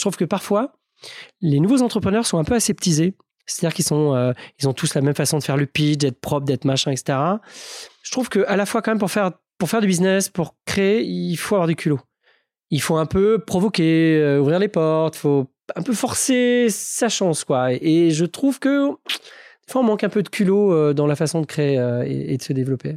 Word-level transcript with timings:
je 0.00 0.04
trouve 0.04 0.16
que 0.16 0.24
parfois, 0.24 0.72
les 1.42 1.60
nouveaux 1.60 1.82
entrepreneurs 1.82 2.24
sont 2.24 2.38
un 2.38 2.44
peu 2.44 2.54
aseptisés. 2.54 3.14
C'est-à-dire 3.44 3.74
qu'ils 3.74 3.84
sont, 3.84 4.14
euh, 4.14 4.32
ils 4.58 4.66
ont 4.66 4.72
tous 4.72 4.94
la 4.94 5.02
même 5.02 5.14
façon 5.14 5.36
de 5.36 5.42
faire 5.42 5.58
le 5.58 5.66
pitch, 5.66 5.98
d'être 5.98 6.18
propre, 6.18 6.46
d'être 6.46 6.64
machin, 6.64 6.90
etc. 6.90 7.18
Je 8.02 8.10
trouve 8.10 8.30
que 8.30 8.46
à 8.46 8.56
la 8.56 8.64
fois 8.64 8.80
quand 8.80 8.92
même 8.92 8.98
pour 8.98 9.10
faire 9.10 9.32
pour 9.58 9.68
faire 9.68 9.82
du 9.82 9.88
business, 9.88 10.30
pour 10.30 10.54
créer, 10.64 11.02
il 11.02 11.36
faut 11.36 11.56
avoir 11.56 11.68
du 11.68 11.76
culot. 11.76 12.00
Il 12.70 12.80
faut 12.80 12.96
un 12.96 13.04
peu 13.04 13.38
provoquer, 13.38 14.16
euh, 14.16 14.40
ouvrir 14.40 14.58
les 14.58 14.68
portes, 14.68 15.16
il 15.16 15.20
faut 15.20 15.46
un 15.76 15.82
peu 15.82 15.92
forcer 15.92 16.68
sa 16.70 17.10
chance, 17.10 17.44
quoi. 17.44 17.72
Et 17.72 18.10
je 18.10 18.24
trouve 18.24 18.58
que 18.58 18.88
des 18.88 19.72
fois 19.72 19.82
on 19.82 19.84
manque 19.84 20.04
un 20.04 20.08
peu 20.08 20.22
de 20.22 20.30
culot 20.30 20.72
euh, 20.72 20.94
dans 20.94 21.06
la 21.06 21.16
façon 21.16 21.42
de 21.42 21.46
créer 21.46 21.74
et, 22.06 22.32
et 22.32 22.36
de 22.38 22.42
se 22.42 22.54
développer. 22.54 22.96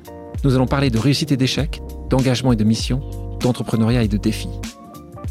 Nous 0.43 0.55
allons 0.55 0.65
parler 0.65 0.89
de 0.89 0.97
réussite 0.97 1.31
et 1.31 1.37
d'échec, 1.37 1.83
d'engagement 2.09 2.51
et 2.51 2.55
de 2.55 2.63
mission, 2.63 3.01
d'entrepreneuriat 3.41 4.01
et 4.01 4.07
de 4.07 4.17
défis. 4.17 4.49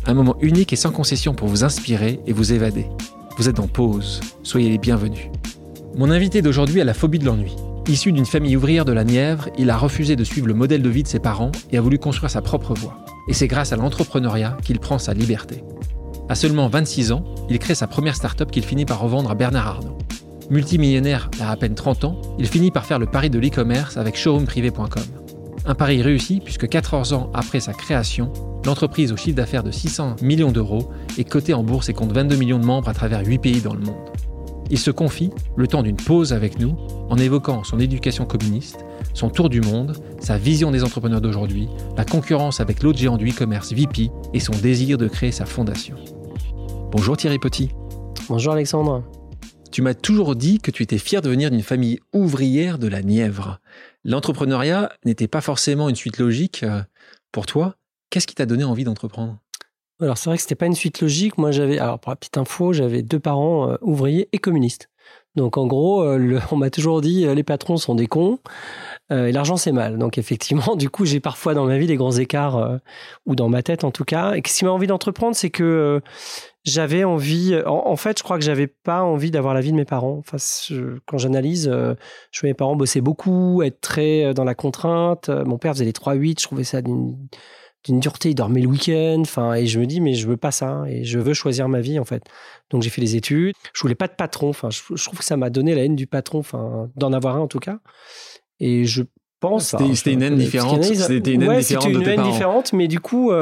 Un 0.06 0.14
moment 0.14 0.36
unique 0.40 0.72
et 0.72 0.76
sans 0.76 0.92
concession 0.92 1.34
pour 1.34 1.48
vous 1.48 1.64
inspirer 1.64 2.20
et 2.26 2.32
vous 2.32 2.52
évader. 2.52 2.86
Vous 3.36 3.48
êtes 3.48 3.58
en 3.58 3.66
pause, 3.66 4.20
soyez 4.44 4.68
les 4.68 4.78
bienvenus. 4.78 5.26
Mon 5.96 6.10
invité 6.10 6.42
d'aujourd'hui 6.42 6.80
a 6.80 6.84
la 6.84 6.94
phobie 6.94 7.18
de 7.18 7.24
l'ennui. 7.24 7.56
Issu 7.88 8.12
d'une 8.12 8.26
famille 8.26 8.56
ouvrière 8.56 8.84
de 8.84 8.92
la 8.92 9.02
Nièvre, 9.02 9.48
il 9.58 9.70
a 9.70 9.76
refusé 9.76 10.14
de 10.14 10.22
suivre 10.22 10.46
le 10.46 10.54
modèle 10.54 10.82
de 10.82 10.88
vie 10.88 11.02
de 11.02 11.08
ses 11.08 11.18
parents 11.18 11.50
et 11.72 11.78
a 11.78 11.80
voulu 11.80 11.98
construire 11.98 12.30
sa 12.30 12.40
propre 12.40 12.74
voie. 12.74 13.04
Et 13.28 13.32
c'est 13.32 13.48
grâce 13.48 13.72
à 13.72 13.76
l'entrepreneuriat 13.76 14.56
qu'il 14.62 14.78
prend 14.78 14.98
sa 14.98 15.12
liberté. 15.12 15.64
À 16.28 16.36
seulement 16.36 16.68
26 16.68 17.10
ans, 17.10 17.24
il 17.48 17.58
crée 17.58 17.74
sa 17.74 17.88
première 17.88 18.14
start-up 18.14 18.52
qu'il 18.52 18.64
finit 18.64 18.84
par 18.84 19.00
revendre 19.00 19.32
à 19.32 19.34
Bernard 19.34 19.66
Arnault. 19.66 19.98
Multimillionnaire 20.50 21.30
à 21.40 21.52
à 21.52 21.56
peine 21.56 21.76
30 21.76 22.04
ans, 22.04 22.20
il 22.38 22.46
finit 22.46 22.72
par 22.72 22.84
faire 22.84 22.98
le 22.98 23.06
pari 23.06 23.30
de 23.30 23.38
l'e-commerce 23.38 23.96
avec 23.96 24.16
showroomprivé.com. 24.16 25.02
Un 25.64 25.74
pari 25.76 26.02
réussi 26.02 26.40
puisque 26.44 26.68
14 26.68 27.12
ans 27.12 27.30
après 27.34 27.60
sa 27.60 27.72
création, 27.72 28.32
l'entreprise 28.64 29.12
au 29.12 29.16
chiffre 29.16 29.36
d'affaires 29.36 29.62
de 29.62 29.70
600 29.70 30.16
millions 30.22 30.50
d'euros 30.50 30.90
est 31.18 31.28
cotée 31.28 31.54
en 31.54 31.62
bourse 31.62 31.88
et 31.88 31.92
compte 31.92 32.12
22 32.12 32.34
millions 32.36 32.58
de 32.58 32.64
membres 32.64 32.88
à 32.88 32.94
travers 32.94 33.24
8 33.24 33.38
pays 33.38 33.60
dans 33.60 33.74
le 33.74 33.80
monde. 33.80 34.10
Il 34.70 34.78
se 34.78 34.90
confie, 34.90 35.30
le 35.56 35.68
temps 35.68 35.84
d'une 35.84 35.96
pause 35.96 36.32
avec 36.32 36.58
nous, 36.58 36.76
en 37.08 37.16
évoquant 37.16 37.62
son 37.62 37.78
éducation 37.78 38.24
communiste, 38.24 38.84
son 39.14 39.28
tour 39.28 39.50
du 39.50 39.60
monde, 39.60 39.96
sa 40.18 40.36
vision 40.36 40.72
des 40.72 40.82
entrepreneurs 40.82 41.20
d'aujourd'hui, 41.20 41.68
la 41.96 42.04
concurrence 42.04 42.60
avec 42.60 42.82
l'autre 42.82 42.98
géant 42.98 43.16
du 43.16 43.30
e-commerce 43.30 43.72
VP 43.72 44.10
et 44.34 44.40
son 44.40 44.52
désir 44.52 44.98
de 44.98 45.06
créer 45.06 45.32
sa 45.32 45.46
fondation. 45.46 45.96
Bonjour 46.90 47.16
Thierry 47.16 47.38
Petit. 47.38 47.70
Bonjour 48.28 48.52
Alexandre. 48.52 49.02
Tu 49.70 49.82
m'as 49.82 49.94
toujours 49.94 50.34
dit 50.34 50.58
que 50.58 50.72
tu 50.72 50.82
étais 50.82 50.98
fier 50.98 51.22
de 51.22 51.30
venir 51.30 51.50
d'une 51.50 51.62
famille 51.62 52.00
ouvrière 52.12 52.76
de 52.78 52.88
la 52.88 53.02
Nièvre. 53.02 53.60
L'entrepreneuriat 54.04 54.90
n'était 55.04 55.28
pas 55.28 55.40
forcément 55.40 55.88
une 55.88 55.94
suite 55.94 56.18
logique 56.18 56.64
euh, 56.64 56.82
pour 57.30 57.46
toi. 57.46 57.76
Qu'est-ce 58.10 58.26
qui 58.26 58.34
t'a 58.34 58.46
donné 58.46 58.64
envie 58.64 58.82
d'entreprendre? 58.82 59.38
Alors 60.00 60.18
c'est 60.18 60.28
vrai 60.28 60.38
que 60.38 60.42
c'était 60.42 60.56
pas 60.56 60.66
une 60.66 60.74
suite 60.74 61.00
logique. 61.00 61.38
Moi 61.38 61.52
j'avais, 61.52 61.78
alors 61.78 62.00
pour 62.00 62.10
la 62.10 62.16
petite 62.16 62.36
info, 62.36 62.72
j'avais 62.72 63.02
deux 63.02 63.20
parents 63.20 63.70
euh, 63.70 63.76
ouvriers 63.80 64.28
et 64.32 64.38
communistes. 64.38 64.90
Donc 65.36 65.56
en 65.56 65.66
gros, 65.66 66.02
euh, 66.02 66.40
on 66.50 66.56
m'a 66.56 66.70
toujours 66.70 67.00
dit 67.00 67.26
les 67.26 67.42
patrons 67.42 67.76
sont 67.76 67.94
des 67.94 68.06
cons 68.06 68.38
et 69.10 69.32
l'argent 69.32 69.56
c'est 69.56 69.72
mal. 69.72 69.98
Donc 69.98 70.18
effectivement, 70.18 70.74
du 70.76 70.88
coup, 70.88 71.04
j'ai 71.04 71.20
parfois 71.20 71.54
dans 71.54 71.66
ma 71.66 71.78
vie 71.78 71.86
des 71.86 71.96
grands 71.96 72.12
écarts 72.12 72.78
ou 73.26 73.34
dans 73.34 73.48
ma 73.48 73.62
tête 73.62 73.84
en 73.84 73.90
tout 73.90 74.04
cas. 74.04 74.34
Et 74.34 74.42
ce 74.46 74.58
qui 74.58 74.64
m'a 74.64 74.70
envie 74.70 74.86
d'entreprendre, 74.86 75.34
c'est 75.34 75.50
que 75.50 76.00
j'avais 76.64 77.04
envie. 77.04 77.58
En, 77.66 77.96
fait, 77.96 78.18
je 78.18 78.22
crois 78.22 78.38
que 78.38 78.44
j'avais 78.44 78.66
pas 78.66 79.02
envie 79.02 79.30
d'avoir 79.30 79.54
la 79.54 79.60
vie 79.60 79.72
de 79.72 79.76
mes 79.76 79.84
parents. 79.84 80.18
Enfin, 80.18 80.36
quand 81.06 81.18
j'analyse, 81.18 81.68
euh, 81.68 81.94
je 82.30 82.40
vois 82.40 82.50
mes 82.50 82.54
parents 82.54 82.76
bosser 82.76 83.00
beaucoup, 83.00 83.62
être 83.62 83.80
très 83.80 84.24
euh, 84.24 84.34
dans 84.34 84.44
la 84.44 84.54
contrainte. 84.54 85.28
Euh, 85.28 85.44
mon 85.44 85.58
père 85.58 85.72
faisait 85.72 85.84
les 85.86 85.92
3-8, 85.92 86.40
je 86.40 86.46
trouvais 86.46 86.64
ça 86.64 86.82
d'une 86.82 87.16
dureté. 87.88 88.30
Il 88.30 88.34
dormait 88.34 88.60
le 88.60 88.68
week-end. 88.68 89.18
Enfin, 89.20 89.54
et 89.54 89.66
je 89.66 89.80
me 89.80 89.86
dis, 89.86 90.00
mais 90.00 90.14
je 90.14 90.26
veux 90.26 90.36
pas 90.36 90.50
ça. 90.50 90.84
Et 90.88 91.04
je 91.04 91.18
veux 91.18 91.34
choisir 91.34 91.68
ma 91.68 91.80
vie, 91.80 91.98
en 91.98 92.04
fait. 92.04 92.22
Donc, 92.70 92.82
j'ai 92.82 92.90
fait 92.90 93.00
les 93.00 93.16
études. 93.16 93.54
Je 93.72 93.80
voulais 93.80 93.94
pas 93.94 94.08
de 94.08 94.14
patron. 94.14 94.48
Enfin, 94.48 94.70
je, 94.70 95.04
trouve 95.04 95.18
que 95.18 95.24
ça 95.24 95.36
m'a 95.36 95.50
donné 95.50 95.74
la 95.74 95.84
haine 95.84 95.96
du 95.96 96.06
patron. 96.06 96.38
Enfin, 96.38 96.90
d'en 96.96 97.12
avoir 97.12 97.36
un, 97.36 97.40
en 97.40 97.48
tout 97.48 97.60
cas. 97.60 97.78
Et 98.58 98.84
je 98.84 99.02
pense. 99.40 99.74
C'était 99.94 100.12
une 100.12 100.22
haine 100.22 100.36
différente. 100.36 100.84
C'était 100.84 101.32
une 101.32 101.42
haine 101.42 101.58
différente. 101.58 101.88
une 101.88 102.08
haine 102.08 102.22
différente, 102.22 102.72
mais 102.72 102.88
du 102.88 103.00
coup. 103.00 103.32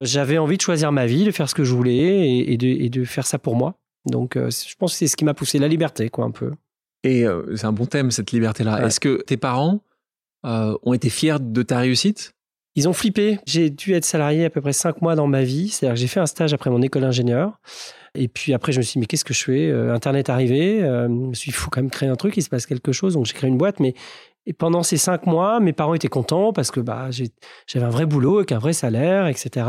J'avais 0.00 0.38
envie 0.38 0.56
de 0.56 0.62
choisir 0.62 0.92
ma 0.92 1.06
vie, 1.06 1.24
de 1.24 1.32
faire 1.32 1.48
ce 1.48 1.54
que 1.54 1.64
je 1.64 1.74
voulais 1.74 2.38
et, 2.46 2.56
de, 2.56 3.04
faire 3.04 3.26
ça 3.26 3.38
pour 3.38 3.56
moi. 3.56 3.74
Donc, 4.06 4.36
euh, 4.36 4.50
je 4.50 4.74
pense 4.76 4.92
que 4.92 4.98
c'est 4.98 5.06
ce 5.08 5.16
qui 5.16 5.24
m'a 5.24 5.34
poussé, 5.34 5.58
la 5.58 5.68
liberté, 5.68 6.08
quoi, 6.08 6.24
un 6.24 6.30
peu. 6.30 6.52
Et 7.02 7.26
euh, 7.26 7.56
c'est 7.56 7.66
un 7.66 7.72
bon 7.72 7.86
thème, 7.86 8.10
cette 8.10 8.30
liberté-là. 8.30 8.86
Est-ce 8.86 9.00
que 9.00 9.22
tes 9.22 9.36
parents 9.36 9.80
euh, 10.46 10.76
ont 10.82 10.92
été 10.92 11.10
fiers 11.10 11.38
de 11.40 11.62
ta 11.62 11.78
réussite? 11.78 12.34
Ils 12.78 12.88
ont 12.88 12.92
flippé. 12.92 13.40
J'ai 13.44 13.70
dû 13.70 13.94
être 13.94 14.04
salarié 14.04 14.44
à 14.44 14.50
peu 14.50 14.60
près 14.60 14.72
cinq 14.72 15.02
mois 15.02 15.16
dans 15.16 15.26
ma 15.26 15.42
vie. 15.42 15.68
C'est-à-dire 15.68 15.94
que 15.94 16.00
j'ai 16.00 16.06
fait 16.06 16.20
un 16.20 16.26
stage 16.26 16.54
après 16.54 16.70
mon 16.70 16.80
école 16.80 17.02
d'ingénieur. 17.02 17.58
Et 18.14 18.28
puis 18.28 18.54
après, 18.54 18.70
je 18.70 18.78
me 18.78 18.82
suis 18.82 18.92
dit, 18.92 18.98
mais 19.00 19.06
qu'est-ce 19.06 19.24
que 19.24 19.34
je 19.34 19.42
fais 19.42 19.72
Internet 19.90 20.30
arrivé. 20.30 20.78
je 20.80 21.08
me 21.08 21.34
suis 21.34 21.50
dit, 21.50 21.56
il 21.56 21.58
faut 21.58 21.70
quand 21.70 21.80
même 21.80 21.90
créer 21.90 22.08
un 22.08 22.14
truc, 22.14 22.36
il 22.36 22.42
se 22.42 22.48
passe 22.48 22.66
quelque 22.66 22.92
chose. 22.92 23.14
Donc 23.14 23.26
j'ai 23.26 23.32
créé 23.32 23.50
une 23.50 23.58
boîte. 23.58 23.80
Mais 23.80 23.94
et 24.46 24.52
pendant 24.52 24.84
ces 24.84 24.96
cinq 24.96 25.26
mois, 25.26 25.58
mes 25.58 25.72
parents 25.72 25.92
étaient 25.94 26.08
contents 26.08 26.52
parce 26.52 26.70
que 26.70 26.78
bah, 26.78 27.08
j'avais 27.66 27.84
un 27.84 27.90
vrai 27.90 28.06
boulot 28.06 28.38
avec 28.38 28.52
un 28.52 28.58
vrai 28.58 28.72
salaire, 28.72 29.26
etc. 29.26 29.66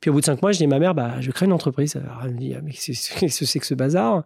Puis 0.00 0.08
au 0.08 0.14
bout 0.14 0.20
de 0.20 0.24
cinq 0.24 0.40
mois, 0.40 0.52
je 0.52 0.58
dis 0.58 0.64
à 0.64 0.68
ma 0.68 0.78
mère, 0.78 0.94
bah, 0.94 1.20
je 1.20 1.30
crée 1.32 1.46
une 1.46 1.52
entreprise. 1.52 2.00
Elle 2.24 2.30
me 2.32 2.38
dit, 2.38 2.54
ah, 2.56 2.60
mais 2.62 2.70
qu'est-ce 2.70 3.40
que 3.40 3.44
c'est 3.44 3.58
que 3.58 3.66
ce 3.66 3.74
bazar? 3.74 4.22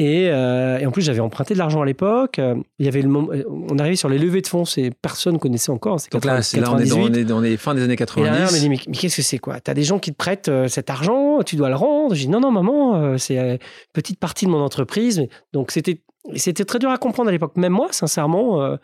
Et, 0.00 0.28
euh, 0.30 0.78
et, 0.78 0.86
en 0.86 0.92
plus, 0.92 1.02
j'avais 1.02 1.20
emprunté 1.20 1.54
de 1.54 1.58
l'argent 1.58 1.82
à 1.82 1.84
l'époque. 1.84 2.40
Il 2.78 2.84
y 2.84 2.88
avait 2.88 3.02
le 3.02 3.08
moment, 3.08 3.30
on 3.68 3.78
arrivait 3.78 3.96
sur 3.96 4.08
les 4.08 4.18
levées 4.18 4.42
de 4.42 4.46
fonds, 4.46 4.64
et 4.76 4.90
personne 4.90 5.34
ne 5.34 5.38
connaissait 5.38 5.72
encore. 5.72 5.98
Donc 6.12 6.24
là, 6.24 6.38
là 6.38 6.72
on, 6.72 6.78
est 6.78 7.24
dans, 7.24 7.40
les 7.40 7.56
fins 7.56 7.74
des 7.74 7.82
années 7.82 7.96
90. 7.96 8.26
Et 8.26 8.30
là, 8.30 8.44
me 8.44 8.58
dit, 8.58 8.68
mais, 8.68 8.78
qu'est-ce 8.78 9.16
que 9.16 9.22
c'est 9.22 9.38
quoi? 9.38 9.60
Tu 9.60 9.70
as 9.70 9.74
des 9.74 9.82
gens 9.82 9.98
qui 9.98 10.12
te 10.12 10.16
prêtent 10.16 10.48
euh, 10.48 10.68
cet 10.68 10.88
argent, 10.88 11.42
tu 11.44 11.56
dois 11.56 11.68
le 11.68 11.74
rendre. 11.74 12.14
Je 12.14 12.20
dis, 12.20 12.28
non, 12.28 12.40
non, 12.40 12.52
maman, 12.52 12.94
euh, 12.94 13.16
c'est 13.18 13.38
une 13.38 13.58
petite 13.92 14.20
partie 14.20 14.46
de 14.46 14.50
mon 14.50 14.60
entreprise. 14.60 15.26
Donc 15.52 15.72
c'était 15.72 16.00
c'était 16.34 16.64
très 16.64 16.78
dur 16.78 16.90
à 16.90 16.98
comprendre 16.98 17.28
à 17.28 17.32
l'époque. 17.32 17.56
Même 17.56 17.72
moi, 17.72 17.88
sincèrement, 17.90 18.62
euh, 18.62 18.76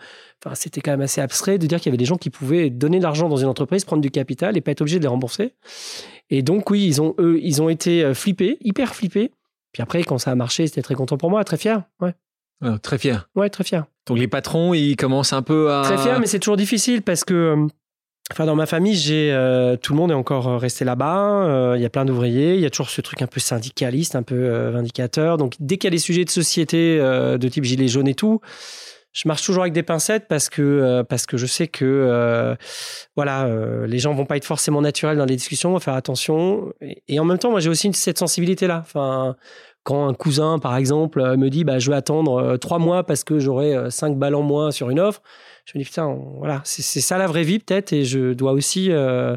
enfin, 0.44 0.54
c'était 0.54 0.80
quand 0.80 0.92
même 0.92 1.02
assez 1.02 1.20
abstrait 1.20 1.58
de 1.58 1.66
dire 1.66 1.78
qu'il 1.78 1.86
y 1.86 1.90
avait 1.90 1.98
des 1.98 2.04
gens 2.04 2.16
qui 2.16 2.30
pouvaient 2.30 2.70
donner 2.70 2.98
de 2.98 3.02
l'argent 3.02 3.28
dans 3.28 3.36
une 3.36 3.48
entreprise, 3.48 3.84
prendre 3.84 4.02
du 4.02 4.10
capital 4.10 4.56
et 4.56 4.60
pas 4.60 4.70
être 4.70 4.80
obligés 4.80 4.98
de 4.98 5.02
les 5.02 5.08
rembourser. 5.08 5.52
Et 6.30 6.42
donc, 6.42 6.70
oui, 6.70 6.84
ils 6.86 7.02
ont, 7.02 7.14
eux, 7.18 7.38
ils 7.42 7.60
ont 7.60 7.68
été 7.68 8.02
euh, 8.02 8.14
flippés, 8.14 8.58
hyper 8.62 8.94
flippés. 8.94 9.30
Puis 9.74 9.82
après, 9.82 10.02
quand 10.04 10.16
ça 10.16 10.30
a 10.30 10.34
marché, 10.34 10.66
c'était 10.66 10.80
très 10.80 10.94
content 10.94 11.18
pour 11.18 11.28
moi, 11.28 11.44
très 11.44 11.58
fier. 11.58 11.82
Ouais. 12.00 12.14
Ah, 12.62 12.78
très 12.82 12.96
fier. 12.96 13.28
Ouais, 13.34 13.50
très 13.50 13.64
fier. 13.64 13.84
Donc 14.06 14.18
les 14.18 14.28
patrons, 14.28 14.72
ils 14.72 14.96
commencent 14.96 15.34
un 15.34 15.42
peu 15.42 15.70
à. 15.70 15.82
Très 15.82 15.98
fier, 15.98 16.18
mais 16.18 16.26
c'est 16.26 16.38
toujours 16.38 16.56
difficile 16.56 17.02
parce 17.02 17.24
que 17.24 17.34
euh, 17.34 17.66
Enfin, 18.32 18.46
dans 18.46 18.56
ma 18.56 18.64
famille, 18.64 18.94
j'ai 18.94 19.32
euh, 19.32 19.76
tout 19.76 19.92
le 19.92 19.98
monde 19.98 20.10
est 20.10 20.14
encore 20.14 20.48
euh, 20.48 20.56
resté 20.56 20.86
là-bas. 20.86 21.44
Euh, 21.44 21.74
il 21.76 21.82
y 21.82 21.84
a 21.84 21.90
plein 21.90 22.06
d'ouvriers. 22.06 22.54
Il 22.54 22.60
y 22.60 22.64
a 22.64 22.70
toujours 22.70 22.88
ce 22.88 23.02
truc 23.02 23.20
un 23.20 23.26
peu 23.26 23.38
syndicaliste, 23.38 24.16
un 24.16 24.22
peu 24.22 24.70
vindicateur. 24.70 25.36
Donc, 25.36 25.54
dès 25.60 25.76
qu'il 25.76 25.88
y 25.88 25.92
a 25.92 25.96
des 25.96 25.98
sujets 25.98 26.24
de 26.24 26.30
société 26.30 26.98
de 26.98 27.48
type 27.48 27.64
gilet 27.64 27.86
jaune 27.86 28.08
et 28.08 28.14
tout, 28.14 28.40
je 29.14 29.26
marche 29.26 29.42
toujours 29.42 29.62
avec 29.62 29.72
des 29.72 29.82
pincettes 29.82 30.26
parce 30.28 30.50
que 30.50 31.02
parce 31.08 31.24
que 31.24 31.36
je 31.36 31.46
sais 31.46 31.68
que 31.68 32.56
voilà, 33.16 33.48
les 33.86 33.98
gens 33.98 34.12
vont 34.12 34.26
pas 34.26 34.36
être 34.36 34.44
forcément 34.44 34.82
naturels 34.82 35.16
dans 35.16 35.24
les 35.24 35.36
discussions. 35.36 35.70
On 35.70 35.74
va 35.74 35.80
faire 35.80 35.94
attention. 35.94 36.72
Et, 37.08 37.20
en 37.20 37.24
même 37.24 37.38
temps, 37.38 37.50
moi, 37.50 37.60
j'ai 37.60 37.70
aussi 37.70 37.92
cette 37.92 38.18
sensibilité-là. 38.18 38.82
Enfin, 38.84 39.36
quand 39.84 40.08
un 40.08 40.14
cousin, 40.14 40.58
par 40.58 40.76
exemple, 40.76 41.36
me 41.36 41.48
dit, 41.48 41.62
bah, 41.62 41.78
je 41.78 41.90
vais 41.90 41.96
attendre 41.96 42.56
trois 42.56 42.80
mois 42.80 43.04
parce 43.04 43.22
que 43.22 43.38
j'aurai 43.38 43.90
cinq 43.90 44.18
balles 44.18 44.34
en 44.34 44.42
moins 44.42 44.72
sur 44.72 44.90
une 44.90 44.98
offre 44.98 45.22
je 45.64 45.78
me 45.78 45.82
dis 45.82 45.88
putain, 45.88 46.18
voilà, 46.38 46.60
c'est 46.64 47.00
ça 47.00 47.18
la 47.18 47.26
vraie 47.26 47.42
vie 47.42 47.58
peut-être, 47.58 47.92
et 47.92 48.04
je 48.04 48.32
dois 48.34 48.52
aussi, 48.52 48.90
euh, 48.90 49.36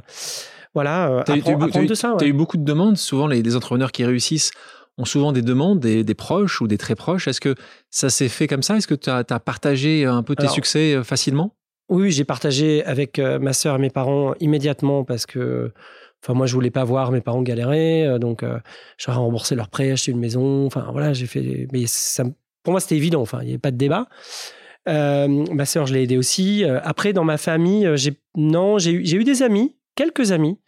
voilà, 0.74 1.10
euh, 1.10 1.20
apprendre, 1.26 1.86
de 1.88 1.94
ça. 1.94 2.16
Tu 2.20 2.26
as 2.26 2.28
eu 2.28 2.34
beaucoup 2.34 2.58
de 2.58 2.66
demandes. 2.66 2.98
Souvent, 2.98 3.28
les, 3.28 3.56
entrepreneurs 3.56 3.92
qui 3.92 4.04
réussissent 4.04 4.52
ont 4.98 5.06
souvent 5.06 5.32
des 5.32 5.42
demandes 5.42 5.80
des, 5.80 6.16
proches 6.16 6.62
ou 6.62 6.68
des 6.68 6.78
très 6.78 6.96
proches. 6.96 7.28
Est-ce 7.28 7.42
que 7.42 7.56
ça 7.90 8.10
s'est 8.10 8.30
fait 8.30 8.48
comme 8.48 8.64
ça? 8.64 8.78
Est-ce 8.78 8.88
que 8.88 8.96
tu 8.96 9.10
as, 9.10 9.24
partagé 9.24 10.06
un 10.06 10.24
peu 10.24 10.36
tes 10.36 10.48
succès 10.48 10.96
euh, 10.96 11.04
facilement? 11.04 11.56
Oui, 11.90 12.12
j'ai 12.12 12.26
partagé 12.26 12.84
avec 12.84 13.18
ma 13.20 13.54
sœur 13.54 13.76
et 13.76 13.80
mes 13.80 13.90
parents 13.90 14.34
immédiatement 14.40 15.04
parce 15.04 15.26
que 15.26 15.72
Enfin, 16.24 16.34
moi, 16.34 16.48
je 16.48 16.54
voulais 16.56 16.72
pas 16.72 16.84
voir 16.84 17.12
mes 17.12 17.22
parents 17.22 17.44
galérer, 17.44 18.18
donc 18.20 18.42
euh, 18.42 18.58
j'aurais 18.98 19.20
remboursé 19.20 19.54
leur 19.54 19.70
prêt, 19.70 19.92
acheté 19.92 20.12
une 20.12 20.20
maison. 20.20 20.66
Enfin, 20.66 20.90
voilà, 20.92 21.14
j'ai 21.14 21.28
fait. 21.28 21.68
Mais 21.72 21.86
ça, 21.86 22.24
pour 22.64 22.72
moi, 22.72 22.80
c'était 22.80 22.98
évident. 22.98 23.22
Enfin, 23.22 23.40
il 23.42 23.46
n'y 23.46 23.52
avait 23.52 23.60
pas 23.60 23.72
de 23.72 23.78
débat. 23.78 24.08
Euh, 24.88 25.28
ma 25.28 25.66
sœur, 25.66 25.86
je 25.86 25.94
l'ai 25.94 26.04
aidée 26.04 26.18
aussi. 26.18 26.64
Euh, 26.64 26.80
après, 26.84 27.14
dans 27.14 27.24
ma 27.24 27.38
famille, 27.38 27.86
euh, 27.86 27.98
j'ai 27.98 28.20
non, 28.36 28.78
j'ai 28.78 28.92
eu, 28.92 29.20
eu 29.20 29.24
des 29.24 29.44
amis, 29.44 29.76
quelques 29.96 30.32
amis, 30.32 30.60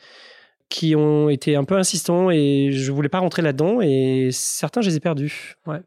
qui 0.69 0.95
ont 0.95 1.29
été 1.29 1.55
un 1.55 1.63
peu 1.63 1.75
insistants 1.75 2.29
et 2.29 2.69
je 2.71 2.91
voulais 2.91 3.09
pas 3.09 3.19
rentrer 3.19 3.41
là-dedans 3.41 3.81
et 3.81 4.29
certains, 4.31 4.81
je 4.81 4.89
les 4.89 4.97
ai 4.97 4.99
perdus. 4.99 5.55
Ouais. 5.65 5.81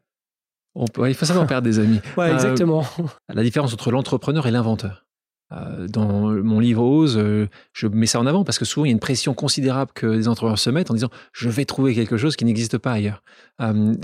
il 0.75 1.13
faut 1.15 1.25
savoir 1.25 1.47
perdre 1.47 1.63
des 1.63 1.79
amis. 1.79 2.01
ouais, 2.17 2.29
euh, 2.29 2.33
exactement. 2.33 2.85
la 3.33 3.43
différence 3.43 3.73
entre 3.73 3.91
l'entrepreneur 3.91 4.45
et 4.45 4.51
l'inventeur. 4.51 5.05
Euh, 5.53 5.87
dans 5.87 6.31
mon 6.31 6.59
livre 6.59 6.83
Ose, 6.83 7.17
euh, 7.17 7.47
je 7.73 7.87
mets 7.87 8.07
ça 8.07 8.19
en 8.19 8.25
avant 8.25 8.43
parce 8.43 8.57
que 8.57 8.65
souvent 8.65 8.85
il 8.85 8.89
y 8.89 8.91
a 8.91 8.93
une 8.93 8.99
pression 8.99 9.33
considérable 9.33 9.91
que 9.93 10.07
les 10.07 10.27
entrepreneurs 10.27 10.59
se 10.59 10.69
mettent 10.69 10.89
en 10.89 10.95
disant 10.95 11.09
je 11.31 11.47
vais 11.47 11.65
trouver 11.65 11.93
quelque 11.93 12.17
chose 12.17 12.35
qui 12.35 12.43
n'existe 12.43 12.77
pas 12.77 12.91
ailleurs. 12.91 13.23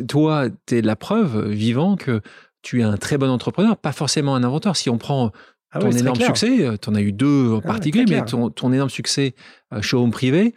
toi, 0.08 0.48
tu 0.66 0.78
es 0.78 0.82
la 0.82 0.96
preuve 0.96 1.50
vivant 1.50 1.96
que 1.96 2.22
tu 2.62 2.82
es 2.82 2.84
un 2.84 2.98
très 2.98 3.18
bon 3.18 3.30
entrepreneur, 3.30 3.78
pas 3.78 3.94
forcément 3.94 4.36
un 4.36 4.44
inventeur. 4.44 4.75
Si 4.75 4.90
on 4.90 4.98
prend 4.98 5.32
ah 5.71 5.80
ton 5.80 5.92
énorme 5.92 6.19
succès, 6.19 6.66
euh, 6.66 6.77
tu 6.81 6.89
en 6.89 6.95
as 6.95 7.01
eu 7.01 7.12
deux 7.12 7.54
en 7.54 7.60
ah 7.60 7.68
particulier, 7.68 8.06
mais 8.07 8.25
ton, 8.25 8.50
ton, 8.50 8.74
énorme 8.74 8.89
succès 8.89 9.36
euh, 9.74 9.81
showroom 9.81 10.12
privé, 10.12 10.56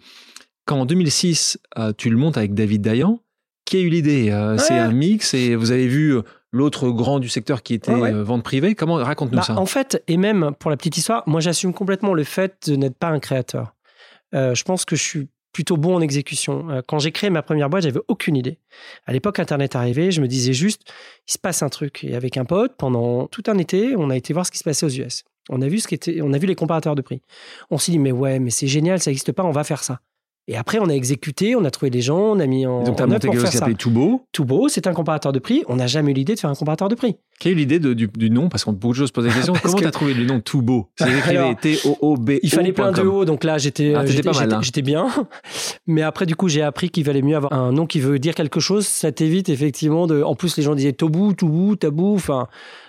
quand 0.65 0.81
en 0.81 0.87
2006, 0.87 1.59
euh, 1.79 1.93
tu 1.97 2.09
le 2.09 2.17
montes 2.17 2.39
avec 2.39 2.55
David 2.55 2.83
Dayan, 2.83 3.21
qui 3.65 3.77
a 3.77 3.81
eu 3.81 3.89
l'idée 3.89 4.27
C'est 4.59 4.79
un 4.79 4.93
mix 4.93 5.35
et 5.35 5.55
vous 5.55 5.71
avez 5.71 5.87
vu 5.87 6.17
l'autre 6.51 6.91
grand 6.91 7.21
du 7.21 7.29
secteur 7.29 7.63
qui 7.63 7.75
était 7.75 8.13
vente 8.23 8.43
privée. 8.43 8.75
Comment 8.75 8.97
raconte-nous 8.97 9.39
bah, 9.39 9.45
ça. 9.45 9.59
En 9.59 9.67
fait, 9.67 10.03
et 10.09 10.17
même 10.17 10.53
pour 10.59 10.71
la 10.71 10.77
petite 10.77 10.97
histoire, 10.97 11.23
moi 11.27 11.41
j'assume 11.41 11.73
complètement 11.73 12.13
le 12.13 12.25
fait 12.25 12.69
de 12.69 12.77
n'être 12.77 12.97
pas 12.97 13.09
un 13.09 13.21
créateur. 13.21 13.75
je 14.33 14.63
pense 14.65 14.85
que 14.85 14.97
je 14.97 15.03
suis 15.03 15.29
plutôt 15.53 15.77
bon 15.77 15.97
en 15.97 16.01
exécution. 16.01 16.71
Euh, 16.71 16.81
quand 16.87 16.99
j'ai 16.99 17.13
créé 17.13 17.31
ma 17.31 17.43
première 17.43 17.69
boîte, 17.71 17.85
j'avais 17.85 18.01
aucune 18.09 18.37
idée. 18.37 18.59
À 19.07 19.13
l'époque, 19.13 19.39
Internet 19.39 19.77
arrivait, 19.77 20.11
je 20.11 20.21
me 20.21 20.29
disais 20.29 20.53
juste, 20.53 20.83
il 21.29 21.33
se 21.33 21.39
passe 21.39 21.63
un 21.63 21.69
truc. 21.69 22.05
Et 22.05 22.15
avec 22.15 22.37
un 22.37 22.45
pote, 22.45 22.73
pendant 22.77 23.27
tout 23.27 23.43
un 23.47 23.59
été, 23.59 23.95
on 23.97 24.11
a 24.11 24.17
été 24.17 24.33
voir 24.33 24.47
ce 24.47 24.51
qui 24.51 24.59
se 24.59 24.65
passait 24.65 24.87
aux 24.87 24.91
US. 24.91 25.25
On 25.49 25.61
a 25.61 25.69
vu 25.69 25.81
ce 25.81 25.89
qui 25.89 25.95
était, 25.95 26.21
on 26.23 26.33
a 26.33 26.39
vu 26.39 26.47
les 26.47 26.55
comparateurs 26.55 26.95
de 26.95 27.03
prix. 27.03 27.23
On 27.71 27.79
s'est 27.79 27.93
dit, 27.93 27.99
mais 27.99 28.13
ouais, 28.13 28.39
mais 28.39 28.51
c'est 28.51 28.69
génial, 28.69 29.01
ça 29.01 29.11
n'existe 29.11 29.33
pas, 29.33 29.45
on 29.45 29.51
va 29.51 29.65
faire 29.65 29.83
ça. 29.83 30.01
Et 30.49 30.57
après, 30.57 30.81
on 30.81 30.89
a 30.89 30.93
exécuté, 30.93 31.55
on 31.55 31.65
a 31.65 31.71
trouvé 31.71 31.89
des 31.91 32.01
gens, 32.01 32.19
on 32.19 32.41
a 32.41 32.47
mis 32.47 32.67
en. 32.67 32.83
donc, 32.83 32.97
tu 32.97 33.03
as 33.03 33.07
monté 33.07 33.29
quelque 33.29 33.41
chose 33.41 33.51
qui 33.51 33.59
s'appelait 33.59 33.75
Toubo 33.75 34.27
Toubo, 34.33 34.69
c'est 34.69 34.89
un 34.89 34.93
comparateur 34.93 35.31
de 35.33 35.39
prix. 35.39 35.63
On 35.69 35.77
n'a 35.77 35.87
jamais 35.87 36.11
eu 36.11 36.15
l'idée 36.15 36.35
de 36.35 36.41
faire 36.41 36.51
un 36.51 36.57
comparateur 36.57 36.89
de 36.89 36.97
prix. 36.97 37.17
Quelle 37.39 37.53
est 37.53 37.55
l'idée 37.55 37.79
du, 37.79 38.09
du, 38.09 38.31
nom? 38.31 38.49
Parce 38.49 38.65
qu'on 38.65 38.73
beaucoup 38.73 38.93
de 38.93 38.99
choses 38.99 39.13
posent 39.13 39.27
la 39.27 39.33
question. 39.33 39.53
Comment 39.63 39.77
tu 39.77 39.87
as 39.87 39.93
trouvé 39.93 40.15
le 40.15 40.25
nom 40.25 40.41
Toubo 40.41 40.91
C'est 40.97 41.07
T-O-O-B. 41.61 42.31
Il 42.43 42.51
fallait 42.51 42.73
plein 42.73 42.91
de 42.91 43.03
O, 43.03 43.25
donc 43.25 43.45
là, 43.45 43.59
j'étais 43.59 43.95
ah, 43.95 44.01
hein. 44.01 44.61
bien. 44.83 45.07
Mais 45.87 46.03
après, 46.03 46.27
du 46.27 46.35
coup, 46.35 46.49
j'ai 46.49 46.63
appris 46.63 46.91
qu'il 46.91 47.05
valait 47.05 47.23
mieux 47.23 47.37
avoir 47.37 47.53
un 47.53 47.71
nom 47.71 47.87
qui 47.87 48.01
veut 48.01 48.19
dire 48.19 48.35
quelque 48.35 48.59
chose. 48.59 48.87
Ça 48.87 49.13
t'évite 49.13 49.49
effectivement 49.49 50.09
de. 50.09 50.23
En 50.23 50.35
plus, 50.35 50.57
les 50.57 50.65
gens 50.65 50.75
disaient 50.75 50.93
Tobu, 50.93 51.37
Toubou, 51.37 51.77
Tabou. 51.77 52.15
Enfin. 52.17 52.49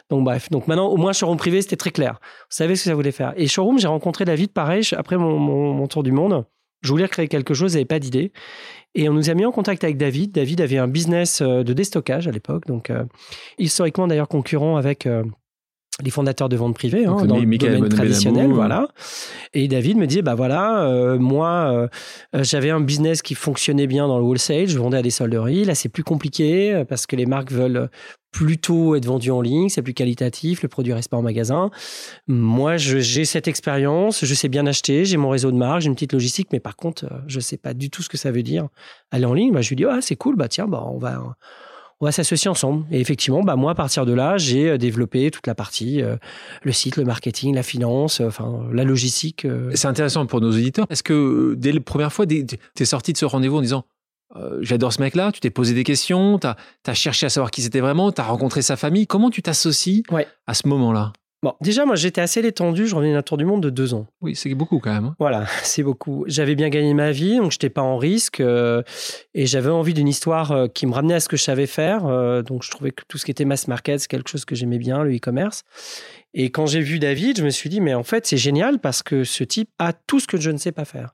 Donc 0.09 0.25
bref, 0.25 0.50
donc 0.51 0.67
maintenant 0.67 0.88
au 0.88 0.97
moins 0.97 1.13
showroom 1.13 1.38
privé 1.38 1.61
c'était 1.61 1.77
très 1.77 1.89
clair. 1.89 2.19
Vous 2.21 2.57
savez 2.57 2.75
ce 2.75 2.83
que 2.83 2.89
ça 2.89 2.94
voulait 2.94 3.13
faire. 3.13 3.33
Et 3.38 3.47
showroom, 3.47 3.79
j'ai 3.79 3.88
rencontré 3.88 4.25
David 4.25 4.51
pareil 4.51 4.83
après 4.95 5.17
mon, 5.17 5.39
mon 5.39 5.88
tour 5.88 6.03
du 6.03 6.11
monde. 6.11 6.45
Je 6.83 6.89
voulais 6.89 7.07
créer 7.07 7.27
quelque 7.27 7.53
chose, 7.53 7.74
j'avais 7.74 7.85
pas 7.85 8.00
d'idée. 8.00 8.31
Et 8.95 9.09
on 9.09 9.13
nous 9.13 9.30
a 9.30 9.33
mis 9.33 9.45
en 9.45 9.51
contact 9.51 9.83
avec 9.83 9.97
David. 9.97 10.31
David 10.31 10.62
avait 10.62 10.77
un 10.77 10.88
business 10.88 11.41
euh, 11.41 11.63
de 11.63 11.74
déstockage 11.74 12.27
à 12.27 12.31
l'époque, 12.31 12.68
donc 12.68 12.89
euh, 12.89 13.03
historiquement 13.57 14.07
d'ailleurs 14.07 14.27
concurrent 14.27 14.77
avec 14.77 15.07
euh, 15.07 15.24
les 16.03 16.12
fondateurs 16.12 16.50
de 16.50 16.56
vente 16.56 16.75
privée 16.75 17.06
hein, 17.06 17.25
dans 17.25 17.38
le 17.38 17.57
domaine 17.57 17.89
traditionnel, 17.89 18.51
voilà. 18.51 18.88
Et 19.53 19.68
David 19.68 19.97
me 19.97 20.06
dit 20.06 20.21
bah 20.21 20.35
voilà, 20.35 21.15
moi 21.19 21.88
j'avais 22.33 22.71
un 22.71 22.81
business 22.81 23.21
qui 23.21 23.36
fonctionnait 23.36 23.86
bien 23.86 24.07
dans 24.07 24.18
le 24.18 24.24
wholesale, 24.24 24.68
je 24.68 24.77
vendais 24.79 24.97
à 24.97 25.01
des 25.03 25.12
solderies. 25.12 25.65
Là 25.65 25.75
c'est 25.75 25.89
plus 25.89 26.03
compliqué 26.03 26.83
parce 26.89 27.06
que 27.06 27.15
les 27.15 27.27
marques 27.27 27.51
veulent 27.51 27.89
plutôt 28.33 28.95
être 28.95 29.06
vendu 29.06 29.31
en 29.31 29.39
ligne, 29.39 29.69
c'est 29.69 29.83
plus 29.83 29.94
qualitatif, 29.94 30.63
le 30.63 30.68
produit 30.68 30.91
reste 30.91 31.09
pas 31.09 31.18
en 31.18 31.21
magasin. 31.21 31.69
Moi, 32.27 32.75
j'ai 32.77 33.25
cette 33.25 33.47
expérience, 33.47 34.25
je 34.25 34.33
sais 34.33 34.50
bien 34.50 34.65
acheter, 34.65 35.06
j'ai 35.06 35.18
mon 35.18 35.30
réseau 35.30 35.51
de 35.51 35.56
marque, 35.56 35.81
j'ai 35.81 35.88
une 35.88 35.94
petite 35.94 36.13
logistique, 36.13 36.50
mais 36.51 36.59
par 36.59 36.75
contre, 36.75 37.06
euh, 37.06 37.19
je 37.27 37.39
sais 37.39 37.57
pas 37.57 37.74
du 37.74 37.89
tout 37.89 38.01
ce 38.01 38.09
que 38.09 38.18
ça 38.18 38.31
veut 38.31 38.44
dire 38.44 38.68
aller 39.12 39.25
en 39.25 39.33
ligne. 39.33 39.53
Bah, 39.53 39.62
je 39.62 39.69
lui 39.69 39.75
dis, 39.75 39.85
ah, 39.85 40.00
c'est 40.01 40.15
cool, 40.15 40.35
bah 40.35 40.47
tiens, 40.47 40.68
bah, 40.68 40.83
on 40.88 40.97
va, 40.97 41.24
on 42.01 42.06
va 42.06 42.12
s'associer 42.12 42.50
ensemble. 42.50 42.85
Et 42.91 43.00
effectivement, 43.00 43.44
bah, 43.44 43.56
moi, 43.56 43.71
à 43.71 43.75
partir 43.75 44.07
de 44.07 44.13
là, 44.13 44.38
j'ai 44.38 44.71
euh, 44.71 44.77
développé 44.79 45.29
toute 45.29 45.45
la 45.45 45.53
partie, 45.53 46.01
euh, 46.01 46.15
le 46.63 46.71
site, 46.71 46.97
le 46.97 47.06
marketing, 47.06 47.53
la 47.53 47.63
finance, 47.63 48.19
enfin, 48.19 48.68
la 48.74 48.83
logistique. 48.83 49.45
C'est 49.75 49.88
intéressant 49.88 50.25
pour 50.25 50.41
nos 50.41 50.50
auditeurs. 50.50 50.88
Est-ce 50.89 51.03
que 51.03 51.53
dès 51.56 51.71
la 51.71 51.81
première 51.81 52.12
fois, 52.12 52.25
tu 52.25 52.44
es 52.79 52.86
sorti 52.86 53.13
de 53.13 53.18
ce 53.18 53.25
rendez-vous 53.25 53.57
en 53.57 53.62
disant, 53.62 53.86
euh, 54.35 54.57
j'adore 54.62 54.94
ce 54.94 55.01
mec-là, 55.01 55.31
tu 55.31 55.39
t'es 55.39 55.50
posé 55.50 55.74
des 55.74 55.83
questions, 55.83 56.39
tu 56.39 56.47
as, 56.47 56.94
cherché 56.94 57.25
à 57.25 57.30
savoir 57.30 57.51
qui 57.51 57.62
c'était 57.62 57.80
vraiment, 57.80 58.12
tu 58.12 58.21
as 58.21 58.25
rencontré 58.25 58.62
sa 58.62 58.75
famille. 58.75 59.07
Comment 59.07 59.30
tu 59.30 59.41
t'associes 59.41 60.03
à 60.47 60.53
ce 60.53 60.68
moment-là? 60.68 61.13
Bon, 61.44 61.56
déjà, 61.59 61.85
moi, 61.85 61.97
j'étais 61.97 62.21
assez 62.21 62.41
détendu. 62.41 62.88
Je 62.88 62.95
revenais 62.95 63.12
d'un 63.12 63.21
tour 63.21 63.35
du 63.35 63.44
monde 63.44 63.62
de 63.62 63.69
deux 63.69 63.94
ans. 63.94 64.07
Oui, 64.21 64.33
c'est 64.33 64.56
beaucoup 64.56 64.80
quand 64.80 64.94
même. 64.94 65.03
Hein. 65.03 65.15
Voilà, 65.19 65.45
c'est 65.63 65.83
beaucoup. 65.83 66.24
J'avais 66.25 66.56
bien 66.56 66.69
gagné 66.69 66.94
ma 66.94 67.12
vie, 67.12 67.35
donc 67.35 67.51
je 67.51 67.57
n'étais 67.57 67.69
pas 67.69 67.81
en 67.81 67.97
risque. 67.97 68.39
Euh, 68.39 68.81
et 69.33 69.45
j'avais 69.45 69.69
envie 69.69 69.94
d'une 69.94 70.07
histoire 70.07 70.53
euh, 70.53 70.68
qui 70.68 70.88
me 70.88 70.94
ramenait 70.94 71.15
à 71.15 71.19
ce 71.19 71.27
que 71.27 71.36
je 71.36 71.44
savais 71.44 71.68
faire. 71.68 72.03
donc, 72.44 72.63
je 72.63 72.71
trouvais 72.71 72.91
que 72.91 73.03
tout 73.09 73.18
ce 73.18 73.25
qui 73.25 73.31
était 73.31 73.44
mass 73.44 73.68
market, 73.68 74.00
c'est 74.00 74.07
quelque 74.07 74.29
chose 74.29 74.45
que 74.45 74.56
j'aimais 74.56 74.77
bien, 74.77 75.03
le 75.03 75.13
e-commerce. 75.13 75.63
Et 76.33 76.50
quand 76.50 76.65
j'ai 76.65 76.79
vu 76.79 76.97
David, 76.97 77.38
je 77.38 77.44
me 77.44 77.50
suis 77.50 77.69
dit, 77.69 77.81
mais 77.81 77.94
en 77.94 78.03
fait, 78.03 78.25
c'est 78.25 78.38
génial 78.38 78.79
parce 78.79 79.03
que 79.03 79.25
ce 79.25 79.44
type 79.44 79.69
a 79.79 79.91
tout 79.91 80.21
ce 80.21 80.27
que 80.27 80.38
je 80.39 80.50
ne 80.50 80.57
sais 80.57 80.71
pas 80.71 80.86
faire. 80.86 81.13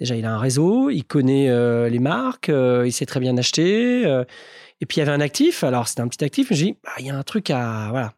Déjà, 0.00 0.16
il 0.16 0.24
a 0.24 0.34
un 0.34 0.38
réseau, 0.38 0.90
il 0.90 1.04
connaît 1.04 1.48
euh, 1.48 1.88
les 1.88 2.00
marques, 2.00 2.48
euh, 2.48 2.82
il 2.84 2.92
sait 2.92 3.06
très 3.06 3.20
bien 3.20 3.36
acheter. 3.36 4.04
Euh, 4.04 4.24
et 4.80 4.86
puis, 4.86 4.96
il 4.96 5.00
y 5.00 5.02
avait 5.02 5.12
un 5.12 5.20
actif. 5.20 5.62
Alors, 5.62 5.86
c'était 5.86 6.00
un 6.00 6.08
petit 6.08 6.24
actif. 6.24 6.48
J'ai 6.50 6.64
dit, 6.64 6.76
bah, 6.82 6.90
il 6.98 7.06
y 7.06 7.10
a 7.10 7.16
un 7.16 7.22
truc 7.22 7.50
à, 7.50 7.88
voilà, 7.90 8.12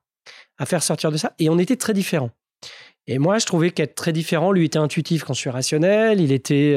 à 0.58 0.64
faire 0.64 0.82
sortir 0.82 1.12
de 1.12 1.19
ça. 1.19 1.34
Et 1.38 1.50
on 1.50 1.58
était 1.58 1.76
très 1.76 1.93
différents. 1.93 2.31
Et 3.08 3.19
moi, 3.19 3.38
je 3.38 3.46
trouvais 3.46 3.70
qu'être 3.70 3.94
très 3.94 4.12
différent, 4.12 4.50
lui 4.50 4.64
était 4.64 4.78
intuitif 4.78 5.23
quand 5.23 5.32
je 5.32 5.38
suis 5.38 5.50
rationnel. 5.50 6.20
Il 6.20 6.32
était 6.32 6.76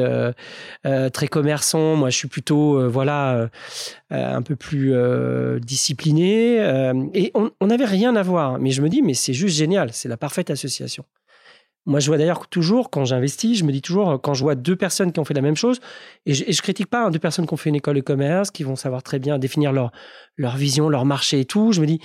très 1.11 1.27
commerçant. 1.27 1.95
Moi, 1.95 2.11
je 2.11 2.17
suis 2.17 2.27
plutôt, 2.27 2.87
voilà, 2.87 3.49
un 4.11 4.41
peu 4.43 4.55
plus 4.55 4.93
discipliné. 5.59 6.57
et 7.15 7.31
on 7.33 7.65
n'avait 7.65 7.85
rien 7.85 8.15
à 8.15 8.21
voir. 8.21 8.59
Mais 8.59 8.69
je 8.69 8.83
me 8.83 8.89
dis, 8.89 9.01
mais 9.01 9.15
c'est 9.15 9.33
juste 9.33 9.57
génial. 9.57 9.91
C'est 9.91 10.07
la 10.07 10.17
parfaite 10.17 10.51
association. 10.51 11.03
Moi, 11.85 11.99
je 11.99 12.07
vois 12.07 12.17
d'ailleurs 12.17 12.47
toujours, 12.47 12.89
quand 12.89 13.05
j'investis, 13.05 13.57
je 13.57 13.63
me 13.63 13.71
dis 13.71 13.81
toujours, 13.81 14.21
quand 14.21 14.33
je 14.33 14.43
vois 14.43 14.55
deux 14.55 14.75
personnes 14.75 15.11
qui 15.11 15.19
ont 15.19 15.25
fait 15.25 15.33
la 15.33 15.41
même 15.41 15.55
chose, 15.55 15.79
et 16.25 16.33
je, 16.33 16.45
ne 16.45 16.53
critique 16.61 16.87
pas 16.87 17.05
hein, 17.05 17.11
deux 17.11 17.19
personnes 17.19 17.47
qui 17.47 17.53
ont 17.53 17.57
fait 17.57 17.69
une 17.69 17.75
école 17.75 17.95
de 17.95 18.01
commerce, 18.01 18.51
qui 18.51 18.63
vont 18.63 18.75
savoir 18.75 19.01
très 19.01 19.17
bien 19.17 19.39
définir 19.39 19.71
leur, 19.71 19.91
leur 20.37 20.55
vision, 20.57 20.89
leur 20.89 21.05
marché 21.05 21.39
et 21.39 21.45
tout, 21.45 21.71
je 21.71 21.81
me 21.81 21.87
dis, 21.87 21.99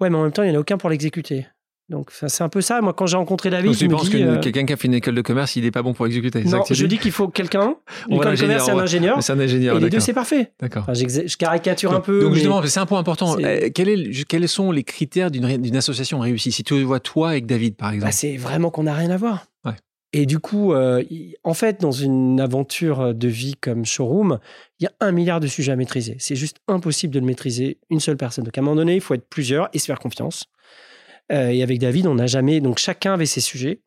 ouais, 0.00 0.10
mais 0.10 0.16
en 0.16 0.22
même 0.22 0.32
temps, 0.32 0.42
il 0.42 0.50
n'y 0.50 0.54
en 0.54 0.58
a 0.58 0.60
aucun 0.60 0.78
pour 0.78 0.90
l'exécuter. 0.90 1.46
Donc 1.88 2.10
c'est 2.10 2.42
un 2.42 2.48
peu 2.48 2.60
ça. 2.60 2.80
Moi, 2.80 2.92
quand 2.94 3.06
j'ai 3.06 3.16
rencontré 3.16 3.48
David, 3.48 3.72
je 3.72 3.84
me 3.86 3.92
pense 3.92 4.08
que 4.08 4.16
euh, 4.16 4.40
quelqu'un 4.40 4.66
qui 4.66 4.72
a 4.72 4.76
fait 4.76 4.88
une 4.88 4.94
école 4.94 5.14
de 5.14 5.22
commerce, 5.22 5.54
il 5.54 5.62
n'est 5.62 5.70
pas 5.70 5.82
bon 5.82 5.94
pour 5.94 6.06
exécuter. 6.06 6.42
Non, 6.42 6.64
je 6.68 6.86
dis 6.86 6.98
qu'il 6.98 7.12
faut 7.12 7.28
quelqu'un. 7.28 7.76
Une 8.08 8.16
école 8.16 8.34
de 8.34 8.40
commerce, 8.40 8.64
c'est 8.64 8.72
un 8.72 8.78
ingénieur. 8.78 9.22
C'est 9.22 9.32
un 9.32 9.38
ingénieur. 9.40 9.76
Et 9.76 9.80
les 9.80 9.90
deux, 9.90 10.00
c'est 10.00 10.12
parfait. 10.12 10.52
D'accord. 10.60 10.86
je 10.92 11.36
caricature 11.36 11.92
un 11.92 12.00
peu. 12.00 12.20
Donc 12.20 12.34
justement, 12.34 12.62
c'est 12.64 12.80
un 12.80 12.86
point 12.86 12.98
important. 12.98 13.36
Euh, 13.40 13.70
quels 13.72 14.48
sont 14.48 14.72
les 14.72 14.82
critères 14.82 15.30
d'une 15.30 15.76
association 15.76 16.18
réussie? 16.18 16.52
Si 16.52 16.64
tu 16.64 16.82
vois 16.82 17.00
toi 17.00 17.30
avec 17.30 17.46
David, 17.46 17.76
par 17.76 17.90
exemple. 17.90 18.10
Bah, 18.10 18.16
c'est 18.16 18.36
vraiment 18.36 18.70
qu'on 18.70 18.84
n'a 18.84 18.94
rien 18.94 19.10
à 19.10 19.16
voir. 19.16 19.46
Et 20.12 20.24
du 20.24 20.38
coup, 20.38 20.72
euh, 20.72 21.02
en 21.44 21.52
fait, 21.52 21.80
dans 21.80 21.90
une 21.90 22.40
aventure 22.40 23.12
de 23.12 23.28
vie 23.28 23.54
comme 23.60 23.84
Showroom, 23.84 24.38
il 24.78 24.84
y 24.84 24.86
a 24.86 24.92
un 25.00 25.12
milliard 25.12 25.40
de 25.40 25.46
sujets 25.46 25.72
à 25.72 25.76
maîtriser. 25.76 26.16
C'est 26.20 26.36
juste 26.36 26.58
impossible 26.68 27.12
de 27.12 27.20
le 27.20 27.26
maîtriser 27.26 27.78
une 27.90 28.00
seule 28.00 28.16
personne. 28.16 28.44
Donc 28.44 28.56
à 28.56 28.60
un 28.62 28.64
moment 28.64 28.76
donné, 28.76 28.94
il 28.94 29.00
faut 29.02 29.12
être 29.12 29.28
plusieurs 29.28 29.68
et 29.74 29.78
se 29.78 29.84
faire 29.84 29.98
confiance. 29.98 30.46
Euh, 31.32 31.48
et 31.48 31.62
avec 31.62 31.78
David, 31.78 32.06
on 32.06 32.14
n'a 32.14 32.26
jamais. 32.26 32.60
Donc 32.60 32.78
chacun 32.78 33.14
avait 33.14 33.26
ses 33.26 33.40
sujets. 33.40 33.82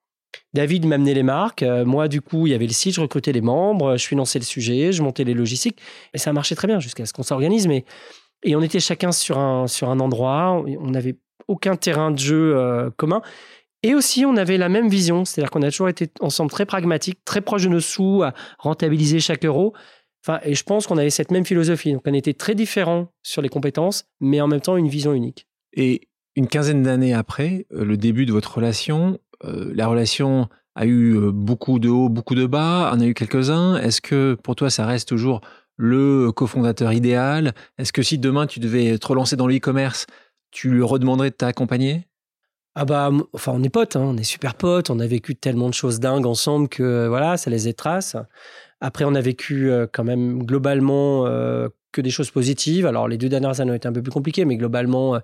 David 0.54 0.86
m'amenait 0.86 1.14
les 1.14 1.24
marques. 1.24 1.64
Euh, 1.64 1.86
moi, 1.86 2.08
du 2.08 2.22
coup, 2.22 2.48
il 2.48 2.52
y 2.52 2.54
avait 2.54 2.68
le 2.68 2.74
site, 2.74 2.96
je 2.96 3.02
recrutais 3.02 3.32
les 3.32 3.42
membres, 3.42 3.98
je 3.98 4.06
finançais 4.06 4.40
le 4.40 4.46
sujet, 4.46 4.92
je 4.92 5.02
montais 5.02 5.24
les 5.24 5.34
logistiques. 5.34 5.80
Et 6.14 6.18
ça 6.18 6.34
marchait 6.34 6.56
très 6.56 6.68
bien 6.68 6.80
jusqu'à 6.80 7.06
ce 7.06 7.14
qu'on 7.14 7.24
s'organise. 7.24 7.68
Mais... 7.68 7.86
Et 8.44 8.56
on 8.56 8.62
était 8.62 8.80
chacun 8.80 9.12
sur 9.12 9.38
un, 9.38 9.68
sur 9.68 9.90
un 9.90 10.00
endroit. 10.00 10.64
On 10.80 10.92
n'avait 10.92 11.18
aucun 11.48 11.76
terrain 11.76 12.12
de 12.12 12.20
jeu 12.20 12.90
commun. 12.96 13.22
Et 13.84 13.96
aussi, 13.96 14.26
on 14.26 14.36
avait 14.36 14.58
la 14.58 14.70
même 14.70 14.90
vision, 14.90 15.24
c'est-à-dire 15.24 15.52
qu'on 15.52 15.62
a 15.62 15.72
toujours 15.72 15.90
été 15.90 16.10
ensemble 16.20 16.52
très 16.52 16.66
pragmatiques, 16.66 17.24
très 17.24 17.42
proches 17.42 17.64
de 17.64 17.70
nos 17.70 17.80
sous, 17.80 18.24
à 18.24 18.34
rentabiliser 18.58 19.20
chaque 19.20 19.46
euro. 19.46 19.74
Enfin, 20.26 20.40
et 20.44 20.54
je 20.54 20.64
pense 20.64 20.86
qu'on 20.86 20.98
avait 20.98 21.10
cette 21.10 21.32
même 21.32 21.46
philosophie. 21.46 21.94
Donc, 21.94 22.02
on 22.06 22.14
était 22.14 22.34
très 22.34 22.56
différents 22.56 23.08
sur 23.24 23.42
les 23.42 23.48
compétences, 23.48 24.06
mais 24.20 24.42
en 24.42 24.48
même 24.48 24.60
temps, 24.60 24.76
une 24.76 24.90
vision 24.90 25.14
unique. 25.14 25.48
Et 25.74 26.09
une 26.40 26.48
quinzaine 26.48 26.84
d'années 26.84 27.14
après, 27.14 27.68
euh, 27.74 27.84
le 27.84 27.98
début 27.98 28.26
de 28.26 28.32
votre 28.32 28.56
relation, 28.56 29.20
euh, 29.44 29.74
la 29.76 29.88
relation 29.88 30.48
a 30.74 30.86
eu 30.86 31.18
euh, 31.18 31.32
beaucoup 31.34 31.80
de 31.80 31.90
hauts, 31.90 32.08
beaucoup 32.08 32.34
de 32.34 32.46
bas, 32.46 32.92
en 32.94 33.02
a 33.02 33.06
eu 33.06 33.14
quelques-uns. 33.14 33.76
Est-ce 33.76 34.00
que 34.00 34.38
pour 34.42 34.56
toi, 34.56 34.70
ça 34.70 34.86
reste 34.86 35.10
toujours 35.10 35.42
le 35.76 36.32
cofondateur 36.32 36.94
idéal? 36.94 37.54
Est-ce 37.78 37.92
que 37.92 38.04
si 38.04 38.18
demain 38.18 38.48
tu 38.48 38.62
devais 38.62 38.98
te 38.98 39.06
relancer 39.06 39.36
dans 39.36 39.48
l'e-commerce, 39.48 40.08
tu 40.52 40.70
lui 40.70 40.82
redemanderais 40.82 41.32
de 41.32 41.36
t'accompagner? 41.36 42.09
Ah 42.76 42.86
bah, 42.86 43.12
enfin, 43.34 43.52
on 43.56 43.64
est 43.64 43.70
potes, 43.70 43.96
hein, 43.96 44.04
on 44.04 44.18
est 44.18 44.24
super 44.24 44.56
potes, 44.56 44.90
on 44.90 45.00
a 45.00 45.08
vécu 45.08 45.36
tellement 45.36 45.70
de 45.70 45.74
choses 45.74 46.00
dingues 46.00 46.26
ensemble 46.26 46.70
que 46.70 47.08
voilà, 47.08 47.38
ça 47.38 47.50
les 47.50 47.74
traces. 47.74 48.16
Après, 48.82 49.04
on 49.06 49.16
a 49.16 49.22
vécu 49.22 49.70
euh, 49.70 49.88
quand 49.92 50.04
même 50.04 50.44
globalement 50.44 51.26
euh, 51.26 51.68
que 51.92 52.02
des 52.02 52.12
choses 52.12 52.32
positives. 52.32 52.86
Alors, 52.86 53.08
les 53.08 53.18
deux 53.18 53.28
dernières 53.28 53.60
années 53.60 53.72
ont 53.72 53.76
été 53.76 53.88
un 53.88 53.94
peu 53.94 54.02
plus 54.02 54.12
compliquées, 54.12 54.46
mais 54.46 54.56
globalement, 54.56 55.16
euh, 55.16 55.20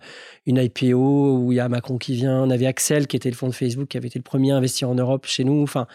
une 0.46 0.58
IPO 0.58 1.38
où 1.38 1.52
il 1.52 1.56
y 1.56 1.60
a 1.60 1.70
Macron 1.70 1.98
qui 1.98 2.16
vient, 2.16 2.44
on 2.44 2.50
avait 2.50 2.66
Axel 2.66 3.08
qui 3.08 3.16
était 3.16 3.30
le 3.30 3.36
fonds 3.36 3.48
de 3.48 3.54
Facebook, 3.54 3.88
qui 3.88 3.98
avait 3.98 4.08
été 4.08 4.20
le 4.20 4.24
premier 4.24 4.52
à 4.52 4.58
investir 4.58 4.90
en 4.90 4.96
Europe 4.96 5.26
chez 5.26 5.44
nous. 5.44 5.64
Enfin, 5.64 5.88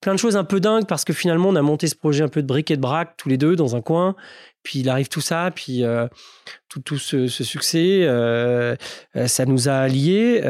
plein 0.00 0.14
de 0.14 0.18
choses 0.18 0.36
un 0.36 0.44
peu 0.44 0.60
dingues 0.60 0.86
parce 0.86 1.04
que 1.04 1.12
finalement, 1.12 1.48
on 1.48 1.56
a 1.56 1.62
monté 1.62 1.88
ce 1.88 1.96
projet 1.96 2.22
un 2.22 2.28
peu 2.28 2.42
de 2.42 2.46
bric 2.46 2.70
et 2.70 2.76
de 2.76 2.82
brac 2.82 3.16
tous 3.16 3.28
les 3.28 3.38
deux 3.38 3.56
dans 3.56 3.74
un 3.74 3.80
coin. 3.80 4.14
Puis 4.68 4.80
il 4.80 4.90
arrive 4.90 5.08
tout 5.08 5.22
ça, 5.22 5.50
puis 5.54 5.82
euh, 5.82 6.06
tout, 6.68 6.80
tout 6.80 6.98
ce, 6.98 7.26
succès, 7.26 8.00
euh, 8.02 8.76
euh, 9.16 9.26
ça 9.26 9.46
nous 9.46 9.70
a 9.70 9.88
liés. 9.88 10.42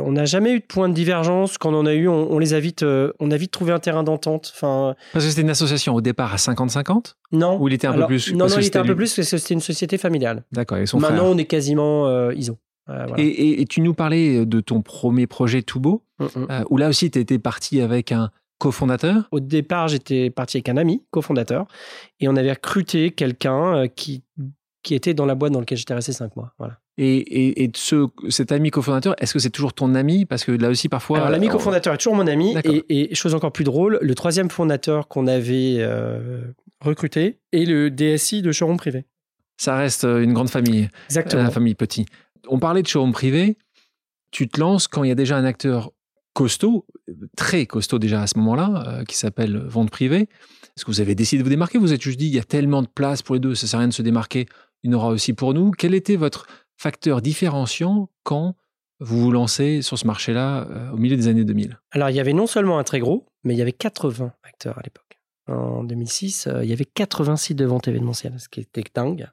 on 0.00 0.12
n'a 0.12 0.24
jamais 0.24 0.52
eu 0.52 0.60
de 0.60 0.64
point 0.64 0.88
de 0.88 0.94
divergence. 0.94 1.58
Quand 1.58 1.74
on 1.74 1.78
en 1.78 1.86
a 1.86 1.92
eu, 1.92 2.06
on, 2.06 2.38
les 2.38 2.54
a 2.54 2.60
vite, 2.60 2.84
on 2.84 3.30
a 3.32 3.36
vite 3.36 3.50
trouvé 3.50 3.72
un 3.72 3.80
terrain 3.80 4.04
d'entente. 4.04 4.52
Enfin, 4.54 4.94
parce 5.12 5.24
que 5.24 5.30
c'était 5.30 5.42
une 5.42 5.50
association 5.50 5.96
au 5.96 6.00
départ 6.00 6.32
à 6.32 6.36
50-50 6.36 7.16
Non. 7.32 7.60
Ou 7.60 7.66
il 7.66 7.74
était 7.74 7.88
un 7.88 7.94
peu 7.94 8.06
plus 8.06 8.32
Non, 8.34 8.46
non, 8.46 8.54
il 8.56 8.66
était 8.66 8.78
un 8.78 8.84
peu 8.84 8.94
plus 8.94 9.12
parce 9.12 9.30
que 9.30 9.36
c'était 9.36 9.54
une 9.54 9.60
société 9.60 9.98
familiale. 9.98 10.44
D'accord, 10.52 10.78
Maintenant, 10.94 11.26
on 11.26 11.36
est 11.36 11.46
quasiment 11.46 12.30
ISO. 12.30 12.58
Et, 13.18 13.64
tu 13.68 13.80
nous 13.80 13.94
parlais 13.94 14.46
de 14.46 14.60
ton 14.60 14.80
premier 14.80 15.26
projet 15.26 15.62
tout 15.62 15.80
beau, 15.80 16.04
mm, 16.20 16.24
mm. 16.24 16.64
où 16.70 16.76
là 16.76 16.88
aussi 16.88 17.10
tu 17.10 17.18
étais 17.18 17.40
parti 17.40 17.80
avec 17.80 18.12
un, 18.12 18.30
cofondateur? 18.58 19.28
Au 19.30 19.40
départ, 19.40 19.88
j'étais 19.88 20.30
parti 20.30 20.58
avec 20.58 20.68
un 20.68 20.76
ami, 20.76 21.04
cofondateur, 21.10 21.66
et 22.20 22.28
on 22.28 22.36
avait 22.36 22.52
recruté 22.52 23.10
quelqu'un 23.10 23.76
euh, 23.76 23.86
qui, 23.86 24.22
qui 24.82 24.94
était 24.94 25.14
dans 25.14 25.26
la 25.26 25.34
boîte 25.34 25.52
dans 25.52 25.60
laquelle 25.60 25.78
j'étais 25.78 25.94
resté 25.94 26.12
cinq 26.12 26.36
mois. 26.36 26.52
Voilà. 26.58 26.78
Et, 26.98 27.62
et, 27.62 27.70
ce, 27.74 28.06
cet 28.30 28.52
ami 28.52 28.70
cofondateur, 28.70 29.14
est-ce 29.18 29.34
que 29.34 29.38
c'est 29.38 29.50
toujours 29.50 29.74
ton 29.74 29.94
ami? 29.94 30.24
Parce 30.24 30.44
que 30.44 30.52
là 30.52 30.70
aussi, 30.70 30.88
parfois. 30.88 31.18
Alors, 31.18 31.30
l'ami 31.30 31.48
cofondateur 31.48 31.92
est 31.92 31.98
toujours 31.98 32.14
mon 32.14 32.26
ami. 32.26 32.56
Et, 32.88 33.14
chose 33.14 33.34
encore 33.34 33.52
plus 33.52 33.64
drôle, 33.64 33.98
le 34.00 34.14
troisième 34.14 34.48
fondateur 34.48 35.06
qu'on 35.06 35.26
avait 35.26 35.76
euh, 35.78 36.40
recruté 36.80 37.38
est 37.52 37.66
le 37.66 37.90
DSI 37.90 38.40
de 38.40 38.50
showroom 38.50 38.78
privé. 38.78 39.04
Ça 39.58 39.76
reste 39.76 40.04
euh, 40.04 40.22
une 40.22 40.32
grande 40.32 40.48
famille. 40.48 40.88
Exactement. 41.06 41.42
La 41.42 41.50
famille 41.50 41.74
petit. 41.74 42.06
On 42.48 42.58
parlait 42.58 42.82
de 42.82 42.86
showroom 42.86 43.12
privé. 43.12 43.58
Tu 44.30 44.48
te 44.48 44.58
lances 44.58 44.88
quand 44.88 45.04
il 45.04 45.08
y 45.08 45.12
a 45.12 45.14
déjà 45.14 45.36
un 45.36 45.44
acteur 45.44 45.92
costaud, 46.36 46.84
très 47.34 47.64
costaud 47.64 47.98
déjà 47.98 48.20
à 48.20 48.26
ce 48.26 48.36
moment-là, 48.36 48.84
euh, 48.86 49.04
qui 49.04 49.16
s'appelle 49.16 49.56
vente 49.56 49.90
privée. 49.90 50.28
Est-ce 50.76 50.84
que 50.84 50.90
vous 50.90 51.00
avez 51.00 51.14
décidé 51.14 51.38
de 51.38 51.44
vous 51.44 51.50
démarquer? 51.50 51.78
Vous 51.78 51.94
êtes 51.94 52.02
juste 52.02 52.18
dit, 52.18 52.26
il 52.26 52.34
y 52.34 52.38
a 52.38 52.44
tellement 52.44 52.82
de 52.82 52.88
place 52.88 53.22
pour 53.22 53.34
les 53.34 53.40
deux, 53.40 53.54
ça 53.54 53.66
sert 53.66 53.78
à 53.78 53.80
rien 53.80 53.88
de 53.88 53.94
se 53.94 54.02
démarquer, 54.02 54.46
il 54.82 54.90
y 54.90 54.94
en 54.94 54.98
aura 54.98 55.08
aussi 55.08 55.32
pour 55.32 55.54
nous. 55.54 55.70
Quel 55.70 55.94
était 55.94 56.16
votre 56.16 56.46
facteur 56.76 57.22
différenciant 57.22 58.10
quand 58.22 58.54
vous 59.00 59.18
vous 59.18 59.32
lancez 59.32 59.80
sur 59.80 59.98
ce 59.98 60.06
marché-là 60.06 60.68
euh, 60.70 60.90
au 60.90 60.98
milieu 60.98 61.16
des 61.16 61.28
années 61.28 61.44
2000 61.44 61.80
Alors, 61.92 62.10
il 62.10 62.16
y 62.16 62.20
avait 62.20 62.34
non 62.34 62.46
seulement 62.46 62.78
un 62.78 62.84
très 62.84 62.98
gros, 62.98 63.24
mais 63.42 63.54
il 63.54 63.56
y 63.56 63.62
avait 63.62 63.72
80 63.72 64.32
acteurs 64.42 64.76
à 64.78 64.82
l'époque. 64.84 65.18
En 65.48 65.84
2006, 65.84 66.48
euh, 66.48 66.64
il 66.64 66.68
y 66.68 66.74
avait 66.74 66.84
80 66.84 67.36
sites 67.36 67.56
de 67.56 67.64
vente 67.64 67.88
événementielle, 67.88 68.34
ce 68.38 68.50
qui 68.50 68.60
était 68.60 68.84
dingue. 68.94 69.26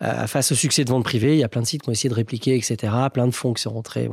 face 0.00 0.50
au 0.50 0.56
succès 0.56 0.84
de 0.84 0.90
vente 0.90 1.04
privée, 1.04 1.34
il 1.34 1.38
y 1.38 1.44
a 1.44 1.48
plein 1.48 1.62
de 1.62 1.66
sites 1.68 1.82
qui 1.82 1.88
ont 1.88 1.92
essayé 1.92 2.10
de 2.10 2.16
répliquer, 2.16 2.56
etc. 2.56 2.92
Plein 3.14 3.28
de 3.28 3.32
fonds 3.32 3.52
qui 3.52 3.62
sont 3.62 3.70
rentrés. 3.70 4.08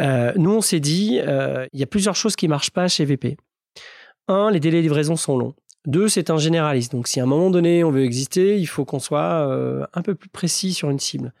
Euh, 0.00 0.32
nous, 0.36 0.52
on 0.52 0.60
s'est 0.60 0.80
dit, 0.80 1.20
euh, 1.20 1.66
il 1.72 1.80
y 1.80 1.82
a 1.82 1.86
plusieurs 1.86 2.16
choses 2.16 2.36
qui 2.36 2.46
ne 2.46 2.50
marchent 2.50 2.70
pas 2.70 2.88
chez 2.88 3.04
VP. 3.04 3.36
Un, 4.28 4.50
les 4.50 4.60
délais 4.60 4.78
de 4.78 4.82
livraison 4.82 5.16
sont 5.16 5.36
longs. 5.36 5.54
Deux, 5.86 6.08
c'est 6.08 6.30
un 6.30 6.36
généraliste. 6.36 6.92
Donc, 6.92 7.08
si 7.08 7.20
à 7.20 7.22
un 7.22 7.26
moment 7.26 7.50
donné, 7.50 7.82
on 7.82 7.90
veut 7.90 8.04
exister, 8.04 8.58
il 8.58 8.66
faut 8.66 8.84
qu'on 8.84 8.98
soit 8.98 9.48
euh, 9.48 9.86
un 9.94 10.02
peu 10.02 10.14
plus 10.14 10.28
précis 10.28 10.74
sur 10.74 10.90
une 10.90 10.98
cible. 10.98 11.32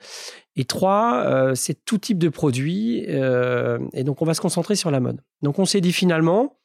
Et 0.56 0.64
trois, 0.64 1.52
c'est 1.54 1.84
tout 1.84 1.98
type 1.98 2.18
de 2.18 2.28
produit. 2.28 3.04
et 3.04 4.04
donc, 4.04 4.22
on 4.22 4.24
va 4.24 4.34
se 4.34 4.40
concentrer 4.40 4.74
sur 4.74 4.90
la 4.90 4.98
mode. 4.98 5.20
Donc, 5.42 5.60
on 5.60 5.64
s'est 5.64 5.80
dit 5.80 5.92
finalement, 5.92 6.57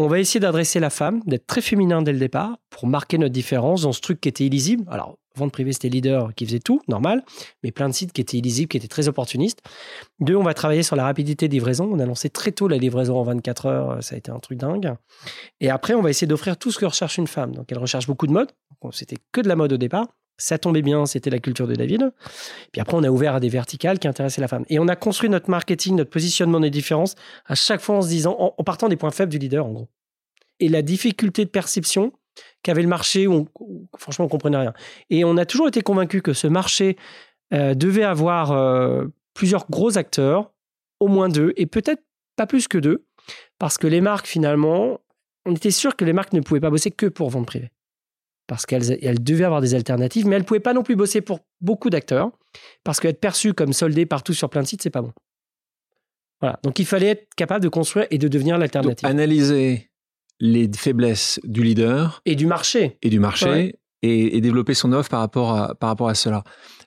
on 0.00 0.08
va 0.08 0.18
essayer 0.18 0.40
d'adresser 0.40 0.80
la 0.80 0.88
femme, 0.88 1.20
d'être 1.26 1.46
très 1.46 1.60
féminin 1.60 2.00
dès 2.00 2.12
le 2.12 2.18
départ, 2.18 2.56
pour 2.70 2.86
marquer 2.86 3.18
notre 3.18 3.34
différence 3.34 3.82
dans 3.82 3.92
ce 3.92 4.00
truc 4.00 4.18
qui 4.18 4.30
était 4.30 4.46
illisible. 4.46 4.84
Alors, 4.88 5.18
vente 5.36 5.52
privée, 5.52 5.74
c'était 5.74 5.90
leader 5.90 6.34
qui 6.34 6.46
faisait 6.46 6.58
tout, 6.58 6.80
normal, 6.88 7.22
mais 7.62 7.70
plein 7.70 7.86
de 7.86 7.92
sites 7.92 8.14
qui 8.14 8.22
étaient 8.22 8.38
illisibles, 8.38 8.68
qui 8.68 8.78
étaient 8.78 8.88
très 8.88 9.08
opportunistes. 9.08 9.60
Deux, 10.18 10.36
on 10.36 10.42
va 10.42 10.54
travailler 10.54 10.82
sur 10.82 10.96
la 10.96 11.04
rapidité 11.04 11.48
de 11.48 11.52
livraison. 11.52 11.86
On 11.92 11.98
a 11.98 12.06
lancé 12.06 12.30
très 12.30 12.50
tôt 12.50 12.66
la 12.66 12.78
livraison 12.78 13.18
en 13.18 13.24
24 13.24 13.66
heures, 13.66 14.02
ça 14.02 14.14
a 14.14 14.18
été 14.18 14.30
un 14.30 14.38
truc 14.38 14.58
dingue. 14.58 14.94
Et 15.60 15.68
après, 15.68 15.92
on 15.92 16.00
va 16.00 16.08
essayer 16.08 16.26
d'offrir 16.26 16.56
tout 16.56 16.72
ce 16.72 16.78
que 16.78 16.86
recherche 16.86 17.18
une 17.18 17.26
femme. 17.26 17.54
Donc, 17.54 17.66
elle 17.70 17.78
recherche 17.78 18.06
beaucoup 18.06 18.26
de 18.26 18.32
mode. 18.32 18.50
C'était 18.92 19.18
que 19.32 19.42
de 19.42 19.48
la 19.48 19.56
mode 19.56 19.74
au 19.74 19.76
départ. 19.76 20.06
Ça 20.40 20.58
tombait 20.58 20.82
bien, 20.82 21.06
c'était 21.06 21.30
la 21.30 21.38
culture 21.38 21.66
de 21.66 21.74
David. 21.74 22.12
Puis 22.72 22.80
après, 22.80 22.96
on 22.96 23.04
a 23.04 23.10
ouvert 23.10 23.36
à 23.36 23.40
des 23.40 23.48
verticales 23.48 23.98
qui 23.98 24.08
intéressaient 24.08 24.40
la 24.40 24.48
femme. 24.48 24.64
Et 24.68 24.78
on 24.78 24.88
a 24.88 24.96
construit 24.96 25.30
notre 25.30 25.50
marketing, 25.50 25.96
notre 25.96 26.10
positionnement 26.10 26.60
des 26.60 26.70
différences 26.70 27.14
à 27.46 27.54
chaque 27.54 27.80
fois 27.80 27.96
en 27.96 28.02
se 28.02 28.08
disant, 28.08 28.36
en 28.38 28.64
partant 28.64 28.88
des 28.88 28.96
points 28.96 29.10
faibles 29.10 29.30
du 29.30 29.38
leader, 29.38 29.66
en 29.66 29.72
gros. 29.72 29.88
Et 30.58 30.68
la 30.68 30.82
difficulté 30.82 31.44
de 31.44 31.50
perception, 31.50 32.12
qu'avait 32.62 32.82
le 32.82 32.88
marché 32.88 33.26
où, 33.26 33.48
franchement 33.98 34.26
on 34.26 34.28
comprenait 34.28 34.58
rien. 34.58 34.72
Et 35.08 35.24
on 35.24 35.36
a 35.36 35.46
toujours 35.46 35.68
été 35.68 35.82
convaincu 35.82 36.22
que 36.22 36.32
ce 36.32 36.46
marché 36.46 36.96
euh, 37.52 37.74
devait 37.74 38.04
avoir 38.04 38.52
euh, 38.52 39.06
plusieurs 39.34 39.68
gros 39.70 39.98
acteurs, 39.98 40.52
au 41.00 41.08
moins 41.08 41.28
deux, 41.28 41.52
et 41.56 41.66
peut-être 41.66 42.02
pas 42.36 42.46
plus 42.46 42.68
que 42.68 42.78
deux, 42.78 43.06
parce 43.58 43.78
que 43.78 43.86
les 43.86 44.00
marques 44.00 44.26
finalement, 44.26 45.00
on 45.46 45.54
était 45.54 45.70
sûr 45.70 45.96
que 45.96 46.04
les 46.04 46.12
marques 46.12 46.32
ne 46.32 46.40
pouvaient 46.40 46.60
pas 46.60 46.70
bosser 46.70 46.90
que 46.90 47.06
pour 47.06 47.30
vente 47.30 47.46
privée, 47.46 47.70
parce 48.50 48.66
qu'elles 48.66 48.98
elles 49.00 49.22
devaient 49.22 49.44
avoir 49.44 49.60
des 49.60 49.76
alternatives, 49.76 50.26
mais 50.26 50.34
elles 50.34 50.42
ne 50.42 50.46
pouvaient 50.46 50.58
pas 50.58 50.74
non 50.74 50.82
plus 50.82 50.96
bosser 50.96 51.20
pour 51.20 51.38
beaucoup 51.60 51.88
d'acteurs, 51.88 52.32
parce 52.82 52.98
qu'être 52.98 53.20
perçu 53.20 53.54
comme 53.54 53.72
soldé 53.72 54.06
partout 54.06 54.34
sur 54.34 54.50
plein 54.50 54.62
de 54.62 54.66
sites, 54.66 54.82
c'est 54.82 54.90
pas 54.90 55.02
bon. 55.02 55.12
Voilà. 56.40 56.58
Donc 56.64 56.80
il 56.80 56.84
fallait 56.84 57.10
être 57.10 57.28
capable 57.36 57.62
de 57.62 57.68
construire 57.68 58.08
et 58.10 58.18
de 58.18 58.26
devenir 58.26 58.58
l'alternative. 58.58 59.08
Analyser 59.08 59.92
les 60.40 60.68
faiblesses 60.76 61.38
du 61.44 61.62
leader 61.62 62.22
et 62.26 62.34
du 62.34 62.46
marché 62.46 62.98
et 63.02 63.08
du 63.08 63.20
marché 63.20 63.76
et, 64.02 64.40
développer 64.40 64.74
son 64.74 64.92
offre 64.94 65.10
par 65.10 65.20
rapport 65.20 65.54
à 65.54 65.76
par 65.76 65.90
rapport 65.90 66.08
à 66.08 66.16
cela. 66.16 66.42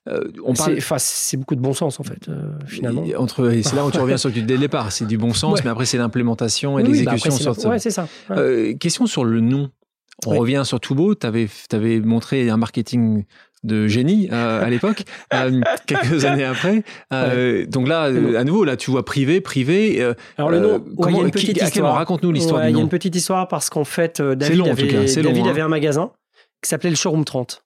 Euh, 0.10 0.20
on 0.43 0.55
c'est 0.98 1.38
beaucoup 1.38 1.55
de 1.55 1.62
bon 1.62 1.72
sens 1.72 1.98
en 2.01 2.03
fait 2.03 2.27
euh, 2.27 2.51
finalement. 2.67 3.05
entre 3.17 3.50
c'est 3.63 3.74
là 3.74 3.86
où 3.86 3.91
tu 3.91 4.00
reviens 4.00 4.17
sur 4.17 4.32
le 4.32 4.41
départ, 4.41 4.91
c'est 4.91 5.05
du 5.05 5.17
bon 5.17 5.34
sens, 5.34 5.63
mais 5.63 5.70
après 5.70 5.86
c'est 5.86 5.98
l'implémentation 5.98 6.77
et 6.77 6.84
l'exécution. 6.84 7.53
Bah 7.53 7.70
ouais, 7.70 7.79
c'est 7.79 7.89
ça. 7.89 8.10
Euh, 8.32 8.74
question 8.74 9.05
sur 9.05 9.24
le 9.24 9.39
nom. 9.39 9.72
On 10.25 10.38
revient 10.38 10.63
sur 10.65 10.79
Toubo. 10.79 11.15
Tu 11.15 11.25
avais, 11.27 11.48
avais 11.72 12.00
montré 12.00 12.50
un 12.50 12.58
marketing 12.58 13.25
de 13.63 13.88
génie 13.88 14.29
euh, 14.32 14.63
à 14.63 14.70
l'époque, 14.70 15.03
euh, 15.34 15.62
quelques 15.88 16.25
années 16.25 16.43
après. 16.43 16.84
Euh, 17.13 17.65
donc 17.65 17.88
là, 17.88 18.03
à 18.03 18.43
nouveau, 18.43 18.63
là, 18.63 18.75
tu 18.75 18.91
vois 18.91 19.05
privé, 19.05 19.41
privé. 19.41 20.03
Alors 20.38 20.51
le 20.51 20.60
nom, 20.60 20.86
comment, 20.98 21.10
il 21.10 21.17
y 21.17 21.22
a 21.22 21.25
une 21.25 21.32
petite 21.32 21.62
histoire. 21.62 21.96
Raconte-nous 21.96 22.32
l'histoire 22.32 22.67
Il 22.67 22.75
y 22.75 22.79
a 22.79 22.82
une 22.82 22.89
petite 22.89 23.15
histoire 23.15 23.48
parce 23.48 23.70
qu'en 23.70 23.86
fait, 23.86 24.22
David, 24.22 24.67
avait, 24.67 25.05
David 25.22 25.46
hein. 25.46 25.50
avait 25.50 25.62
un 25.62 25.70
magasin 25.70 26.12
qui 26.62 26.70
s'appelait 26.70 26.89
le 26.89 26.96
Showroom 26.96 27.25
30. 27.25 27.63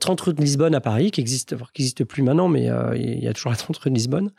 30 0.00 0.20
rue 0.20 0.34
de 0.34 0.42
Lisbonne 0.42 0.74
à 0.74 0.82
Paris, 0.82 1.10
qui 1.10 1.22
existe, 1.22 1.56
qui 1.72 1.80
existe 1.80 2.04
plus 2.04 2.22
maintenant, 2.22 2.48
mais 2.48 2.68
il 2.94 3.24
y 3.24 3.26
a 3.26 3.32
toujours 3.32 3.50
la 3.50 3.56
30 3.56 3.74
rue 3.78 3.90
de 3.90 3.94
Lisbonne. 3.94 4.30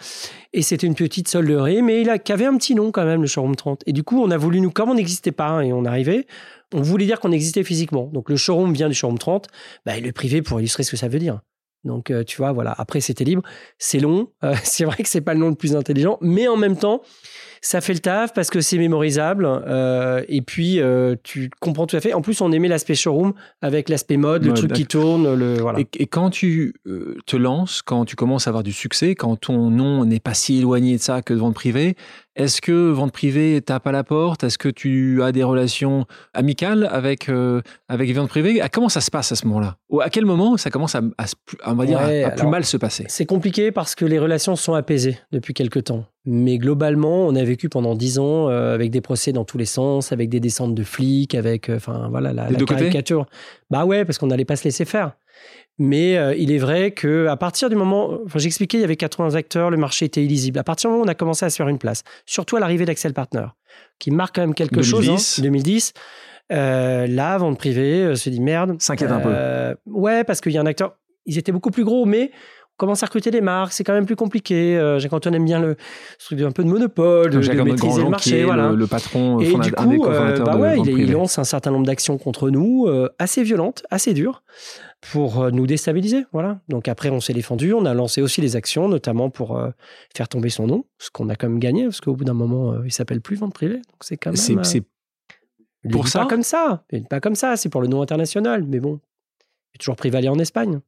Et 0.54 0.62
c'était 0.62 0.86
une 0.86 0.94
petite 0.94 1.28
solderie, 1.28 1.82
mais 1.82 2.02
il 2.02 2.10
a, 2.12 2.20
qui 2.20 2.32
avait 2.32 2.46
un 2.46 2.56
petit 2.56 2.76
nom 2.76 2.92
quand 2.92 3.04
même, 3.04 3.22
le 3.22 3.28
Showroom 3.28 3.56
30. 3.56 3.82
Et 3.88 3.92
du 3.92 4.04
coup, 4.04 4.22
on 4.22 4.30
a 4.30 4.38
voulu, 4.38 4.62
nous, 4.62 4.70
comme 4.70 4.92
on 4.92 4.94
n'existait 4.94 5.32
pas, 5.32 5.48
hein, 5.48 5.62
et 5.62 5.74
on 5.74 5.86
arrivait, 5.86 6.28
on 6.74 6.82
voulait 6.82 7.06
dire 7.06 7.20
qu'on 7.20 7.32
existait 7.32 7.64
physiquement. 7.64 8.10
Donc 8.14 8.30
le 8.30 8.36
showroom 8.36 8.74
vient 8.74 8.88
du 8.90 8.96
showroom 8.96 9.18
30, 9.18 9.48
bah, 9.86 10.00
le 10.00 10.12
privé 10.12 10.42
pour 10.42 10.60
illustrer 10.60 10.84
ce 10.84 10.92
que 10.92 10.98
ça 10.98 11.08
veut 11.08 11.20
dire. 11.20 11.42
Donc 11.84 12.12
euh, 12.12 12.24
tu 12.24 12.38
vois, 12.38 12.52
voilà. 12.52 12.74
Après 12.78 13.02
c'était 13.02 13.24
libre, 13.24 13.44
c'est 13.78 14.00
long. 14.00 14.32
Euh, 14.44 14.56
c'est 14.64 14.86
vrai 14.86 15.04
que 15.04 15.10
c'est 15.10 15.22
pas 15.22 15.34
le 15.34 15.40
nom 15.40 15.50
le 15.50 15.56
plus 15.56 15.76
intelligent, 15.76 16.18
mais 16.22 16.48
en 16.48 16.58
même 16.58 16.78
temps, 16.78 17.02
ça 17.62 17.82
fait 17.82 17.94
le 17.94 18.00
taf 18.00 18.34
parce 18.34 18.50
que 18.50 18.62
c'est 18.62 18.78
mémorisable. 18.78 19.46
Euh, 19.46 20.24
et 20.28 20.42
puis, 20.42 20.80
euh, 20.80 21.16
tu 21.24 21.50
comprends 21.60 21.88
tout 21.88 21.96
à 21.96 22.02
fait. 22.02 22.14
En 22.14 22.22
plus, 22.22 22.42
on 22.42 22.52
aimait 22.52 22.68
l'aspect 22.68 22.96
showroom 22.96 23.34
avec 23.62 23.90
l'aspect 23.90 24.18
mode, 24.18 24.46
le 24.46 24.54
truc 24.54 24.74
qui 24.74 24.86
tourne. 24.86 25.34
Le, 25.36 25.60
voilà. 25.60 25.80
et, 25.80 26.08
quand 26.08 26.30
tu 26.30 26.76
euh, 26.88 27.18
te 27.26 27.38
lances, 27.38 27.82
quand 27.82 28.06
tu 28.06 28.16
commences 28.16 28.48
à 28.48 28.50
avoir 28.50 28.64
du 28.64 28.72
succès, 28.72 29.16
quand 29.16 29.36
ton 29.36 29.70
nom 29.70 30.06
n'est 30.06 30.20
pas 30.20 30.34
si 30.34 30.60
éloigné 30.60 30.98
de 30.98 31.02
ça 31.02 31.22
que 31.22 31.34
de 31.34 31.40
vente 31.40 31.56
privée, 31.56 31.96
est-ce 32.36 32.62
que 32.62 32.92
vente 32.92 33.12
privée 33.12 33.62
tape 33.62 33.86
à 33.88 33.92
la 33.92 34.04
porte? 34.04 34.44
Est-ce 34.44 34.58
que 34.58 34.70
tu 34.70 35.22
as 35.24 35.32
des 35.32 35.44
relations 35.44 36.06
amicales 36.34 36.88
avec, 36.90 37.30
avec 37.90 38.16
vente 38.16 38.30
privée 38.30 38.62
Comment 38.72 38.88
ça 38.88 39.02
se 39.02 39.12
passe 39.12 39.32
à 39.34 39.36
ce 39.36 39.46
moment-là? 39.48 39.76
Ou 39.90 40.00
à 40.00 40.10
quel 40.10 40.26
moment 40.26 40.56
ça 40.56 40.70
commence 40.70 40.96
à, 40.96 41.02
on 41.66 41.74
va 41.74 41.86
dire, 41.86 42.00
à, 42.00 42.32
plus 42.32 42.48
mal 42.48 42.64
se 42.64 42.78
passer? 42.78 43.06
C'est 43.10 43.26
compliqué 43.26 43.72
parce 43.72 43.94
que 43.94 44.06
les 44.06 44.20
relations 44.20 44.56
sont 44.56 44.74
apaisées 44.74 45.20
depuis 45.32 45.54
quelques 45.54 45.86
temps. 45.86 46.06
Mais 46.32 46.60
globalement, 46.60 47.26
on 47.26 47.34
a 47.34 47.44
vécu 47.44 47.70
pendant 47.70 47.96
dix 47.96 48.20
ans 48.20 48.50
euh, 48.50 48.76
avec 48.76 48.92
des 48.92 49.02
procès 49.02 49.32
dans 49.32 49.46
tous 49.46 49.58
les 49.58 49.66
sens, 49.66 50.12
avec 50.12 50.30
des 50.30 50.40
descentes 50.40 50.76
de 50.76 50.84
flics, 50.84 51.34
avec 51.34 51.70
euh, 51.70 51.78
enfin 51.78 52.08
voilà 52.12 52.34
la, 52.34 52.54
caricature. 52.54 53.26
Bah 53.72 53.86
ouais, 53.86 54.06
parce 54.06 54.20
qu'on 54.20 54.28
n'allait 54.28 54.46
pas 54.46 54.56
se 54.56 54.64
laisser 54.64 54.86
faire. 54.86 55.14
Mais 55.80 56.20
euh, 56.20 56.36
il 56.36 56.52
est 56.52 56.60
vrai 56.60 56.92
que 56.92 57.26
à 57.26 57.36
partir 57.36 57.68
du 57.72 57.76
moment, 57.76 58.20
enfin 58.28 58.38
j'expliquais, 58.38 58.78
il 58.78 58.82
y 58.82 58.84
avait 58.84 58.96
80 58.96 59.34
acteurs, 59.34 59.72
le 59.72 59.78
marché 59.78 60.06
était 60.06 60.24
illisible. 60.24 60.60
À 60.60 60.64
partir 60.64 60.92
du 60.92 60.92
moment 60.92 61.04
où 61.04 61.08
on 61.08 61.10
a 61.10 61.16
commencé 61.16 61.46
à 61.46 61.50
se 61.50 61.56
faire 61.56 61.68
une 61.68 61.80
place, 61.80 62.04
surtout 62.28 62.58
à 62.58 62.60
l'arrivée 62.60 62.86
d'Axel 62.86 63.16
Partner, 63.16 63.48
qui 63.98 64.12
marque 64.12 64.36
quand 64.36 64.42
même 64.42 64.54
quelque 64.54 64.84
chose. 64.84 65.40
2010. 65.42 65.94
Hein, 66.52 67.08
la 67.08 67.40
vente 67.40 67.58
privée 67.58 68.16
se 68.16 68.30
dit 68.30 68.40
merde. 68.40 68.76
S'inquiète 68.80 69.10
un 69.10 69.20
peu. 69.20 69.34
Ouais, 69.88 70.24
parce 70.24 70.42
qu'il 70.42 70.52
y 70.52 70.60
a 70.60 70.62
un 70.62 70.68
acteur. 70.68 70.96
Ils 71.26 71.40
étaient 71.40 71.52
beaucoup 71.52 71.72
plus 71.72 71.84
gros, 71.84 72.06
mais 72.06 72.32
commence 72.80 73.04
à 73.04 73.06
recruter 73.06 73.30
des 73.30 73.42
marques, 73.42 73.74
c'est 73.74 73.84
quand 73.84 73.94
même 73.94 74.08
plus 74.08 74.16
compliqué. 74.16 74.78
Euh, 74.78 74.98
Jacques-Antoine 74.98 75.36
aime 75.36 75.46
bien 75.46 75.60
le 75.60 75.76
truc 76.18 76.42
un 76.42 76.52
peu 76.52 76.64
de 76.64 76.70
monopole, 76.70 77.30
de, 77.30 77.38
maîtriser 77.64 78.02
le 78.02 78.10
marché. 78.10 78.44
voilà. 78.44 78.72
le, 78.72 78.88
patron, 78.88 79.40
et 79.40 79.54
du 79.54 79.72
coup, 79.72 80.06
euh, 80.06 80.40
bah 80.40 80.58
ouais, 80.58 80.80
il, 80.80 81.12
lance 81.12 81.38
un 81.38 81.44
certain 81.44 81.70
nombre 81.70 81.86
d'actions 81.86 82.18
contre 82.18 82.50
nous, 82.50 82.86
euh, 82.88 83.10
assez 83.20 83.44
violentes, 83.44 83.84
assez 83.92 84.14
dures, 84.16 84.42
pour 85.12 85.52
nous 85.52 85.68
déstabiliser. 85.68 86.26
Voilà. 86.32 86.62
Donc 86.70 86.88
après, 86.88 87.10
on 87.10 87.20
s'est 87.20 87.34
défendu, 87.34 87.74
on 87.74 87.86
a 87.86 87.94
lancé 87.94 88.22
aussi 88.22 88.42
des 88.42 88.56
actions, 88.56 88.88
notamment 88.88 89.30
pour 89.30 89.62
faire 90.16 90.28
tomber 90.28 90.50
son 90.50 90.66
nom, 90.66 90.86
ce 90.98 91.12
qu'on 91.12 91.30
a 91.30 91.36
quand 91.36 91.50
même 91.50 91.60
gagné, 91.60 91.84
parce 91.84 92.02
qu'au 92.02 92.16
bout 92.16 92.24
d'un 92.24 92.34
moment, 92.34 92.82
il 92.84 92.92
s'appelle 92.92 93.22
plus 93.22 93.36
vente 93.36 93.54
privée. 93.54 93.76
Donc 93.76 94.02
c'est 94.02 94.18
quand 94.18 94.32
même. 94.32 94.64
Pour 95.92 96.10
ça 96.10 96.20
Pas 96.20 96.26
comme 96.28 96.44
ça. 96.44 96.84
Pas 97.10 97.20
comme 97.20 97.36
ça. 97.36 97.56
C'est 97.56 97.70
pour 97.70 97.82
le 97.82 97.88
nom 97.88 98.02
international. 98.02 98.66
Mais 98.68 98.80
bon. 98.80 99.00
J'ai 99.74 99.78
toujours 99.80 99.96
pris 99.96 100.10
Valais 100.10 100.28
en 100.28 100.40
Espagne. 100.40 100.82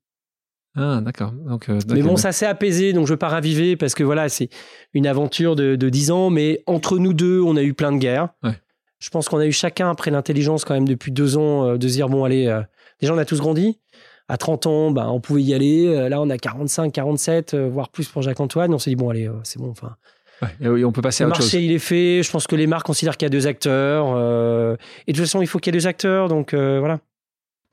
Ah, 0.76 1.02
d'accord. 1.02 1.34
Euh, 1.70 1.80
Mais 1.90 2.02
bon, 2.02 2.16
ça 2.16 2.32
s'est 2.32 2.46
apaisé, 2.46 2.94
donc 2.94 3.06
je 3.08 3.12
veux 3.14 3.18
pas 3.18 3.28
raviver 3.28 3.76
parce 3.76 3.94
que 3.94 4.04
voilà, 4.04 4.30
c'est 4.30 4.50
une 4.94 5.06
aventure 5.06 5.56
de, 5.56 5.76
de 5.76 5.90
10 5.90 6.12
ans, 6.12 6.30
mais 6.30 6.64
entre 6.66 6.98
nous 6.98 7.14
deux, 7.14 7.42
on 7.42 7.58
a 7.58 7.62
eu 7.64 7.74
plein 7.74 7.92
de 7.92 7.98
guerres. 7.98 8.30
Ouais. 8.44 8.56
Je 9.00 9.10
pense 9.10 9.28
qu'on 9.28 9.40
a 9.40 9.46
eu 9.46 9.52
chacun 9.52 9.90
après 9.90 10.12
l'intelligence 10.12 10.64
quand 10.64 10.74
même 10.76 10.88
depuis 10.88 11.12
deux 11.12 11.36
ans 11.38 11.66
euh, 11.68 11.78
de 11.78 11.88
se 11.88 11.94
dire 11.94 12.08
bon, 12.08 12.24
allez, 12.24 12.48
euh, 12.48 12.62
déjà 13.02 13.14
on 13.14 13.18
a 13.18 13.26
tous 13.26 13.40
grandi. 13.40 13.80
À 14.30 14.38
30 14.38 14.66
ans, 14.68 14.92
bah, 14.92 15.10
on 15.12 15.20
pouvait 15.20 15.42
y 15.44 15.54
aller. 15.54 15.88
Euh, 15.88 16.08
Là, 16.08 16.22
on 16.22 16.30
a 16.30 16.38
45, 16.38 16.94
47, 16.94 17.54
euh, 17.54 17.68
voire 17.68 17.90
plus 17.90 18.08
pour 18.08 18.22
Jacques-Antoine. 18.22 18.74
On 18.74 18.78
s'est 18.80 18.92
dit 18.92 18.96
bon, 18.96 19.10
allez, 19.10 19.30
c'est 19.44 19.60
bon. 19.60 19.72
Enfin, 19.72 19.96
Ouais, 20.42 20.48
et 20.62 20.70
oui, 20.70 20.86
on 20.86 20.92
peut 20.92 21.02
passer 21.02 21.24
à 21.24 21.28
le 21.28 21.32
autre 21.32 21.42
chose. 21.42 21.48
marché, 21.54 21.64
il 21.66 21.72
est 21.74 21.80
fait. 21.80 22.24
Je 22.24 22.32
pense 22.32 22.48
que 22.48 22.56
les 22.56 22.66
marques 22.66 22.86
considèrent 22.86 23.18
qu'il 23.18 23.26
y 23.26 23.28
a 23.28 23.30
deux 23.30 23.46
acteurs. 23.46 24.08
et 25.06 25.12
de 25.12 25.18
toute 25.18 25.26
façon, 25.26 25.42
il 25.42 25.48
faut 25.48 25.60
qu'il 25.60 25.72
y 25.74 25.78
ait 25.78 25.80
deux 25.80 25.86
acteurs. 25.88 26.30
Donc 26.30 26.54
voilà. 26.56 27.00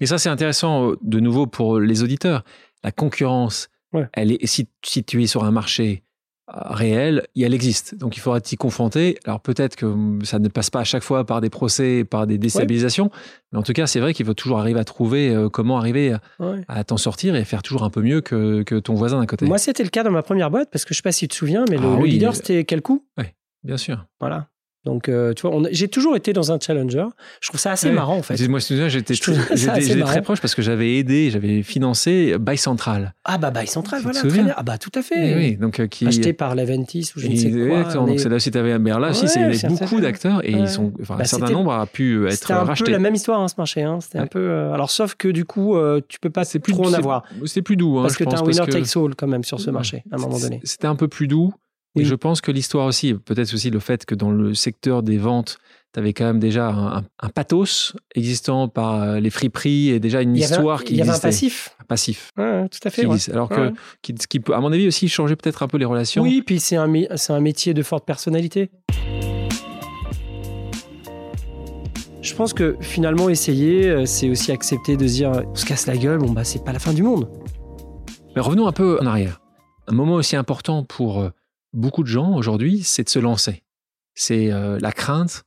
Mais 0.00 0.06
ça, 0.06 0.18
c'est 0.18 0.28
intéressant, 0.28 0.92
de 1.00 1.20
nouveau, 1.20 1.46
pour 1.46 1.78
les 1.80 2.02
auditeurs. 2.02 2.44
La 2.84 2.92
concurrence, 2.92 3.68
Ouais. 3.92 4.06
elle 4.12 4.32
est, 4.32 4.46
si, 4.46 4.68
si 4.84 5.02
tu 5.02 5.22
es 5.22 5.26
sur 5.26 5.44
un 5.44 5.50
marché 5.50 6.02
euh, 6.50 6.52
réel, 6.70 7.26
elle 7.36 7.54
existe. 7.54 7.94
Donc, 7.94 8.16
il 8.16 8.20
faudra 8.20 8.40
t'y 8.40 8.56
confronter. 8.56 9.18
Alors, 9.24 9.40
peut-être 9.40 9.76
que 9.76 9.86
hum, 9.86 10.24
ça 10.24 10.38
ne 10.38 10.48
passe 10.48 10.70
pas 10.70 10.80
à 10.80 10.84
chaque 10.84 11.02
fois 11.02 11.24
par 11.26 11.40
des 11.40 11.50
procès, 11.50 12.04
par 12.04 12.26
des 12.26 12.36
déstabilisations. 12.38 13.10
Mais 13.52 13.58
en 13.58 13.62
tout 13.62 13.72
cas, 13.72 13.86
c'est 13.86 14.00
vrai 14.00 14.12
qu'il 14.14 14.24
faut 14.26 14.34
toujours 14.34 14.58
arriver 14.58 14.78
à 14.80 14.84
trouver 14.84 15.30
euh, 15.34 15.48
comment 15.48 15.78
arriver 15.78 16.12
à, 16.12 16.20
Ouais. 16.38 16.60
à 16.68 16.84
t'en 16.84 16.96
sortir 16.98 17.34
et 17.34 17.44
faire 17.44 17.62
toujours 17.62 17.82
un 17.82 17.90
peu 17.90 18.02
mieux 18.02 18.20
que, 18.20 18.62
que 18.62 18.76
ton 18.76 18.94
voisin 18.94 19.18
d'un 19.18 19.26
côté. 19.26 19.46
Moi, 19.46 19.58
c'était 19.58 19.82
le 19.82 19.90
cas 19.90 20.02
dans 20.04 20.10
ma 20.10 20.22
première 20.22 20.50
boîte 20.50 20.68
parce 20.70 20.84
que 20.84 20.94
je 20.94 20.98
sais 20.98 21.02
pas 21.02 21.12
si 21.12 21.20
tu 21.26 21.28
te 21.28 21.34
souviens, 21.34 21.64
mais 21.70 21.76
le, 21.76 21.84
Ah 21.86 21.96
le 21.96 22.02
oui. 22.02 22.10
leader, 22.12 22.34
c'était 22.36 22.64
quel 22.64 22.82
coup 22.82 23.04
Bien 23.64 23.76
sûr. 23.76 24.06
Voilà. 24.20 24.48
Donc, 24.88 25.10
euh, 25.10 25.34
tu 25.34 25.46
vois, 25.46 25.60
j'ai 25.70 25.86
toujours 25.88 26.16
été 26.16 26.32
dans 26.32 26.50
un 26.50 26.58
challenger. 26.58 27.04
Je 27.42 27.48
trouve 27.48 27.60
ça 27.60 27.72
assez 27.72 27.88
Ouais. 27.88 27.94
marrant, 27.94 28.16
en 28.16 28.22
fait. 28.22 28.34
Moi, 28.48 28.58
je 28.58 28.72
me 28.74 28.78
souviens, 28.78 28.88
j'étais 28.88 29.14
très 30.02 30.22
proche 30.22 30.40
parce 30.40 30.54
que 30.54 30.62
j'avais 30.62 30.96
aidé, 30.96 31.30
j'avais 31.30 31.62
financé 31.62 32.36
Buy 32.40 32.56
Central. 32.56 33.14
Ah, 33.26 33.36
bah, 33.36 33.50
Bail 33.50 33.66
Central, 33.66 34.00
Tu 34.00 34.06
te 34.06 34.12
voilà. 34.12 34.20
souviens 34.20 34.44
Très 34.44 34.44
bien. 34.44 34.54
Ah, 34.56 34.62
bah, 34.62 34.78
tout 34.78 34.90
à 34.94 35.02
fait. 35.02 35.32
Eh 35.32 35.34
oui, 35.36 35.56
donc, 35.58 35.78
euh, 35.80 35.86
qui, 35.88 36.06
Acheté 36.06 36.32
par 36.32 36.54
Laventis 36.54 37.12
ou 37.16 37.20
je 37.20 37.26
ne 37.26 37.36
sais 37.36 37.50
quoi. 37.50 37.60
exactement, 37.60 38.04
on 38.04 38.06
donc 38.06 38.16
est- 38.16 38.18
c'est 38.18 38.28
là 38.30 38.36
aussi, 38.36 38.50
t'avais, 38.50 38.78
mais 38.78 38.90
là 38.90 39.10
aussi, 39.10 39.22
Ouais, 39.22 39.28
c'est- 39.28 39.40
il 39.40 39.42
y 39.42 39.44
avait 39.44 39.54
c'est 39.58 39.68
beaucoup 39.68 40.00
d'acteurs 40.00 40.40
et 40.48 40.54
Ouais. 40.54 40.60
ils 40.62 40.68
sont, 40.68 40.92
enfin, 41.02 41.16
Bah, 41.16 41.22
un 41.22 41.24
certain 41.26 41.50
nombre 41.52 41.72
a 41.72 41.86
pu 41.86 42.26
être 42.26 42.32
C'était 42.32 42.52
un 42.54 42.64
racheté. 42.64 42.84
peu 42.86 42.90
la 42.92 42.98
même 42.98 43.14
histoire, 43.14 43.40
hein, 43.40 43.48
ce 43.48 43.54
marché. 43.58 43.82
hein. 43.82 43.98
C'était 44.00 44.18
un 44.18 44.26
peu. 44.26 44.38
euh, 44.38 44.72
Alors, 44.72 44.90
sauf 44.90 45.14
que 45.16 45.28
du 45.28 45.44
coup, 45.44 45.76
euh, 45.76 46.00
tu 46.08 46.18
peux 46.18 46.30
pas 46.30 46.44
C'est 46.44 46.58
plus 46.60 46.72
trop 46.72 46.86
en 46.86 46.92
avoir. 46.94 47.24
C'est 47.44 47.62
plus 47.62 47.76
doux, 47.76 47.98
hein, 47.98 48.02
parce 48.02 48.16
que 48.16 48.24
tu 48.24 48.34
as 48.34 48.38
un 48.38 48.42
winner 48.42 48.66
takes 48.66 48.96
all 48.96 49.14
quand 49.14 49.26
même 49.28 49.44
sur 49.44 49.60
ce 49.60 49.70
marché, 49.70 50.02
à 50.10 50.16
un 50.16 50.18
moment 50.18 50.38
donné. 50.38 50.60
C'était 50.64 50.86
un 50.86 50.96
peu 50.96 51.08
plus 51.08 51.26
doux. 51.28 51.52
Et 52.00 52.04
je 52.04 52.14
pense 52.14 52.40
que 52.40 52.50
l'histoire 52.52 52.86
aussi, 52.86 53.14
peut-être 53.14 53.52
aussi 53.54 53.70
le 53.70 53.78
fait 53.80 54.04
que 54.06 54.14
dans 54.14 54.30
le 54.30 54.54
secteur 54.54 55.02
des 55.02 55.18
ventes, 55.18 55.58
tu 55.94 56.00
avais 56.00 56.12
quand 56.12 56.24
même 56.26 56.38
déjà 56.38 56.68
un, 56.68 57.28
pathos 57.30 57.94
existant 58.14 58.68
par 58.68 59.02
euh, 59.02 59.20
les 59.20 59.30
friperies 59.30 59.88
et 59.90 60.00
déjà 60.00 60.20
une 60.22 60.36
Il 60.36 60.40
y 60.40 60.44
avait 60.44 60.54
un- 60.54 60.56
histoire 60.58 60.84
qui 60.84 60.92
Il 60.94 60.98
y 60.98 61.00
avait 61.00 61.10
un 61.10 61.12
existait. 61.14 61.28
passif. 61.28 61.76
Un 61.80 61.84
passif. 61.84 62.30
Ouais, 62.36 62.68
tout 62.68 62.78
à 62.84 62.90
qui 62.90 62.96
fait. 63.00 63.06
ouais. 63.06 63.16
Alors 63.32 63.48
que, 63.48 63.60
Ouais. 63.68 63.72
qui, 64.02 64.14
ce 64.20 64.26
qui 64.26 64.40
peut, 64.40 64.54
à 64.54 64.60
mon 64.60 64.70
avis, 64.72 64.86
aussi 64.86 65.08
changer 65.08 65.34
peut-être 65.36 65.62
un 65.62 65.68
peu 65.68 65.78
les 65.78 65.86
relations. 65.86 66.22
Oui, 66.22 66.42
puis 66.44 66.60
c'est 66.60 66.76
un, 66.76 66.92
c'est 67.16 67.32
un 67.32 67.40
métier 67.40 67.72
de 67.74 67.82
forte 67.82 68.04
personnalité. 68.04 68.70
Je 72.20 72.34
pense 72.34 72.52
que 72.52 72.76
finalement, 72.80 73.28
essayer, 73.30 73.88
euh, 73.88 74.04
c'est 74.04 74.28
aussi 74.28 74.52
accepter 74.52 74.96
de 74.96 75.06
se 75.06 75.12
dire 75.14 75.32
on 75.46 75.54
se 75.54 75.64
casse 75.64 75.86
la 75.86 75.96
gueule, 75.96 76.18
bon, 76.18 76.30
bah, 76.30 76.44
c'est 76.44 76.62
pas 76.64 76.72
la 76.72 76.78
fin 76.78 76.92
du 76.92 77.02
monde. 77.02 77.28
Mais 78.36 78.42
revenons 78.42 78.66
un 78.66 78.72
peu 78.72 78.98
en 79.00 79.06
arrière. 79.06 79.40
Un 79.86 79.94
moment 79.94 80.14
aussi 80.14 80.36
important 80.36 80.84
pour 80.84 81.20
euh, 81.20 81.30
beaucoup 81.72 82.02
de 82.02 82.08
gens 82.08 82.34
aujourd'hui, 82.34 82.82
c'est 82.82 83.04
de 83.04 83.08
se 83.08 83.18
lancer. 83.18 83.62
C'est 84.14 84.52
euh, 84.52 84.78
la 84.80 84.92
crainte 84.92 85.44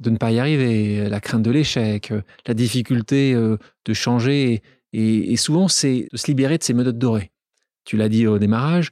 de 0.00 0.10
ne 0.10 0.16
pas 0.16 0.32
y 0.32 0.38
arriver, 0.38 1.08
la 1.08 1.20
crainte 1.20 1.42
de 1.42 1.50
l'échec, 1.50 2.10
euh, 2.10 2.22
la 2.46 2.54
difficulté 2.54 3.34
euh, 3.34 3.56
de 3.84 3.94
changer. 3.94 4.62
Et, 4.92 5.36
souvent, 5.36 5.68
c'est 5.68 6.08
de 6.12 6.16
se 6.16 6.26
libérer 6.26 6.58
de 6.58 6.62
ces 6.62 6.74
menottes 6.74 6.98
dorées. 6.98 7.32
Tu 7.84 7.96
l'as 7.96 8.08
dit 8.08 8.26
au 8.26 8.38
démarrage, 8.38 8.90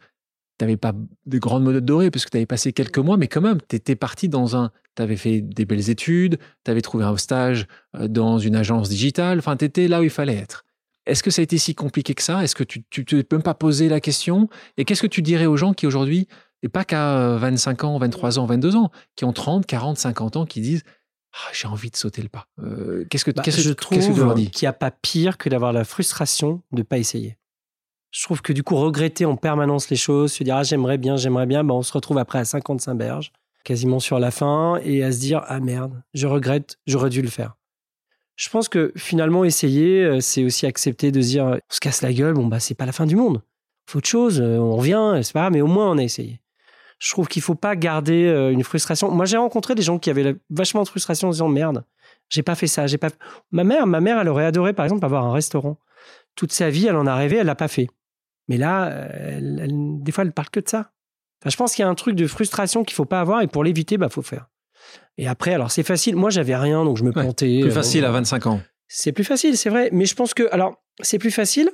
tu 0.58 0.64
n'avais 0.64 0.76
pas 0.76 0.94
de 1.26 1.38
grandes 1.38 1.64
menottes 1.64 1.84
dorées 1.84 2.10
parce 2.10 2.24
que 2.24 2.30
tu 2.30 2.36
avais 2.36 2.46
passé 2.46 2.72
quelques 2.72 2.98
mois, 2.98 3.16
mais 3.16 3.28
quand 3.28 3.42
même, 3.42 3.58
tu 3.68 3.76
étais 3.76 3.96
parti 3.96 4.28
dans 4.28 4.56
un... 4.56 4.70
Tu 4.96 5.02
avais 5.02 5.16
fait 5.16 5.40
des 5.40 5.66
belles 5.66 5.90
études, 5.90 6.38
tu 6.64 6.70
avais 6.70 6.80
trouvé 6.80 7.04
un 7.04 7.16
stage 7.16 7.66
dans 7.94 8.38
une 8.38 8.56
agence 8.56 8.88
digitale, 8.88 9.38
enfin, 9.38 9.56
tu 9.56 9.64
étais 9.64 9.86
là 9.86 10.00
où 10.00 10.02
il 10.02 10.10
fallait 10.10 10.36
être. 10.36 10.64
Est-ce 11.06 11.22
que 11.22 11.30
ça 11.30 11.40
a 11.40 11.44
été 11.44 11.58
si 11.58 11.74
compliqué 11.74 12.14
que 12.14 12.22
ça? 12.22 12.42
Est-ce 12.42 12.54
que 12.54 12.64
tu 12.64 12.84
ne 12.98 13.22
peux 13.22 13.36
même 13.36 13.42
pas 13.42 13.54
poser 13.54 13.88
la 13.88 14.00
question? 14.00 14.48
Et 14.76 14.84
qu'est-ce 14.84 15.02
que 15.02 15.06
tu 15.06 15.22
dirais 15.22 15.46
aux 15.46 15.56
gens 15.56 15.74
qui 15.74 15.86
aujourd'hui, 15.86 16.28
et 16.62 16.68
pas 16.68 16.84
qu'à 16.84 17.16
euh, 17.18 17.38
25 17.38 17.84
ans, 17.84 17.98
23 17.98 18.38
ans, 18.38 18.46
22 18.46 18.76
ans, 18.76 18.90
qui 19.16 19.24
ont 19.24 19.32
30, 19.32 19.66
40, 19.66 19.98
50 19.98 20.36
ans, 20.36 20.46
qui 20.46 20.60
disent 20.60 20.82
ah, 21.32 21.50
j'ai 21.52 21.68
envie 21.68 21.90
de 21.90 21.96
sauter 21.96 22.22
le 22.22 22.28
pas. 22.28 22.46
Euh, 22.62 23.04
qu'est-ce 23.08 23.24
que, 23.24 23.30
Bah, 23.30 23.42
qu'est-ce, 23.42 23.60
je 23.60 23.72
qu'est-ce 23.72 24.08
que 24.08 24.14
trouve 24.14 24.34
dis? 24.34 24.50
qu'il 24.50 24.66
n'y 24.66 24.68
a 24.68 24.72
pas 24.72 24.90
pire 24.90 25.38
que 25.38 25.48
d'avoir 25.48 25.72
la 25.72 25.84
frustration 25.84 26.62
de 26.72 26.78
ne 26.78 26.82
pas 26.82 26.98
essayer. 26.98 27.36
Je 28.10 28.24
trouve 28.24 28.42
que 28.42 28.52
du 28.52 28.64
coup, 28.64 28.74
regretter 28.74 29.24
en 29.24 29.36
permanence 29.36 29.88
les 29.90 29.96
choses, 29.96 30.32
se 30.32 30.42
dire 30.42 30.56
ah, 30.56 30.62
j'aimerais 30.64 30.98
bien, 30.98 31.16
j'aimerais 31.16 31.46
bien, 31.46 31.62
bah, 31.62 31.74
on 31.74 31.82
se 31.82 31.92
retrouve 31.92 32.18
après 32.18 32.40
à 32.40 32.44
55 32.44 32.94
berges, 32.94 33.32
quasiment 33.64 34.00
sur 34.00 34.18
la 34.18 34.32
fin, 34.32 34.80
et 34.82 35.04
à 35.04 35.12
se 35.12 35.20
dire 35.20 35.42
ah 35.46 35.60
merde, 35.60 36.02
je 36.14 36.26
regrette, 36.26 36.78
j'aurais 36.86 37.10
dû 37.10 37.22
le 37.22 37.28
faire. 37.28 37.54
Je 38.34 38.48
pense 38.48 38.68
que 38.68 38.92
finalement, 38.96 39.44
essayer, 39.44 40.02
euh, 40.02 40.20
c'est 40.20 40.42
aussi 40.44 40.66
accepter 40.66 41.12
de 41.12 41.20
se 41.20 41.28
dire 41.28 41.44
on 41.44 41.58
se 41.68 41.78
casse 41.78 42.02
la 42.02 42.12
gueule, 42.12 42.34
bon, 42.34 42.46
bah, 42.48 42.58
c'est 42.58 42.74
pas 42.74 42.86
la 42.86 42.92
fin 42.92 43.06
du 43.06 43.14
monde. 43.14 43.42
Faut 43.88 43.98
autre 43.98 44.08
chose, 44.08 44.40
euh, 44.40 44.58
on 44.58 44.76
revient, 44.76 45.20
c'est 45.22 45.32
pas 45.32 45.40
grave, 45.40 45.52
mais 45.52 45.60
au 45.60 45.66
moins 45.68 45.90
on 45.92 45.98
a 45.98 46.02
essayé. 46.02 46.40
Je 47.00 47.10
trouve 47.10 47.26
qu'il 47.28 47.42
faut 47.42 47.54
pas 47.56 47.74
garder 47.76 48.26
euh, 48.26 48.50
une 48.52 48.62
frustration. 48.62 49.10
Moi, 49.10 49.24
j'ai 49.24 49.38
rencontré 49.38 49.74
des 49.74 49.82
gens 49.82 49.98
qui 49.98 50.10
avaient 50.10 50.36
vachement 50.50 50.82
de 50.84 50.88
frustration 50.88 51.28
en 51.28 51.30
disant 51.32 51.48
merde, 51.48 51.82
j'ai 52.28 52.42
pas 52.42 52.54
fait 52.54 52.66
ça, 52.68 52.86
j'ai 52.86 52.98
pas. 52.98 53.08
Ma 53.50 53.64
mère, 53.64 53.86
ma 53.86 54.00
mère, 54.00 54.20
elle 54.20 54.28
aurait 54.28 54.44
adoré, 54.44 54.72
par 54.74 54.84
exemple, 54.84 55.04
avoir 55.04 55.24
un 55.24 55.32
restaurant. 55.32 55.78
Toute 56.36 56.52
sa 56.52 56.70
vie, 56.70 56.86
elle 56.86 56.96
en 56.96 57.06
a 57.06 57.16
rêvé, 57.16 57.36
elle 57.38 57.46
l'a 57.46 57.54
pas 57.56 57.68
fait. 57.68 57.88
Mais 58.48 58.56
là, 58.58 58.90
elle- 59.14 59.60
elle- 59.64 60.02
des 60.02 60.12
fois, 60.12 60.24
elle 60.24 60.32
parle 60.32 60.50
que 60.50 60.60
de 60.60 60.68
ça. 60.68 60.92
Enfin, 61.42 61.50
je 61.50 61.56
pense 61.56 61.74
qu'il 61.74 61.82
y 61.82 61.86
a 61.86 61.88
un 61.88 61.94
truc 61.94 62.14
de 62.16 62.26
frustration 62.26 62.84
qu'il 62.84 62.94
faut 62.94 63.06
pas 63.06 63.20
avoir 63.20 63.40
et 63.40 63.46
pour 63.46 63.64
l'éviter, 63.64 63.96
bah 63.96 64.10
faut 64.10 64.22
faire. 64.22 64.48
Et 65.16 65.26
après, 65.26 65.54
alors 65.54 65.70
c'est 65.70 65.82
facile. 65.82 66.16
Moi, 66.16 66.28
j'avais 66.30 66.56
rien, 66.56 66.84
donc 66.84 66.98
je 66.98 67.02
me 67.04 67.08
Ouais, 67.08 67.22
plantais. 67.22 67.60
Plus 67.62 67.70
Euh, 67.70 67.74
facile 67.74 68.04
à 68.04 68.10
25 68.10 68.46
ans. 68.46 68.60
c'est 68.88 69.12
plus 69.12 69.24
facile, 69.24 69.56
c'est 69.56 69.70
vrai. 69.70 69.88
Mais 69.92 70.04
je 70.04 70.14
pense 70.14 70.34
que, 70.34 70.48
alors, 70.52 70.82
c'est 71.00 71.18
plus 71.18 71.30
facile. 71.30 71.70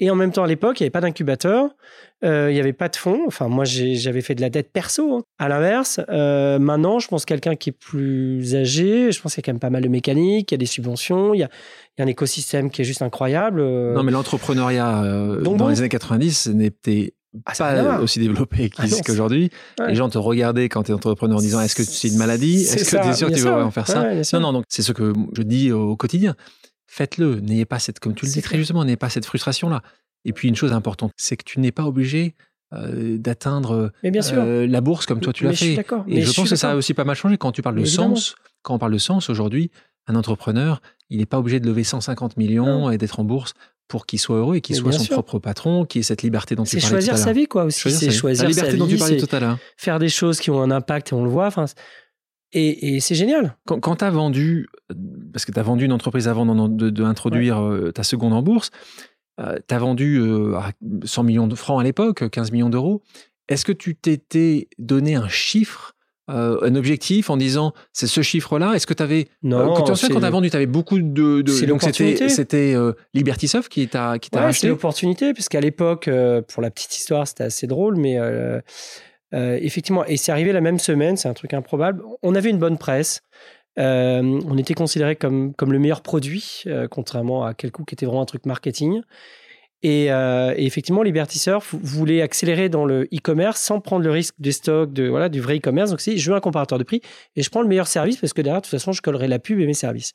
Et 0.00 0.10
en 0.10 0.14
même 0.14 0.30
temps, 0.30 0.44
à 0.44 0.46
l'époque, 0.46 0.78
il 0.78 0.82
n'y 0.82 0.86
avait 0.86 0.90
pas 0.92 1.00
d'incubateur, 1.00 1.70
euh, 2.24 2.50
il 2.50 2.54
n'y 2.54 2.60
avait 2.60 2.72
pas 2.72 2.88
de 2.88 2.94
fonds. 2.96 3.22
Enfin, 3.26 3.48
moi, 3.48 3.64
j'avais 3.64 4.20
fait 4.20 4.34
de 4.36 4.40
la 4.40 4.48
dette 4.48 4.72
perso. 4.72 5.16
hein. 5.16 5.22
À 5.38 5.48
l'inverse, 5.48 5.98
euh, 6.08 6.58
maintenant, 6.60 6.98
je 7.00 7.08
pense 7.08 7.24
quelqu'un 7.24 7.56
qui 7.56 7.70
est 7.70 7.72
plus 7.78 8.54
âgé, 8.54 9.10
je 9.10 9.20
pense 9.20 9.34
qu'il 9.34 9.40
y 9.40 9.44
a 9.44 9.46
quand 9.46 9.52
même 9.54 9.60
pas 9.60 9.70
mal 9.70 9.82
de 9.82 9.88
mécanique, 9.88 10.52
il 10.52 10.54
y 10.54 10.56
a 10.56 10.58
des 10.58 10.66
subventions, 10.66 11.34
il 11.34 11.38
y 11.40 11.42
a, 11.42 11.48
il 11.96 12.00
y 12.00 12.02
a 12.02 12.04
un 12.04 12.08
écosystème 12.08 12.70
qui 12.70 12.82
est 12.82 12.84
juste 12.84 13.02
incroyable. 13.02 13.60
euh. 13.60 13.92
Non, 13.94 14.02
mais 14.04 14.12
l'entrepreneuriat 14.12 15.02
euh, 15.02 15.40
dans 15.40 15.56
bon. 15.56 15.66
les 15.68 15.80
années 15.80 15.88
90 15.88 16.48
n'était 16.54 17.14
Ah, 17.44 17.52
pas 17.56 18.00
aussi 18.00 18.20
développé 18.20 18.70
Ah 18.78 18.84
qu'aujourd'hui. 19.04 19.50
Ouais. 19.80 19.88
Les 19.88 19.94
gens 19.96 20.08
te 20.08 20.18
regardaient 20.18 20.68
quand 20.68 20.84
tu 20.84 20.92
es 20.92 20.94
entrepreneur 20.94 21.38
en 21.38 21.40
disant 21.40 21.60
est-ce 21.60 21.74
que 21.74 21.82
c'est 21.82 22.06
une 22.08 22.18
maladie? 22.18 22.62
Est-ce 22.62 22.84
que 22.96 23.02
tu 23.02 23.08
es 23.08 23.12
sûr 23.14 23.28
que 23.30 23.34
tu 23.34 23.40
veux 23.40 23.70
faire 23.70 23.88
ça? 23.88 24.02
Ouais. 24.02 24.22
Non, 24.34 24.40
non, 24.40 24.52
donc 24.52 24.64
c'est 24.68 24.82
ce 24.82 24.92
que 24.92 25.12
je 25.36 25.42
dis 25.42 25.72
au 25.72 25.96
quotidien. 25.96 26.36
Faites-le. 26.88 27.40
N'ayez 27.40 27.64
pas 27.66 27.78
cette, 27.78 28.00
comme 28.00 28.14
tu 28.14 28.24
le 28.24 28.30
C'est 28.30 28.40
dis 28.40 28.42
très 28.42 28.58
justement, 28.58 28.84
n'ayez 28.84 28.96
pas 28.96 29.10
cette 29.10 29.24
frustration-là. 29.26 29.82
Et 30.24 30.32
puis 30.32 30.48
une 30.48 30.56
chose 30.56 30.72
importante, 30.72 31.12
c'est 31.16 31.36
que 31.36 31.44
tu 31.44 31.60
n'es 31.60 31.70
pas 31.70 31.84
obligé 31.84 32.34
euh, 32.74 33.16
d'atteindre 33.18 33.92
euh, 34.04 34.66
la 34.66 34.80
bourse 34.80 35.06
comme 35.06 35.20
toi 35.20 35.32
tu 35.32 35.44
l'as 35.44 35.52
fait. 35.52 35.74
Et 35.74 35.84
Mais 36.06 36.20
je 36.22 36.30
je 36.30 36.34
pense 36.34 36.50
que 36.50 36.56
ça 36.56 36.72
a 36.72 36.74
aussi 36.76 36.92
pas 36.94 37.04
mal 37.04 37.14
changé 37.16 37.38
quand 37.38 37.52
tu 37.52 37.62
parles 37.62 37.76
de 37.76 37.80
Évidemment. 37.82 38.16
sens. 38.16 38.34
Quand 38.62 38.74
on 38.74 38.78
parle 38.78 38.92
de 38.92 38.98
sens 38.98 39.30
aujourd'hui, 39.30 39.70
un 40.08 40.16
entrepreneur, 40.16 40.82
il 41.10 41.18
n'est 41.18 41.26
pas 41.26 41.38
obligé 41.38 41.60
de 41.60 41.66
lever 41.66 41.84
150 41.84 42.36
millions 42.36 42.90
et 42.90 42.98
d'être 42.98 43.20
en 43.20 43.24
bourse 43.24 43.54
pour 43.86 44.04
qu'il 44.04 44.18
soit 44.18 44.36
heureux 44.36 44.56
et 44.56 44.60
qu'il 44.60 44.76
soit 44.76 44.92
son 44.92 45.04
sûr. 45.04 45.14
propre 45.14 45.38
patron, 45.38 45.86
qu'il 45.86 46.00
ait 46.00 46.02
cette 46.02 46.22
liberté 46.22 46.54
dont 46.56 46.64
tu 46.64 46.70
C'est 46.70 46.80
parlais 46.80 46.96
choisir 46.96 47.14
tout 47.14 47.20
à 47.20 47.22
sa 47.22 47.26
l'heure. 47.26 47.34
vie, 47.36 47.46
quoi, 47.46 47.64
aussi. 47.64 47.80
Choisir 47.80 47.98
C'est 48.00 48.04
sa 48.06 48.10
vie. 48.12 48.16
choisir 48.18 48.44
la 48.44 48.48
liberté 48.50 48.70
sa 48.72 48.76
dont 48.76 48.86
tu 48.86 48.96
parlais 48.98 49.18
c'est 49.20 49.26
tout 49.26 49.36
à 49.36 49.40
l'heure. 49.40 49.58
faire 49.78 49.98
des 49.98 50.08
choses 50.10 50.40
qui 50.40 50.50
ont 50.50 50.60
un 50.60 50.70
impact 50.70 51.12
et 51.12 51.14
on 51.14 51.24
le 51.24 51.30
voit. 51.30 51.46
Enfin, 51.46 51.64
et, 52.52 52.94
et 52.96 53.00
c'est 53.00 53.14
génial. 53.14 53.56
Quand, 53.66 53.80
quand 53.80 53.96
tu 53.96 54.04
as 54.04 54.10
vendu, 54.10 54.68
euh, 54.90 54.94
parce 55.32 55.44
que 55.44 55.52
tu 55.52 55.58
as 55.58 55.62
vendu 55.62 55.84
une 55.84 55.92
entreprise 55.92 56.28
avant 56.28 56.46
d'en- 56.46 56.68
de, 56.68 56.90
de 56.90 57.04
introduire 57.04 57.62
euh, 57.62 57.92
ta 57.92 58.02
seconde 58.02 58.32
en 58.32 58.42
bourse, 58.42 58.70
tu 59.38 59.74
as 59.74 59.78
vendu 59.78 60.16
euh, 60.18 60.56
à 60.56 60.72
100 61.04 61.22
millions 61.22 61.46
de 61.46 61.54
francs 61.54 61.80
à 61.80 61.84
l'époque, 61.84 62.28
15 62.28 62.50
millions 62.52 62.70
d'euros. 62.70 63.02
Est-ce 63.48 63.64
que 63.64 63.72
tu 63.72 63.94
t'étais 63.94 64.68
donné 64.78 65.14
un 65.14 65.28
chiffre, 65.28 65.94
euh, 66.28 66.58
un 66.62 66.74
objectif 66.74 67.30
en 67.30 67.36
disant 67.36 67.72
c'est 67.92 68.08
ce 68.08 68.20
chiffre-là? 68.20 68.74
Est-ce 68.74 68.86
que 68.86 68.94
tu 68.94 69.02
avais. 69.02 69.28
Non, 69.44 69.74
quand 69.74 69.84
tu 69.84 69.94
sais, 69.94 70.06
c'est- 70.08 70.12
quand 70.12 70.18
tu 70.20 70.26
as 70.26 70.30
vendu, 70.30 70.50
tu 70.50 70.56
avais 70.56 70.66
beaucoup 70.66 70.98
de. 70.98 71.42
de 71.42 71.52
C'est 71.52 71.66
donc 71.66 71.82
c'était 71.82 72.02
l'opportunité. 72.02 72.28
c'était 72.28 72.74
euh, 72.74 72.92
Liberty 73.14 73.46
Soft 73.46 73.68
qui 73.70 73.86
t'a 73.86 74.18
qui 74.18 74.28
t'a 74.28 74.38
Ouais, 74.38 74.42
c'est 74.42 74.46
racheté 74.48 74.68
l'opportunité, 74.68 75.32
puisqu'à 75.34 75.60
l'époque, 75.60 76.08
euh, 76.08 76.42
pour 76.42 76.60
la 76.60 76.70
petite 76.72 76.96
histoire, 76.98 77.26
c'était 77.28 77.44
assez 77.44 77.66
drôle, 77.68 77.96
mais 77.96 78.18
euh, 79.34 79.58
effectivement, 79.60 80.04
et 80.04 80.16
c'est 80.16 80.32
arrivé 80.32 80.52
la 80.52 80.60
même 80.60 80.78
semaine, 80.78 81.16
c'est 81.16 81.28
un 81.28 81.34
truc 81.34 81.54
improbable. 81.54 82.02
On 82.22 82.34
avait 82.34 82.50
une 82.50 82.58
bonne 82.58 82.78
presse. 82.78 83.22
Euh, 83.78 84.40
on 84.46 84.58
était 84.58 84.74
considéré 84.74 85.16
comme, 85.16 85.54
comme 85.54 85.72
le 85.72 85.78
meilleur 85.78 86.00
produit, 86.00 86.62
euh, 86.66 86.88
contrairement 86.88 87.44
à 87.44 87.54
Quelcoup 87.54 87.84
qui 87.84 87.94
était 87.94 88.06
vraiment 88.06 88.22
un 88.22 88.26
truc 88.26 88.46
marketing. 88.46 89.02
Et, 89.82 90.08
effectivement, 90.56 91.04
Liberty 91.04 91.40
voulait 91.70 92.20
accélérer 92.20 92.68
dans 92.68 92.84
le 92.84 93.04
e-commerce 93.14 93.60
sans 93.60 93.80
prendre 93.80 94.04
le 94.04 94.10
risque 94.10 94.34
des 94.40 94.50
stocks, 94.50 94.92
de, 94.92 95.06
voilà, 95.06 95.28
du 95.28 95.40
vrai 95.40 95.58
e-commerce. 95.58 95.90
Donc, 95.90 96.00
c'est 96.00 96.16
je 96.16 96.30
veux 96.30 96.36
un 96.36 96.40
comparateur 96.40 96.78
de 96.78 96.82
prix 96.82 97.00
et 97.36 97.44
je 97.44 97.48
prends 97.50 97.62
le 97.62 97.68
meilleur 97.68 97.86
service 97.86 98.16
parce 98.16 98.32
que 98.32 98.42
derrière, 98.42 98.60
de 98.60 98.66
toute 98.66 98.72
façon, 98.72 98.90
je 98.90 99.00
collerai 99.02 99.28
la 99.28 99.38
pub 99.38 99.60
et 99.60 99.66
mes 99.66 99.74
services. 99.74 100.14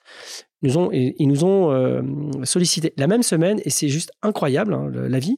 Ils 0.63 1.27
nous 1.29 1.45
ont, 1.45 2.43
sollicité 2.43 2.93
la 2.97 3.07
même 3.07 3.23
semaine 3.23 3.61
et 3.63 3.69
c'est 3.69 3.87
juste 3.87 4.11
incroyable, 4.21 4.73
hein, 4.73 4.91
la 4.93 5.19
vie. 5.19 5.37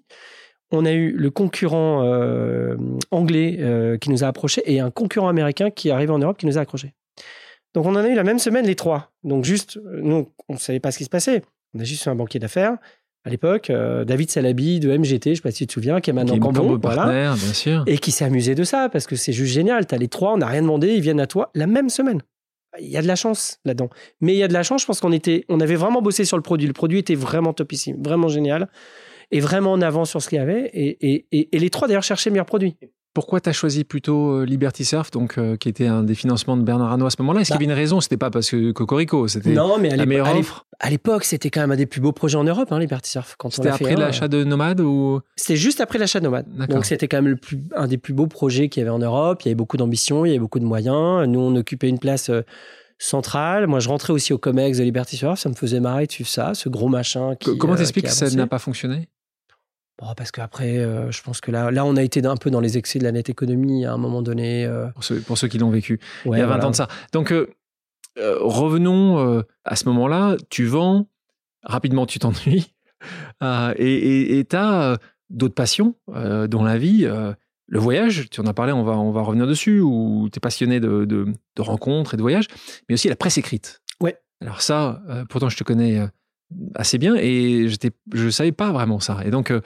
On 0.71 0.85
a 0.85 0.91
eu 0.91 1.11
le 1.11 1.29
concurrent 1.29 2.03
euh, 2.03 2.75
anglais 3.11 3.57
euh, 3.59 3.97
qui 3.97 4.09
nous 4.09 4.23
a 4.23 4.27
approché 4.27 4.63
et 4.65 4.79
un 4.79 4.91
concurrent 4.91 5.27
américain 5.27 5.69
qui 5.69 5.91
arrive 5.91 6.11
en 6.11 6.19
Europe 6.19 6.37
qui 6.37 6.45
nous 6.45 6.57
a 6.57 6.61
accroché. 6.61 6.93
Donc, 7.73 7.85
on 7.85 7.95
en 7.95 7.97
a 7.97 8.07
eu 8.07 8.15
la 8.15 8.23
même 8.23 8.39
semaine, 8.39 8.65
les 8.65 8.75
trois. 8.75 9.11
Donc, 9.23 9.45
juste, 9.45 9.77
euh, 9.77 9.99
nous, 10.01 10.31
on 10.49 10.53
ne 10.53 10.59
savait 10.59 10.79
pas 10.79 10.91
ce 10.91 10.97
qui 10.97 11.03
se 11.03 11.09
passait. 11.09 11.43
On 11.75 11.79
a 11.79 11.83
juste 11.83 12.07
un 12.07 12.15
banquier 12.15 12.39
d'affaires 12.39 12.77
à 13.25 13.29
l'époque, 13.31 13.71
euh, 13.71 14.05
David 14.05 14.29
Salabi 14.29 14.79
de 14.79 14.95
MGT, 14.95 15.23
je 15.25 15.29
ne 15.31 15.35
sais 15.35 15.41
pas 15.41 15.51
si 15.51 15.57
tu 15.57 15.67
te 15.67 15.73
souviens, 15.73 15.99
qui 15.99 16.11
est 16.11 16.13
maintenant 16.13 16.35
est 16.35 16.39
Cambon, 16.39 16.61
Cambo 16.61 16.79
voilà, 16.79 17.33
bien 17.33 17.53
sûr. 17.53 17.83
et 17.87 17.97
qui 17.97 18.11
s'est 18.11 18.23
amusé 18.23 18.53
de 18.53 18.63
ça 18.63 18.87
parce 18.87 19.07
que 19.07 19.15
c'est 19.15 19.33
juste 19.33 19.51
génial. 19.51 19.87
Tu 19.87 19.95
as 19.95 19.97
les 19.97 20.07
trois, 20.07 20.33
on 20.33 20.37
n'a 20.37 20.45
rien 20.45 20.61
demandé, 20.61 20.93
ils 20.93 21.01
viennent 21.01 21.19
à 21.19 21.25
toi 21.25 21.49
la 21.55 21.65
même 21.65 21.89
semaine. 21.89 22.21
Il 22.79 22.87
y 22.87 22.97
a 22.97 23.01
de 23.01 23.07
la 23.07 23.15
chance 23.15 23.59
là-dedans. 23.65 23.89
Mais 24.21 24.33
il 24.33 24.37
y 24.37 24.43
a 24.43 24.47
de 24.47 24.53
la 24.53 24.61
chance, 24.61 24.81
je 24.81 24.85
pense 24.85 24.99
qu'on 24.99 25.11
était, 25.11 25.43
on 25.49 25.59
avait 25.59 25.75
vraiment 25.75 26.03
bossé 26.03 26.23
sur 26.23 26.37
le 26.37 26.43
produit. 26.43 26.67
Le 26.67 26.73
produit 26.73 26.99
était 26.99 27.15
vraiment 27.15 27.53
topissime, 27.53 27.97
vraiment 28.03 28.27
génial 28.27 28.69
et 29.31 29.39
vraiment 29.39 29.71
en 29.73 29.81
avant 29.81 30.05
sur 30.05 30.21
ce 30.21 30.29
qu'il 30.29 30.37
y 30.37 30.41
avait. 30.41 30.69
Et, 30.73 30.97
et- 31.13 31.25
et- 31.31 31.55
et 31.55 31.59
les 31.59 31.69
trois 31.69 31.87
d'ailleurs 31.87 32.03
cherchaient 32.03 32.29
le 32.29 32.33
meilleur 32.33 32.45
produit. 32.45 32.75
Pourquoi 33.13 33.39
tu 33.39 33.47
as 33.47 33.53
choisi 33.53 33.85
plutôt 33.85 34.31
euh, 34.41 34.45
Liberty 34.45 34.83
Surf, 34.83 35.09
donc, 35.09 35.37
euh, 35.37 35.55
qui 35.55 35.69
était 35.69 35.87
un 35.87 36.03
des 36.03 36.15
financements 36.15 36.57
de 36.57 36.63
Bernard 36.63 36.91
Arnault 36.91 37.05
à 37.05 37.09
ce 37.09 37.15
moment-là? 37.21 37.39
Est-ce 37.39 37.47
qu'il 37.47 37.53
y 37.61 37.63
avait 37.63 37.71
une 37.71 37.71
raison? 37.79 38.01
C'était 38.01 38.17
pas 38.17 38.29
parce 38.29 38.49
que 38.49 38.73
Cocorico, 38.73 39.29
c'était 39.29 39.51
Non, 39.53 39.77
mais 39.79 39.93
à 39.93 39.95
la 39.95 40.05
meilleure 40.05 40.27
à 40.27 40.33
l'ép- 40.33 40.41
offre 40.41 40.65
à 40.81 40.89
l'époque, 40.89 41.23
c'était 41.23 41.49
quand 41.49 41.61
même 41.61 41.71
un 41.71 41.77
des 41.77 41.85
plus 41.85 42.01
beaux 42.01 42.11
projets 42.11 42.37
en 42.37 42.43
Europe, 42.43 42.69
hein, 42.73 42.79
Liberty 42.79 43.09
Surf. 43.09 43.35
Quand 43.39 43.49
C'était 43.49 43.69
après 43.69 43.93
un, 43.93 43.99
l'achat 43.99 44.27
de 44.27 44.43
Nomade 44.43 44.81
ou? 44.81 45.21
C'était 45.37 45.55
juste 45.55 45.79
après 45.79 45.97
l'achat 45.97 46.19
de 46.19 46.25
Nomade. 46.25 46.45
D'accord. 46.57 46.75
Donc 46.75 46.85
c'était 46.85 47.07
quand 47.07 47.15
même 47.15 47.29
le 47.29 47.37
plus, 47.37 47.61
un 47.77 47.87
des 47.87 47.97
plus 47.97 48.11
beaux 48.13 48.27
projets 48.27 48.67
qu'il 48.67 48.81
y 48.81 48.83
avait 48.83 48.89
en 48.93 48.99
Europe. 48.99 49.43
Il 49.43 49.45
y 49.45 49.49
avait 49.51 49.55
beaucoup 49.55 49.77
d'ambition, 49.77 50.25
il 50.25 50.29
y 50.29 50.31
avait 50.31 50.39
beaucoup 50.39 50.59
de 50.59 50.65
moyens. 50.65 51.25
Nous, 51.29 51.39
on 51.39 51.55
occupait 51.55 51.87
une 51.87 51.99
place 51.99 52.29
euh, 52.29 52.41
centrale. 52.97 53.67
Moi, 53.67 53.79
je 53.79 53.87
rentrais 53.89 54.11
aussi 54.13 54.33
au 54.33 54.37
COMEX 54.37 54.77
de 54.77 54.83
Liberty 54.83 55.15
Surf. 55.17 55.39
Ça 55.39 55.47
me 55.49 55.55
faisait 55.55 55.79
marrer 55.79 56.05
de 56.07 56.11
suivre 56.11 56.29
ça, 56.29 56.53
ce 56.53 56.69
gros 56.69 56.89
machin. 56.89 57.35
Qui, 57.39 57.51
Co- 57.51 57.55
Comment 57.55 57.73
euh, 57.73 57.77
t'expliques 57.77 58.05
que 58.05 58.11
ça 58.11 58.29
n'a 58.29 58.47
pas 58.47 58.59
fonctionné? 58.59 59.07
Bon, 59.99 60.13
Parce 60.15 60.31
qu'après, 60.31 60.77
euh, 60.77 61.09
je 61.11 61.21
pense 61.23 61.39
que 61.39 61.51
là, 61.51 61.71
là, 61.71 61.85
on 61.85 61.95
a 61.95 62.03
été 62.03 62.25
un 62.25 62.35
peu 62.35 62.51
dans 62.51 62.59
les 62.59 62.77
excès 62.77 62.99
de 62.99 63.03
la 63.05 63.11
net 63.13 63.29
économie 63.29 63.85
à 63.85 63.93
un 63.93 63.97
moment 63.97 64.21
donné. 64.21 64.65
euh, 64.65 64.87
pour 64.89 65.03
ceux, 65.03 65.19
pour 65.21 65.37
ceux 65.37 65.47
qui 65.47 65.57
l'ont 65.57 65.69
vécu 65.69 65.99
ouais, 66.25 66.37
il 66.37 66.39
y 66.39 66.43
a 66.43 66.45
20 66.45 66.51
voilà. 66.53 66.67
ans 66.67 66.71
de 66.71 66.75
ça. 66.75 66.87
Donc, 67.13 67.31
euh, 67.31 67.47
euh, 68.17 68.37
revenons 68.41 69.43
à 69.63 69.75
ce 69.75 69.85
moment-là. 69.89 70.35
Tu 70.49 70.65
vends, 70.65 71.07
rapidement, 71.63 72.05
tu 72.05 72.19
t'ennuies. 72.19 72.73
Et 73.77 74.45
tu 74.49 74.55
as 74.55 74.97
d'autres 75.29 75.53
passions 75.55 75.95
dans 76.07 76.63
la 76.63 76.77
vie. 76.77 77.07
le 77.67 77.79
voyage, 77.79 78.29
tu 78.29 78.41
en 78.41 78.45
as 78.47 78.53
parlé, 78.53 78.71
on 78.73 78.83
va, 78.83 78.93
on 78.93 79.11
va 79.11 79.21
revenir 79.21 79.47
dessus, 79.47 79.79
où 79.79 80.29
tu 80.31 80.37
es 80.37 80.39
passionné 80.41 80.79
de, 80.79 81.05
de- 81.05 81.27
de 81.55 81.61
rencontres 81.61 82.13
et 82.13 82.17
de 82.17 82.21
voyages, 82.21 82.47
mais 82.89 82.93
aussi 82.93 83.07
la 83.09 83.15
presse 83.15 83.37
écrite. 83.37 83.81
Ouais. 84.01 84.17
Alors 84.41 84.61
ça, 84.61 85.01
pourtant 85.29 85.49
je 85.49 85.57
te 85.57 85.63
connais 85.63 86.01
assez 86.75 86.97
bien 86.97 87.15
et 87.15 87.67
j'étais- 87.67 87.91
je 88.13 88.25
ne 88.25 88.29
savais 88.29 88.51
pas 88.51 88.71
vraiment 88.71 88.99
ça. 88.99 89.19
Et 89.25 89.31
donc, 89.31 89.51
euh, 89.51 89.61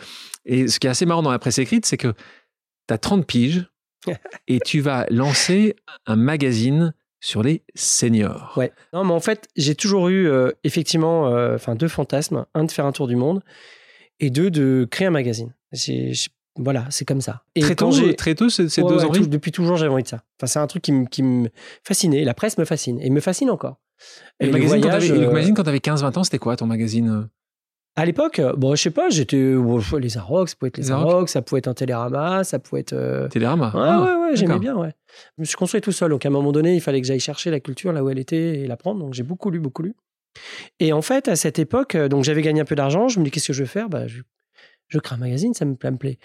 et 0.45 0.67
ce 0.67 0.79
qui 0.79 0.87
est 0.87 0.89
assez 0.89 1.05
marrant 1.05 1.21
dans 1.21 1.31
la 1.31 1.39
presse 1.39 1.57
écrite, 1.59 1.85
c'est 1.85 1.97
que 1.97 2.13
tu 2.87 2.93
as 2.93 2.97
30 2.97 3.25
piges 3.25 3.69
et 4.47 4.59
tu 4.59 4.79
vas 4.79 5.05
lancer 5.09 5.75
un 6.05 6.15
magazine 6.15 6.93
sur 7.21 7.43
les 7.43 7.63
seniors. 7.75 8.53
Ouais. 8.55 8.71
Non, 8.93 9.03
mais 9.03 9.11
en 9.13 9.19
fait, 9.19 9.47
j'ai 9.57 9.75
toujours 9.75 10.07
eu 10.07 10.27
euh, 10.27 10.51
effectivement 10.63 11.27
euh, 11.27 11.55
enfin 11.55 11.75
deux 11.75 11.89
fantasmes. 11.89 12.45
Un, 12.53 12.63
de 12.63 12.71
faire 12.71 12.85
un 12.85 12.93
tour 12.93 13.07
du 13.07 13.17
monde 13.17 13.43
et 14.21 14.29
deux, 14.29 14.49
de 14.49 14.87
créer 14.89 15.07
un 15.07 15.11
magazine. 15.11 15.53
J'ai- 15.73 16.13
voilà, 16.55 16.85
c'est 16.89 17.05
comme 17.05 17.21
ça. 17.21 17.43
Et 17.55 17.61
très, 17.61 17.75
tôt, 17.75 17.91
très 18.17 18.35
tôt, 18.35 18.45
Ouais, 18.47 18.67
deux 18.67 18.83
ouais, 18.83 19.05
envies 19.05 19.19
tout- 19.21 19.27
depuis 19.27 19.51
toujours, 19.51 19.77
j'avais 19.77 19.91
envie 19.93 20.03
de 20.03 20.07
ça. 20.09 20.23
Enfin, 20.37 20.47
c'est 20.47 20.59
un 20.59 20.67
truc 20.67 20.81
qui, 20.81 20.91
me- 20.91 21.05
qui 21.05 21.23
me 21.23 21.49
fascinait. 21.83 22.23
La 22.25 22.33
presse 22.33 22.57
me 22.57 22.65
fascine 22.65 22.99
et 23.01 23.09
me 23.09 23.19
fascine 23.21 23.49
encore. 23.49 23.79
Et 24.39 24.45
le 24.45 24.51
le 24.51 24.53
magazine, 24.53 24.81
quand 24.81 24.87
voyage, 24.89 25.09
et 25.11 25.13
le 25.15 25.27
euh, 25.27 25.31
magazine, 25.31 25.53
quand 25.55 25.63
tu 25.63 25.69
avais 25.69 25.79
15-20 25.79 26.17
ans, 26.19 26.23
c'était 26.23 26.37
quoi 26.39 26.55
ton 26.55 26.65
magazine 26.65 27.09
euh? 27.09 27.23
À 27.95 28.05
l'époque, 28.05 28.39
euh, 28.39 28.53
bon, 28.55 28.75
je 28.75 28.81
sais 28.83 28.91
pas, 28.91 29.09
j'étais 29.09 29.37
les 29.99 30.17
Arocs, 30.17 30.49
ça 30.49 30.55
pouvait 30.57 30.69
être 30.69 30.77
les 30.77 30.83
Les 30.83 30.91
Arocs. 30.91 31.29
Ça 31.29 31.41
pouvait 31.41 31.59
être 31.59 31.67
un 31.67 31.73
Télérama, 31.73 32.43
ça 32.45 32.59
pouvait 32.59 32.81
être. 32.81 32.93
euh, 32.93 33.27
Télérama 33.27 33.71
Ouais, 33.75 33.81
Ah, 33.83 34.01
ouais, 34.01 34.29
ouais, 34.29 34.35
j'aimais 34.35 34.59
bien, 34.59 34.75
ouais. 34.77 34.93
Je 35.37 35.41
me 35.41 35.45
suis 35.45 35.55
construit 35.57 35.81
tout 35.81 35.91
seul, 35.91 36.11
donc 36.11 36.25
à 36.25 36.29
un 36.29 36.31
moment 36.31 36.51
donné, 36.51 36.75
il 36.75 36.81
fallait 36.81 37.01
que 37.01 37.07
j'aille 37.07 37.19
chercher 37.19 37.51
la 37.51 37.59
culture 37.59 37.91
là 37.91 38.03
où 38.03 38.09
elle 38.09 38.19
était 38.19 38.59
et 38.59 38.67
l'apprendre. 38.67 38.99
Donc 38.99 39.13
j'ai 39.13 39.23
beaucoup 39.23 39.49
lu, 39.49 39.59
beaucoup 39.59 39.81
lu. 39.81 39.95
Et 40.79 40.93
en 40.93 41.01
fait, 41.01 41.27
à 41.27 41.35
cette 41.35 41.59
époque, 41.59 41.97
donc 41.97 42.23
j'avais 42.23 42.41
gagné 42.43 42.61
un 42.61 42.65
peu 42.65 42.75
d'argent. 42.75 43.09
Je 43.09 43.19
me 43.19 43.25
dis, 43.25 43.31
qu'est-ce 43.31 43.47
que 43.47 43.53
je 43.53 43.63
vais 43.63 43.69
faire? 43.69 43.89
Bah, 43.89 44.07
je, 44.07 44.21
je 44.87 44.99
crée 44.99 45.15
un 45.15 45.19
magazine, 45.19 45.53
ça 45.53 45.65
me, 45.65 45.75
ça 45.81 45.91
me 45.91 45.97
plaît. 45.97 46.19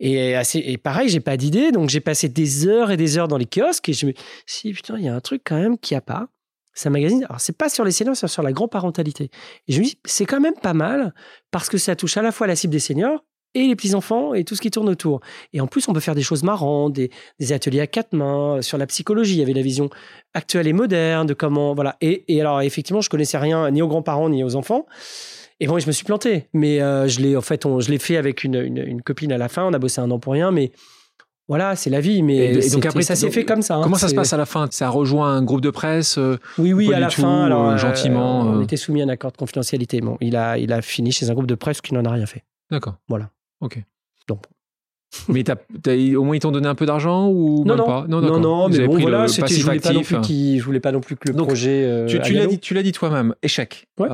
Et, 0.00 0.34
assez, 0.34 0.58
et 0.58 0.76
pareil, 0.76 1.08
j'ai 1.08 1.20
pas 1.20 1.36
d'idée, 1.36 1.70
donc 1.70 1.88
j'ai 1.88 2.00
passé 2.00 2.28
des 2.28 2.66
heures 2.66 2.90
et 2.90 2.96
des 2.98 3.16
heures 3.16 3.28
dans 3.28 3.38
les 3.38 3.46
kiosques 3.46 3.88
et 3.88 3.92
je 3.92 4.06
me 4.06 4.12
si 4.44 4.72
putain, 4.72 4.98
il 4.98 5.04
y 5.04 5.08
a 5.08 5.14
un 5.14 5.20
truc 5.20 5.42
quand 5.46 5.56
même 5.56 5.78
qui 5.78 5.94
a 5.94 6.00
pas. 6.00 6.26
C'est 6.74 6.88
un 6.88 6.92
magazine. 6.92 7.24
Alors 7.28 7.40
c'est 7.40 7.56
pas 7.56 7.68
sur 7.68 7.84
les 7.84 7.92
seniors, 7.92 8.16
c'est 8.16 8.28
sur 8.28 8.42
la 8.42 8.52
grand 8.52 8.68
parentalité. 8.68 9.30
Et 9.68 9.72
je 9.72 9.78
me 9.80 9.84
dis, 9.84 9.98
c'est 10.04 10.26
quand 10.26 10.40
même 10.40 10.54
pas 10.54 10.74
mal 10.74 11.14
parce 11.50 11.68
que 11.68 11.78
ça 11.78 11.96
touche 11.96 12.16
à 12.16 12.22
la 12.22 12.32
fois 12.32 12.46
la 12.46 12.56
cible 12.56 12.72
des 12.72 12.80
seniors 12.80 13.24
et 13.54 13.66
les 13.68 13.76
petits 13.76 13.94
enfants 13.94 14.34
et 14.34 14.44
tout 14.44 14.56
ce 14.56 14.60
qui 14.60 14.70
tourne 14.70 14.88
autour. 14.88 15.20
Et 15.52 15.60
en 15.60 15.66
plus, 15.66 15.88
on 15.88 15.92
peut 15.92 16.00
faire 16.00 16.16
des 16.16 16.22
choses 16.22 16.42
marrantes, 16.42 16.92
des, 16.92 17.10
ateliers 17.52 17.80
à 17.80 17.86
quatre 17.86 18.12
mains 18.12 18.56
euh, 18.56 18.62
sur 18.62 18.78
la 18.78 18.86
psychologie. 18.86 19.34
Il 19.34 19.38
y 19.38 19.42
avait 19.42 19.52
la 19.52 19.62
vision 19.62 19.90
actuelle 20.34 20.66
et 20.66 20.72
moderne 20.72 21.26
de 21.26 21.34
comment 21.34 21.74
voilà. 21.74 21.96
Et, 22.00 22.24
alors 22.40 22.60
effectivement, 22.62 23.00
je 23.00 23.08
connaissais 23.08 23.38
rien 23.38 23.70
ni 23.70 23.80
aux 23.80 23.88
grands-parents 23.88 24.28
ni 24.28 24.42
aux 24.42 24.56
enfants. 24.56 24.86
Et 25.60 25.68
bon, 25.68 25.78
je 25.78 25.86
me 25.86 25.92
suis 25.92 26.04
planté, 26.04 26.48
mais 26.52 26.82
euh, 26.82 27.06
je 27.06 27.20
l'ai 27.20 27.36
en 27.36 27.40
fait, 27.40 27.64
on, 27.64 27.78
je 27.78 27.90
l'ai 27.90 28.00
fait 28.00 28.16
avec 28.16 28.42
une, 28.42 28.56
une, 28.56 28.78
une 28.78 29.02
copine 29.02 29.30
à 29.30 29.38
la 29.38 29.48
fin. 29.48 29.64
On 29.64 29.72
a 29.72 29.78
bossé 29.78 30.00
un 30.00 30.10
an 30.10 30.18
pour 30.18 30.32
rien, 30.32 30.50
mais 30.50 30.72
voilà, 31.48 31.76
c'est 31.76 31.90
la 31.90 32.00
vie. 32.00 32.22
Mais 32.22 32.36
Et- 32.36 32.66
et 32.66 32.70
donc 32.70 32.86
après, 32.86 33.02
ça 33.02 33.14
s'est 33.16 33.30
fait 33.30 33.44
comme 33.44 33.62
ça. 33.62 33.76
hein. 33.76 33.80
Comment 33.82 33.96
ça 33.96 34.08
se 34.08 34.14
passe 34.14 34.32
à 34.32 34.36
la 34.36 34.46
fin? 34.46 34.66
Ça 34.70 34.88
rejoint 34.88 35.34
un 35.34 35.42
groupe 35.42 35.60
de 35.60 35.70
presse 35.70 36.16
euh, 36.18 36.38
Oui, 36.58 36.72
oui, 36.72 36.92
à 36.94 37.00
la 37.00 37.08
tout, 37.08 37.20
fin, 37.22 37.44
alors 37.44 37.68
euh, 37.68 37.74
euh, 37.74 37.76
gentiment, 37.78 38.40
on 38.40 38.62
était 38.62 38.76
soumis 38.76 39.02
à 39.02 39.04
un 39.04 39.08
accord 39.08 39.32
de 39.32 39.36
confidentialité. 39.36 40.00
Bon, 40.00 40.16
il 40.20 40.36
a, 40.36 40.58
il 40.58 40.72
a 40.72 40.80
fini 40.82 41.12
chez 41.12 41.28
un 41.30 41.34
groupe 41.34 41.46
de 41.46 41.54
presse 41.54 41.80
qui 41.80 41.94
n'en 41.94 42.04
a 42.04 42.10
rien 42.10 42.26
fait. 42.26 42.44
D'accord. 42.70 42.94
Voilà. 43.08 43.30
Ok. 43.60 43.82
Donc. 44.28 44.42
mais 45.28 45.44
au 46.16 46.24
moins 46.24 46.34
ils 46.34 46.40
t'ont 46.40 46.50
donné 46.50 46.66
un 46.66 46.74
peu 46.74 46.86
d'argent 46.86 47.28
ou 47.28 47.58
Non, 47.64 47.76
même 47.76 47.76
non, 47.76 47.84
pas? 47.86 48.04
Non, 48.08 48.20
non, 48.20 48.68
Vous 48.68 48.76
mais 48.76 48.86
bon, 48.88 48.98
voilà, 48.98 49.26
je 49.28 49.62
voulais 49.62 49.78
pas 49.78 49.92
non 49.92 50.02
plus 50.02 50.20
qu'il- 50.22 50.58
je 50.58 50.64
voulais 50.64 50.80
pas 50.80 50.90
non 50.90 51.00
plus 51.00 51.14
que 51.14 51.28
le 51.28 51.34
Donc, 51.34 51.46
projet. 51.46 52.04
Tu, 52.08 52.18
l'as 52.32 52.46
dit, 52.46 52.58
tu 52.58 52.74
l'as 52.74 52.82
dit 52.82 52.90
toi-même, 52.90 53.32
échec. 53.42 53.86
Ouais. 54.00 54.08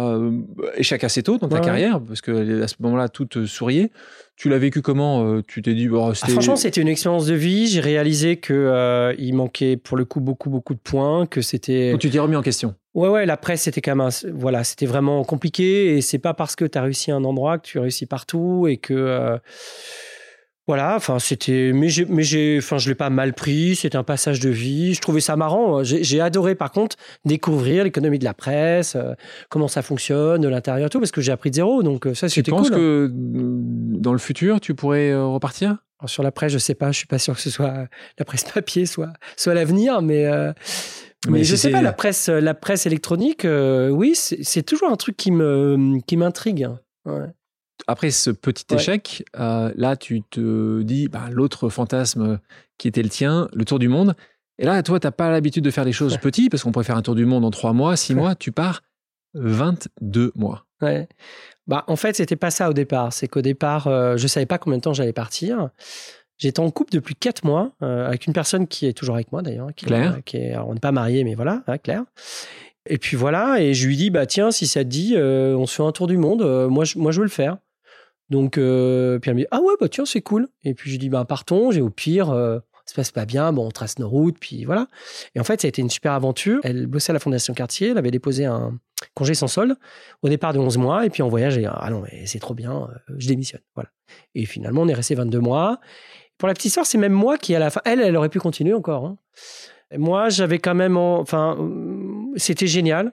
Échec 0.76 1.02
assez 1.04 1.22
tôt 1.22 1.38
dans 1.38 1.48
ta 1.48 1.54
ouais. 1.56 1.60
carrière, 1.62 2.00
parce 2.02 2.20
que 2.20 2.62
à 2.62 2.68
ce 2.68 2.74
moment-là, 2.80 3.08
tout 3.08 3.24
te 3.24 3.46
souriait. 3.46 3.90
Tu 4.40 4.48
l'as 4.48 4.56
vécu 4.56 4.80
comment 4.80 5.22
euh, 5.26 5.42
Tu 5.46 5.60
t'es 5.60 5.74
dit, 5.74 5.86
bon, 5.86 6.08
Ah, 6.08 6.14
franchement, 6.14 6.56
c'était 6.56 6.80
une 6.80 6.88
expérience 6.88 7.26
de 7.26 7.34
vie. 7.34 7.66
J'ai 7.66 7.80
réalisé 7.80 8.38
que 8.38 8.54
euh, 8.54 9.14
il 9.18 9.34
manquait 9.34 9.76
pour 9.76 9.98
le 9.98 10.06
coup 10.06 10.20
beaucoup 10.20 10.48
beaucoup 10.48 10.72
de 10.72 10.78
points, 10.78 11.26
que 11.26 11.42
c'était 11.42 11.90
Donc 11.92 12.00
tu 12.00 12.08
t'es 12.08 12.18
remis 12.18 12.36
en 12.36 12.40
question. 12.42 12.74
ouais 12.94 13.10
ouais 13.10 13.26
la 13.26 13.36
presse 13.36 13.60
c'était 13.64 13.82
quand 13.82 13.94
même 13.94 14.06
un- 14.06 14.30
voilà 14.32 14.64
c'était 14.64 14.86
vraiment 14.86 15.22
compliqué 15.24 15.94
et 15.94 16.00
c'est 16.00 16.18
pas 16.18 16.32
parce 16.32 16.56
que 16.56 16.64
tu 16.64 16.78
as 16.78 16.82
réussi 16.82 17.10
à 17.12 17.16
un 17.16 17.24
endroit 17.24 17.58
que 17.58 17.66
tu 17.66 17.78
réussis 17.78 18.06
partout 18.06 18.66
et 18.66 18.78
que 18.78 18.94
euh, 18.94 19.36
voilà 20.70 20.96
enfin 20.96 21.18
c'était 21.18 21.72
mais 21.74 21.88
j'ai 21.88 22.04
mais 22.06 22.22
j'ai 22.22 22.58
enfin 22.58 22.78
je 22.78 22.88
l'ai 22.88 22.94
pas 22.94 23.10
mal 23.10 23.34
pris 23.34 23.76
c'était 23.76 23.96
un 23.96 24.04
passage 24.04 24.40
de 24.40 24.50
vie 24.50 24.94
je 24.94 25.00
trouvais 25.00 25.20
ça 25.20 25.36
marrant 25.36 25.82
j'ai 25.82 26.02
j'ai 26.04 26.20
adoré 26.20 26.54
par 26.54 26.70
contre 26.70 26.96
découvrir 27.24 27.84
l'économie 27.84 28.18
de 28.18 28.24
la 28.24 28.34
presse 28.34 28.94
euh, 28.96 29.14
comment 29.48 29.68
ça 29.68 29.82
fonctionne 29.82 30.40
de 30.40 30.48
l'intérieur 30.48 30.86
et 30.86 30.90
tout 30.90 31.00
parce 31.00 31.12
que 31.12 31.20
j'ai 31.20 31.32
appris 31.32 31.50
de 31.50 31.56
zéro 31.56 31.82
donc 31.82 32.06
euh, 32.06 32.14
ça 32.14 32.28
Tu 32.28 32.34
c'était 32.34 32.50
penses 32.50 32.68
cool 32.68 32.76
que 32.76 33.10
dans 34.00 34.12
le 34.12 34.18
futur, 34.18 34.60
tu 34.60 34.74
pourrais 34.74 35.10
euh, 35.10 35.26
repartir? 35.26 35.76
Alors, 35.98 36.10
sur 36.10 36.22
la 36.22 36.32
presse, 36.32 36.52
je 36.52 36.58
sais 36.58 36.74
pas, 36.74 36.90
je 36.92 36.98
suis 36.98 37.06
pas 37.06 37.18
sûr 37.18 37.34
que 37.34 37.40
ce 37.40 37.50
soit 37.50 37.86
la 38.18 38.24
presse 38.24 38.44
papier, 38.44 38.86
soit, 38.86 39.12
soit 39.36 39.54
l'avenir, 39.54 40.00
mais, 40.00 40.26
euh, 40.26 40.52
mais, 41.26 41.38
Mais 41.38 41.44
je 41.44 41.54
sais 41.56 41.70
pas, 41.70 41.82
la 41.82 41.92
presse, 41.92 42.28
la 42.28 42.54
presse 42.54 42.86
électronique, 42.86 43.44
euh, 43.44 43.90
oui, 43.90 44.14
c'est 44.14 44.42
c'est 44.42 44.62
toujours 44.62 44.90
un 44.90 44.96
truc 44.96 45.16
qui 45.16 45.30
me, 45.30 45.98
qui 46.06 46.16
m'intrigue. 46.16 46.68
Ouais. 47.04 47.26
Après 47.86 48.10
ce 48.10 48.30
petit 48.30 48.64
Ouais. 48.70 48.76
échec, 48.76 49.24
euh, 49.38 49.72
là, 49.76 49.96
tu 49.96 50.22
te 50.22 50.82
dis, 50.82 51.08
bah, 51.08 51.28
l'autre 51.30 51.68
fantasme 51.68 52.38
qui 52.78 52.88
était 52.88 53.02
le 53.02 53.08
tien, 53.08 53.48
le 53.54 53.64
tour 53.64 53.78
du 53.78 53.88
monde. 53.88 54.14
Et 54.58 54.64
là, 54.64 54.82
toi, 54.82 55.00
t'as 55.00 55.10
pas 55.10 55.30
l'habitude 55.30 55.64
de 55.64 55.70
faire 55.70 55.84
les 55.84 55.92
choses 55.92 56.12
Ouais. 56.14 56.18
petits, 56.18 56.48
parce 56.50 56.62
qu'on 56.62 56.72
pourrait 56.72 56.84
faire 56.84 56.96
un 56.96 57.02
tour 57.02 57.14
du 57.14 57.24
monde 57.26 57.44
en 57.44 57.50
trois 57.50 57.72
mois, 57.72 57.96
six 57.96 58.12
Ouais. 58.14 58.20
mois. 58.20 58.34
Tu 58.34 58.52
pars 58.52 58.82
22 59.34 60.32
mois. 60.34 60.66
Ouais. 60.82 61.08
Bah, 61.66 61.84
en 61.88 61.96
fait, 61.96 62.16
c'était 62.16 62.36
pas 62.36 62.50
ça 62.50 62.68
au 62.70 62.72
départ. 62.72 63.12
C'est 63.12 63.28
qu'au 63.28 63.42
départ, 63.42 63.86
euh, 63.86 64.16
je 64.16 64.26
savais 64.26 64.46
pas 64.46 64.58
combien 64.58 64.78
de 64.78 64.82
temps 64.82 64.92
j'allais 64.92 65.12
partir. 65.12 65.70
J'étais 66.38 66.60
en 66.60 66.70
couple 66.70 66.92
depuis 66.94 67.14
quatre 67.14 67.44
mois 67.44 67.72
euh, 67.82 68.06
avec 68.06 68.26
une 68.26 68.32
personne 68.32 68.66
qui 68.66 68.86
est 68.86 68.92
toujours 68.94 69.14
avec 69.16 69.30
moi 69.30 69.42
d'ailleurs. 69.42 69.68
qui- 69.76 69.84
Claire. 69.86 70.14
euh, 70.16 70.20
Qui 70.24 70.38
est, 70.38 70.52
alors, 70.52 70.68
on 70.68 70.74
n'est 70.74 70.80
pas 70.80 70.92
mariés, 70.92 71.22
mais 71.24 71.34
voilà, 71.34 71.62
hein, 71.66 71.76
Claire. 71.78 72.04
Et 72.86 72.96
puis 72.96 73.14
voilà, 73.16 73.60
et 73.60 73.74
je 73.74 73.86
lui 73.86 73.96
dis, 73.98 74.08
bah 74.08 74.24
tiens, 74.24 74.50
si 74.50 74.66
ça 74.66 74.82
te 74.82 74.88
dit, 74.88 75.14
euh, 75.16 75.54
on 75.54 75.66
se 75.66 75.74
fait 75.76 75.82
un 75.82 75.92
tour 75.92 76.06
du 76.06 76.16
monde. 76.16 76.40
euh, 76.42 76.68
moi, 76.68 76.84
je, 76.84 76.98
moi, 76.98 77.12
je 77.12 77.18
veux 77.18 77.24
le 77.26 77.30
faire. 77.30 77.58
Donc, 78.30 78.58
euh, 78.58 79.18
puis 79.18 79.30
elle 79.30 79.36
me 79.36 79.42
dit, 79.42 79.48
ah 79.50 79.60
ouais, 79.60 79.74
bah 79.80 79.88
tiens, 79.88 80.04
c'est 80.06 80.22
cool. 80.22 80.48
Et 80.64 80.74
puis 80.74 80.90
je 80.90 80.98
dis, 80.98 81.08
bah 81.08 81.24
partons. 81.24 81.70
J'ai 81.70 81.80
au 81.80 81.90
pire, 81.90 82.30
euh, 82.30 82.60
se 82.90 82.94
passe 82.94 83.12
pas 83.12 83.24
bien, 83.24 83.52
bon, 83.52 83.66
on 83.66 83.70
trace 83.70 83.98
nos 83.98 84.08
routes, 84.08 84.38
puis 84.38 84.64
voilà. 84.64 84.88
Et 85.34 85.40
en 85.40 85.44
fait, 85.44 85.60
ça 85.60 85.66
a 85.66 85.70
été 85.70 85.80
une 85.80 85.90
super 85.90 86.12
aventure. 86.12 86.60
Elle 86.64 86.86
bossait 86.86 87.10
à 87.10 87.14
la 87.14 87.20
Fondation 87.20 87.54
Cartier, 87.54 87.90
elle 87.90 87.98
avait 87.98 88.10
déposé 88.10 88.44
un 88.44 88.78
congé 89.14 89.34
sans 89.34 89.46
solde 89.46 89.76
au 90.22 90.28
départ 90.28 90.52
de 90.52 90.58
11 90.58 90.76
mois, 90.76 91.06
et 91.06 91.10
puis 91.10 91.22
en 91.22 91.28
voyage, 91.28 91.56
et 91.56 91.66
ah 91.66 91.88
non, 91.90 92.02
mais 92.02 92.26
c'est 92.26 92.40
trop 92.40 92.54
bien, 92.54 92.72
euh, 92.82 93.14
je 93.16 93.28
démissionne. 93.28 93.62
Voilà. 93.74 93.90
Et 94.34 94.44
finalement, 94.44 94.82
on 94.82 94.88
est 94.88 94.94
resté 94.94 95.14
22 95.14 95.38
mois. 95.38 95.80
Pour 96.36 96.48
la 96.48 96.54
petite 96.54 96.66
histoire, 96.66 96.86
c'est 96.86 96.98
même 96.98 97.12
moi 97.12 97.38
qui, 97.38 97.54
à 97.54 97.58
la 97.58 97.70
fin, 97.70 97.80
elle, 97.84 98.00
elle 98.00 98.16
aurait 98.16 98.28
pu 98.28 98.40
continuer 98.40 98.74
encore. 98.74 99.06
Hein. 99.06 99.18
Moi, 99.96 100.28
j'avais 100.28 100.58
quand 100.58 100.74
même, 100.74 100.96
enfin, 100.96 101.56
c'était 102.36 102.66
génial 102.66 103.12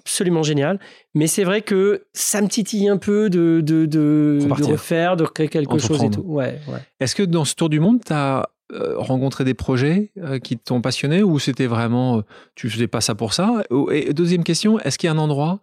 absolument 0.00 0.42
génial. 0.42 0.78
Mais 1.14 1.26
c'est 1.26 1.44
vrai 1.44 1.62
que 1.62 2.04
ça 2.12 2.42
me 2.42 2.48
titille 2.48 2.88
un 2.88 2.96
peu 2.96 3.30
de, 3.30 3.60
de, 3.60 3.86
de, 3.86 4.38
de 4.40 4.64
refaire, 4.64 5.16
de 5.16 5.24
recréer 5.24 5.48
quelque 5.48 5.78
chose 5.78 6.02
et 6.02 6.10
tout. 6.10 6.22
Ouais, 6.22 6.58
ouais. 6.68 6.80
Est-ce 7.00 7.14
que 7.14 7.22
dans 7.22 7.44
ce 7.44 7.54
tour 7.54 7.68
du 7.68 7.80
monde, 7.80 8.00
tu 8.04 8.12
as 8.12 8.48
euh, 8.72 8.94
rencontré 8.98 9.44
des 9.44 9.54
projets 9.54 10.12
euh, 10.18 10.38
qui 10.38 10.56
t'ont 10.56 10.80
passionné 10.80 11.22
ou 11.22 11.38
c'était 11.38 11.66
vraiment, 11.66 12.18
euh, 12.18 12.22
tu 12.54 12.70
faisais 12.70 12.86
pas 12.86 13.00
ça 13.00 13.14
pour 13.14 13.32
ça? 13.32 13.62
Et 13.90 14.12
deuxième 14.14 14.44
question, 14.44 14.78
est-ce 14.80 14.98
qu'il 14.98 15.08
y 15.08 15.10
a 15.10 15.14
un 15.14 15.18
endroit 15.18 15.60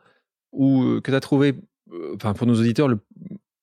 où, 0.52 1.00
que 1.02 1.12
tu 1.12 1.16
as 1.16 1.20
trouvé, 1.20 1.56
enfin 2.16 2.34
pour 2.34 2.48
nos 2.48 2.56
auditeurs, 2.56 2.88
le 2.88 3.00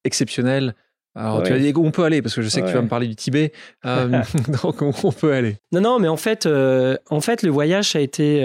exceptionnel? 0.05 0.75
Alors, 1.17 1.45
tu 1.45 1.53
as 1.53 1.59
dit 1.61 1.73
on 1.77 1.93
peut 1.93 2.03
aller, 2.03 2.23
parce 2.23 2.35
que 2.35 2.43
je 2.43 2.49
sais 2.49 2.61
que 2.61 2.67
tu 2.67 2.73
vas 2.73 2.83
me 2.83 2.89
parler 2.89 3.07
du 3.07 3.15
Tibet. 3.15 3.53
donc, 3.85 4.83
on 4.83 5.13
peut 5.13 5.33
aller. 5.33 5.59
Non, 5.71 5.81
non, 5.81 5.99
mais 6.01 6.09
en 6.09 6.17
fait, 6.17 6.47
en 6.47 7.21
fait 7.21 7.43
le 7.43 7.51
voyage 7.51 7.95
a 7.95 8.01
été 8.01 8.45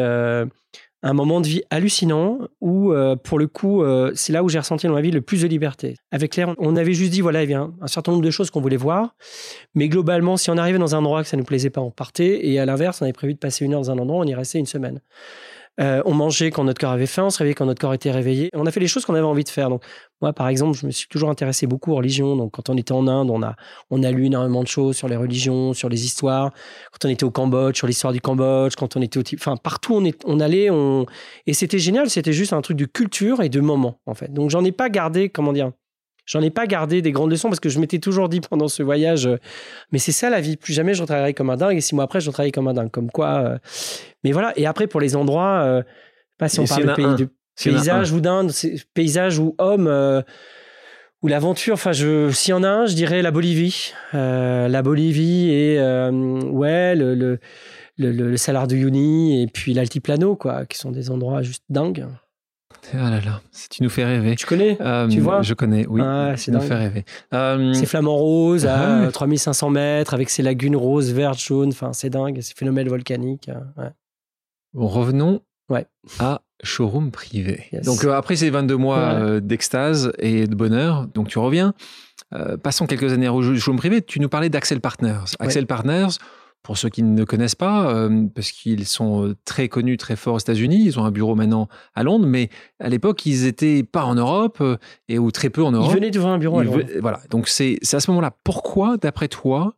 un 1.01 1.13
moment 1.13 1.39
de 1.39 1.47
vie 1.47 1.61
hallucinant 1.69 2.39
où, 2.59 2.91
euh, 2.91 3.15
pour 3.15 3.39
le 3.39 3.47
coup, 3.47 3.83
euh, 3.83 4.11
c'est 4.15 4.33
là 4.33 4.43
où 4.43 4.49
j'ai 4.49 4.59
ressenti 4.59 4.87
dans 4.87 4.93
ma 4.93 5.01
vie 5.01 5.11
le 5.11 5.21
plus 5.21 5.41
de 5.41 5.47
liberté. 5.47 5.95
Avec 6.11 6.33
Claire, 6.33 6.53
on 6.57 6.75
avait 6.75 6.93
juste 6.93 7.11
dit, 7.11 7.21
voilà, 7.21 7.43
il 7.43 7.49
y 7.49 7.53
a 7.53 7.61
un, 7.61 7.87
certain 7.87 8.11
nombre 8.11 8.23
de 8.23 8.31
choses 8.31 8.49
qu'on 8.51 8.61
voulait 8.61 8.77
voir. 8.77 9.15
Mais 9.75 9.87
globalement, 9.87 10.35
si 10.35 10.49
on 10.49 10.57
arrivait 10.57 10.79
dans 10.79 10.95
un 10.95 10.99
endroit 10.99 11.23
que 11.23 11.29
ça 11.29 11.37
ne 11.37 11.41
nous 11.41 11.45
plaisait 11.45 11.69
pas, 11.69 11.81
on 11.81 11.91
partait. 11.91 12.45
Et 12.45 12.59
à 12.59 12.65
l'inverse, 12.65 13.01
on 13.01 13.05
avait 13.05 13.13
prévu 13.13 13.33
de 13.33 13.39
passer 13.39 13.65
une 13.65 13.73
heure 13.73 13.81
dans 13.81 13.91
un 13.91 13.97
endroit, 13.97 14.19
on 14.19 14.27
y 14.27 14.35
restait 14.35 14.59
une 14.59 14.65
semaine. 14.65 15.01
Euh, 15.79 16.01
on 16.05 16.13
mangeait 16.13 16.51
quand 16.51 16.63
notre 16.65 16.79
corps 16.79 16.91
avait 16.91 17.05
faim, 17.05 17.25
on 17.25 17.29
se 17.29 17.37
réveillait 17.37 17.55
quand 17.55 17.65
notre 17.65 17.79
corps 17.79 17.93
était 17.93 18.11
réveillé. 18.11 18.49
On 18.53 18.65
a 18.65 18.71
fait 18.71 18.81
les 18.81 18.87
choses 18.87 19.05
qu'on 19.05 19.13
avait 19.15 19.23
envie 19.23 19.45
de 19.45 19.49
faire. 19.49 19.69
Donc, 19.69 19.83
moi, 20.21 20.33
par 20.33 20.49
exemple, 20.49 20.77
je 20.77 20.85
me 20.85 20.91
suis 20.91 21.07
toujours 21.07 21.29
intéressé 21.29 21.67
beaucoup 21.67 21.93
aux 21.93 21.95
religions. 21.95 22.35
Donc, 22.35 22.51
quand 22.51 22.69
on 22.69 22.75
était 22.75 22.91
en 22.91 23.07
Inde, 23.07 23.29
on 23.29 23.41
a, 23.41 23.55
on 23.89 24.03
a 24.03 24.11
lu 24.11 24.25
énormément 24.25 24.61
de 24.61 24.67
choses 24.67 24.97
sur 24.97 25.07
les 25.07 25.15
religions, 25.15 25.73
sur 25.73 25.87
les 25.87 26.03
histoires. 26.03 26.51
Quand 26.91 27.07
on 27.07 27.09
était 27.09 27.23
au 27.23 27.31
Cambodge, 27.31 27.77
sur 27.77 27.87
l'histoire 27.87 28.11
du 28.11 28.19
Cambodge. 28.19 28.73
Quand 28.75 28.97
on 28.97 29.01
était 29.01 29.19
au 29.19 29.23
enfin, 29.35 29.55
partout 29.55 29.95
on, 29.95 30.03
est, 30.03 30.21
on 30.25 30.41
allait, 30.41 30.69
on... 30.69 31.05
et 31.47 31.53
c'était 31.53 31.79
génial. 31.79 32.09
C'était 32.09 32.33
juste 32.33 32.51
un 32.51 32.61
truc 32.61 32.75
de 32.75 32.85
culture 32.85 33.41
et 33.41 33.49
de 33.49 33.61
moment, 33.61 34.01
en 34.05 34.15
fait. 34.15 34.33
Donc, 34.33 34.49
j'en 34.49 34.65
ai 34.65 34.73
pas 34.73 34.89
gardé, 34.89 35.29
comment 35.29 35.53
dire, 35.53 35.71
J'en 36.29 36.41
ai 36.41 36.51
pas 36.51 36.67
gardé 36.67 37.01
des 37.01 37.11
grandes 37.11 37.31
leçons 37.31 37.49
parce 37.49 37.59
que 37.59 37.69
je 37.69 37.79
m'étais 37.79 37.97
toujours 37.97 38.29
dit 38.29 38.39
pendant 38.39 38.67
ce 38.67 38.83
voyage, 38.83 39.25
euh, 39.25 39.37
mais 39.91 39.97
c'est 39.97 40.11
ça 40.11 40.29
la 40.29 40.39
vie. 40.39 40.57
Plus 40.57 40.73
jamais 40.73 40.93
je 40.93 41.03
travaillerai 41.03 41.33
comme 41.33 41.49
un 41.49 41.57
dingue 41.57 41.75
et 41.75 41.81
six 41.81 41.95
mois 41.95 42.03
après, 42.03 42.21
je 42.21 42.29
travaillerai 42.29 42.51
comme 42.51 42.67
un 42.67 42.75
dingue. 42.75 42.91
Comme 42.91 43.09
quoi. 43.09 43.39
Euh, 43.39 43.57
mais 44.23 44.31
voilà. 44.31 44.53
Et 44.55 44.67
après, 44.67 44.85
pour 44.85 45.01
les 45.01 45.15
endroits, 45.15 45.61
euh, 45.63 45.81
pas 46.37 46.47
si 46.47 46.59
on 46.59 46.65
parle 46.65 46.85
de, 46.85 46.93
pays, 46.93 47.15
de 47.15 47.29
paysage 47.63 48.11
ou 48.11 48.21
d'Inde, 48.21 48.51
paysage 48.93 49.39
ou 49.39 49.55
homme 49.57 49.87
ou 51.23 51.27
l'aventure. 51.27 51.73
Enfin, 51.73 51.93
je, 51.93 52.29
s'il 52.29 52.51
y 52.51 52.53
en 52.53 52.63
a 52.63 52.69
un, 52.69 52.85
je 52.85 52.93
dirais 52.93 53.23
la 53.23 53.31
Bolivie. 53.31 53.93
la 54.13 54.81
Bolivie 54.83 55.49
et 55.49 55.79
ouais, 55.79 56.93
le, 56.93 57.15
le, 57.15 57.39
le, 57.97 58.11
le, 58.11 58.37
Salar 58.37 58.67
de 58.67 58.75
Uyuni 58.75 59.41
et 59.41 59.47
puis 59.47 59.73
l'Altiplano, 59.73 60.35
quoi, 60.35 60.67
qui 60.67 60.77
sont 60.77 60.91
des 60.91 61.09
endroits 61.09 61.41
juste 61.41 61.63
dingues. 61.69 62.05
Ah 62.93 63.09
là 63.09 63.21
là, 63.21 63.41
tu 63.69 63.83
nous 63.83 63.89
fais 63.89 64.03
rêver. 64.03 64.35
Tu 64.35 64.45
connais? 64.45 64.77
Euh, 64.81 65.07
Tu 65.07 65.19
vois? 65.19 65.41
Je 65.41 65.53
connais, 65.53 65.85
oui. 65.87 66.01
Ah, 66.03 66.33
tu 66.37 66.51
nous 66.51 66.61
fais 66.61 66.75
rêver. 66.75 67.05
Euh... 67.33 67.73
C'est 67.73 67.85
flamant 67.85 68.15
rose 68.15 68.65
à 68.65 69.09
3500 69.11 69.69
mètres 69.69 70.13
avec 70.13 70.29
ses 70.29 70.43
lagunes 70.43 70.75
roses, 70.75 71.11
vertes, 71.11 71.39
jaunes. 71.39 71.69
Enfin, 71.69 71.93
c'est 71.93 72.09
dingue, 72.09 72.41
ces 72.41 72.53
phénomènes 72.53 72.89
volcaniques. 72.89 73.49
Ouais. 73.77 73.89
Bon, 74.73 74.87
revenons 74.87 75.41
ouais. 75.69 75.85
à 76.19 76.41
showroom 76.63 77.11
privé. 77.11 77.65
Donc 77.83 78.03
euh, 78.03 78.13
après 78.13 78.35
ces 78.35 78.49
22 78.49 78.75
mois 78.75 78.99
euh, 78.99 79.39
d'extase 79.39 80.11
et 80.19 80.47
de 80.47 80.55
bonheur, 80.55 81.07
donc 81.07 81.27
tu 81.27 81.39
reviens. 81.39 81.73
passons 82.63 82.85
quelques 82.85 83.11
années 83.13 83.29
au 83.29 83.55
showroom 83.55 83.77
privé. 83.77 84.01
Tu 84.01 84.19
nous 84.19 84.29
parlais 84.29 84.49
d'Axel 84.49 84.81
Partners. 84.81 85.35
Axel 85.39 85.67
Partners, 85.67 86.17
pour 86.63 86.77
ceux 86.77 86.89
qui 86.89 87.03
ne 87.03 87.23
connaissent 87.23 87.55
pas, 87.55 87.93
euh, 87.93 88.25
parce 88.33 88.51
qu'ils 88.51 88.85
sont 88.85 89.25
euh, 89.25 89.35
très 89.45 89.69
connus, 89.69 89.97
très 89.97 90.15
forts 90.15 90.35
aux 90.35 90.39
États-Unis, 90.39 90.83
ils 90.85 90.99
ont 90.99 91.05
un 91.05 91.11
bureau 91.11 91.35
maintenant 91.35 91.67
à 91.95 92.03
Londres, 92.03 92.25
mais 92.27 92.49
à 92.79 92.89
l'époque, 92.89 93.25
ils 93.25 93.45
n'étaient 93.45 93.83
pas 93.83 94.03
en 94.03 94.15
Europe, 94.15 94.57
euh, 94.61 94.77
et 95.07 95.19
ou 95.19 95.31
très 95.31 95.49
peu 95.49 95.63
en 95.63 95.71
Europe. 95.71 95.89
Ils 95.91 95.95
venaient 95.95 96.11
d'ouvrir 96.11 96.33
un 96.33 96.37
bureau 96.37 96.59
à 96.59 96.63
Londres. 96.63 96.83
Voilà, 97.01 97.21
donc 97.29 97.47
c'est 97.47 97.79
à 97.91 97.99
ce 97.99 98.11
moment-là. 98.11 98.35
Pourquoi, 98.43 98.97
d'après 98.97 99.27
toi, 99.27 99.75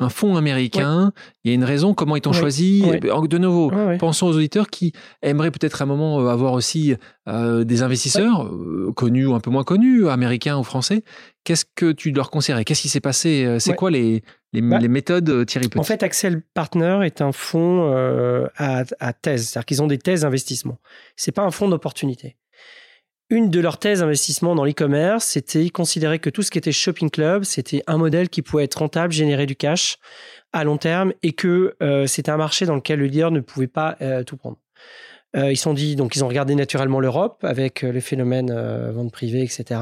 un 0.00 0.08
fonds 0.08 0.36
américain, 0.36 1.12
il 1.44 1.50
y 1.50 1.52
a 1.52 1.54
une 1.54 1.64
raison, 1.64 1.94
comment 1.94 2.16
ils 2.16 2.20
t'ont 2.20 2.32
choisi? 2.32 2.82
De 2.82 3.38
nouveau, 3.38 3.70
pensons 3.98 4.26
aux 4.26 4.34
auditeurs 4.34 4.68
qui 4.68 4.92
aimeraient 5.22 5.52
peut-être 5.52 5.82
à 5.82 5.84
un 5.84 5.86
moment 5.86 6.26
avoir 6.28 6.54
aussi 6.54 6.96
des 7.26 7.82
investisseurs, 7.82 8.50
connus 8.96 9.26
ou 9.26 9.34
un 9.34 9.40
peu 9.40 9.50
moins 9.50 9.64
connus, 9.64 10.08
américains 10.08 10.58
ou 10.58 10.64
français. 10.64 11.04
Qu'est-ce 11.44 11.64
que 11.74 11.92
tu 11.92 12.10
leur 12.10 12.30
conseillerais? 12.30 12.64
Qu'est-ce 12.64 12.82
qui 12.82 12.88
s'est 12.88 13.00
passé 13.00 13.56
C'est 13.60 13.74
quoi 13.74 13.90
les, 13.90 14.22
bah, 14.52 14.78
les, 14.78 14.88
méthodes 14.88 15.28
euh, 15.30 15.44
Thierry 15.44 15.68
Petit? 15.68 15.78
En 15.78 15.84
fait, 15.84 16.02
Axel 16.02 16.42
Partner 16.54 17.00
est 17.04 17.20
un 17.20 17.30
fonds 17.30 17.92
euh, 17.92 18.48
à, 18.56 19.12
thèse, 19.12 19.48
c'est-à-dire 19.48 19.66
qu'ils 19.66 19.82
ont 19.82 19.86
des 19.86 19.98
thèses 19.98 20.22
d'investissement. 20.22 20.78
C'est 21.14 21.32
pas 21.32 21.42
un 21.42 21.52
fonds 21.52 21.68
d'opportunité. 21.68 22.36
Une 23.30 23.48
de 23.48 23.60
leurs 23.60 23.78
thèses 23.78 24.00
d'investissement 24.00 24.54
dans 24.54 24.64
l'e-commerce, 24.64 25.24
c'était 25.24 25.70
considérer 25.70 26.18
que 26.18 26.30
tout 26.30 26.42
ce 26.42 26.50
qui 26.50 26.58
était 26.58 26.72
shopping 26.72 27.10
club, 27.10 27.44
c'était 27.44 27.82
un 27.86 27.96
modèle 27.96 28.28
qui 28.28 28.42
pouvait 28.42 28.64
être 28.64 28.76
rentable, 28.76 29.12
générer 29.12 29.46
du 29.46 29.54
cash 29.54 29.98
à 30.52 30.64
long 30.64 30.78
terme, 30.78 31.12
et 31.22 31.32
que 31.32 31.76
euh, 31.80 32.06
c'était 32.06 32.32
un 32.32 32.36
marché 32.36 32.66
dans 32.66 32.74
lequel 32.74 32.98
le 32.98 33.06
leader 33.06 33.30
ne 33.30 33.40
pouvait 33.40 33.68
pas 33.68 33.96
tout 34.26 34.36
prendre. 34.36 34.58
ils 35.34 35.56
sont 35.56 35.74
dit 35.74 35.94
donc 35.94 36.16
ils 36.16 36.24
ont 36.24 36.28
regardé 36.28 36.56
naturellement 36.56 36.98
l'Europe 36.98 37.44
avec 37.44 37.82
le 37.82 38.00
phénomène 38.00 38.52
vente 38.90 39.12
privée, 39.12 39.42
etc. 39.42 39.80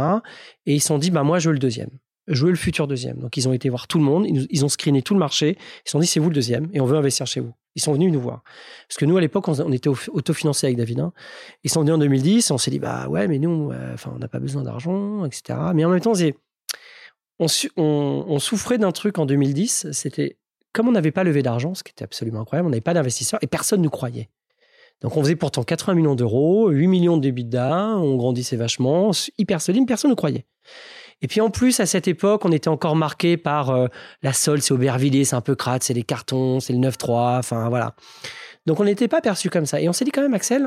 Et 0.66 0.74
ils 0.74 0.80
se 0.80 0.88
sont 0.88 0.98
dit 0.98 1.10
bah 1.10 1.22
moi 1.22 1.38
je 1.38 1.48
veux 1.48 1.54
le 1.54 1.58
deuxième 1.58 1.90
jouer 2.28 2.50
le 2.50 2.56
futur 2.56 2.86
deuxième. 2.86 3.18
Donc, 3.18 3.36
ils 3.36 3.48
ont 3.48 3.52
été 3.52 3.68
voir 3.68 3.88
tout 3.88 3.98
le 3.98 4.04
monde, 4.04 4.26
ils, 4.26 4.64
ont 4.64 4.68
screené 4.68 5.02
tout 5.02 5.14
le 5.14 5.20
marché, 5.20 5.56
ils 5.58 5.88
se 5.88 5.92
sont 5.92 5.98
dit, 5.98 6.06
c'est 6.06 6.20
vous 6.20 6.28
le 6.28 6.34
deuxième, 6.34 6.68
et 6.72 6.80
on 6.80 6.86
veut 6.86 6.96
investir 6.96 7.26
chez 7.26 7.40
vous. 7.40 7.52
Ils 7.78 7.80
sont 7.80 7.92
venus 7.92 8.12
nous 8.12 8.20
voir. 8.20 8.42
Parce 8.88 8.98
que 8.98 9.04
nous, 9.04 9.16
à 9.16 9.20
l'époque, 9.20 9.46
on, 9.46 9.72
était 9.72 9.88
autofinancé 9.88 10.66
avec 10.66 10.76
David. 10.76 10.98
Hein. 10.98 11.12
Ils 11.62 11.70
sont 11.70 11.82
venus 11.82 11.94
en 11.94 11.98
2010, 11.98 12.50
et 12.50 12.52
on 12.52 12.58
s'est 12.58 12.72
dit, 12.72 12.80
bah 12.80 13.06
ouais, 13.06 13.28
mais 13.28 13.38
nous, 13.38 13.70
euh, 13.70 13.94
on 14.12 14.18
n'a 14.18 14.26
pas 14.26 14.40
besoin 14.40 14.64
d'argent, 14.64 15.24
etc. 15.24 15.56
Mais 15.76 15.84
en 15.84 15.90
même 15.90 16.00
temps, 16.00 16.14
on, 17.38 18.38
souffrait 18.40 18.78
d'un 18.78 18.90
truc 18.90 19.18
en 19.18 19.26
2010, 19.26 19.92
c'était, 19.92 20.38
comme 20.72 20.88
on 20.88 20.92
n'avait 20.92 21.12
pas 21.12 21.22
levé 21.22 21.44
d'argent, 21.44 21.72
ce 21.76 21.84
qui 21.84 21.92
était 21.92 22.02
absolument 22.02 22.40
incroyable, 22.40 22.66
on 22.66 22.70
n'avait 22.70 22.80
pas 22.80 22.94
d'investisseurs, 22.94 23.38
et 23.42 23.46
personne 23.46 23.78
ne 23.78 23.84
nous 23.84 23.90
croyait. 23.90 24.28
Donc 25.00 25.16
on 25.16 25.22
faisait 25.22 25.36
pourtant 25.36 25.62
80 25.62 25.94
millions 25.94 26.16
d'euros, 26.16 26.70
8 26.70 26.88
millions 26.88 27.16
de 27.16 27.22
d'EBITDA, 27.22 27.94
on 27.96 28.16
grandissait 28.16 28.56
vachement, 28.56 29.12
hyper 29.38 29.60
solide, 29.60 29.86
personne 29.86 30.10
ne 30.10 30.16
croyait. 30.16 30.46
Et 31.22 31.28
puis 31.28 31.40
en 31.40 31.50
plus, 31.50 31.80
à 31.80 31.86
cette 31.86 32.08
époque, 32.08 32.44
on 32.44 32.52
était 32.52 32.68
encore 32.68 32.96
marqué 32.96 33.36
par 33.36 33.70
euh, 33.70 33.86
la 34.22 34.32
solde, 34.32 34.62
c'est 34.62 34.72
Aubervilliers, 34.72 35.24
c'est 35.24 35.36
un 35.36 35.40
peu 35.40 35.54
crade, 35.54 35.82
c'est 35.82 35.94
les 35.94 36.02
cartons, 36.02 36.60
c'est 36.60 36.72
le 36.72 36.78
9-3, 36.78 37.38
enfin 37.38 37.68
voilà. 37.68 37.94
Donc 38.66 38.80
on 38.80 38.84
n'était 38.84 39.08
pas 39.08 39.20
perçu 39.20 39.50
comme 39.50 39.66
ça. 39.66 39.80
Et 39.80 39.88
on 39.88 39.92
s'est 39.92 40.04
dit 40.04 40.10
quand 40.10 40.22
même, 40.22 40.34
Axel, 40.34 40.62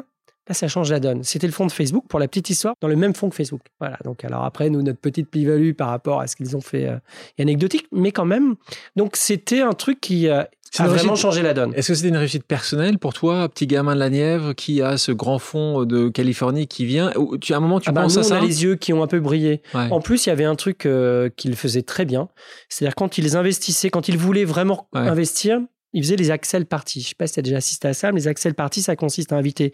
là 0.47 0.53
ça 0.53 0.67
change 0.67 0.91
la 0.91 0.99
donne. 0.99 1.23
C'était 1.23 1.47
le 1.47 1.53
fonds 1.53 1.67
de 1.67 1.71
Facebook, 1.71 2.05
pour 2.07 2.19
la 2.19 2.27
petite 2.27 2.49
histoire, 2.49 2.75
dans 2.81 2.87
le 2.87 2.95
même 2.95 3.13
fonds 3.13 3.29
que 3.29 3.35
Facebook. 3.35 3.61
Voilà, 3.79 3.97
donc 4.03 4.25
alors 4.25 4.43
après, 4.43 4.69
nous, 4.69 4.81
notre 4.81 4.99
petite 4.99 5.29
plus-value 5.29 5.71
par 5.71 5.89
rapport 5.89 6.19
à 6.19 6.27
ce 6.27 6.35
qu'ils 6.35 6.57
ont 6.57 6.61
fait 6.61 6.87
euh, 6.87 6.97
anecdotique, 7.39 7.87
mais 7.91 8.11
quand 8.11 8.25
même. 8.25 8.55
Donc 8.95 9.15
c'était 9.15 9.61
un 9.61 9.73
truc 9.73 10.01
qui, 10.01 10.27
euh, 10.27 10.43
ça 10.71 10.86
a 10.86 10.88
vraiment 10.88 11.15
changé 11.15 11.41
la 11.41 11.53
donne. 11.53 11.73
Est-ce 11.75 11.89
que 11.89 11.95
c'était 11.95 12.07
une 12.07 12.17
réussite 12.17 12.45
personnelle 12.45 12.97
pour 12.97 13.13
toi, 13.13 13.49
petit 13.49 13.67
gamin 13.67 13.93
de 13.93 13.99
la 13.99 14.10
Nièvre 14.10 14.55
qui 14.55 14.81
a 14.81 14.97
ce 14.97 15.12
grand 15.12 15.38
fond 15.38 15.84
de 15.84 16.07
Californie 16.07 16.65
qui 16.65 16.86
vient 16.86 17.12
tu, 17.41 17.53
À 17.53 17.57
un 17.57 17.60
moment, 17.60 17.81
tu 17.81 17.89
ah 17.89 17.91
bah, 17.91 18.03
penses 18.03 18.15
à 18.15 18.23
ça 18.23 18.36
On 18.36 18.38
a 18.38 18.41
les 18.41 18.63
yeux 18.63 18.75
qui 18.75 18.93
ont 18.93 19.03
un 19.03 19.07
peu 19.07 19.19
brillé. 19.19 19.62
En 19.73 19.99
plus, 19.99 20.25
il 20.25 20.29
y 20.29 20.31
avait 20.31 20.45
un 20.45 20.55
truc 20.55 20.86
euh, 20.86 21.29
qu'il 21.36 21.55
faisait 21.57 21.81
très 21.81 22.05
bien. 22.05 22.29
C'est-à-dire 22.69 22.95
quand 22.95 23.17
ils 23.17 23.36
investissaient, 23.36 23.89
quand 23.89 24.07
ils 24.07 24.17
voulaient 24.17 24.45
vraiment 24.45 24.88
investir, 24.93 25.60
ils 25.91 26.03
faisaient 26.03 26.15
les 26.15 26.31
Axel 26.31 26.65
Parties. 26.65 27.01
Je 27.01 27.10
sais 27.10 27.15
pas 27.15 27.27
si 27.27 27.34
tu 27.34 27.39
as 27.39 27.43
déjà 27.43 27.57
assisté 27.57 27.89
à 27.89 27.93
ça, 27.93 28.13
mais 28.13 28.21
les 28.21 28.27
Axel 28.29 28.53
Parties, 28.53 28.81
ça 28.81 28.95
consiste 28.95 29.34
à 29.34 29.36
inviter 29.36 29.73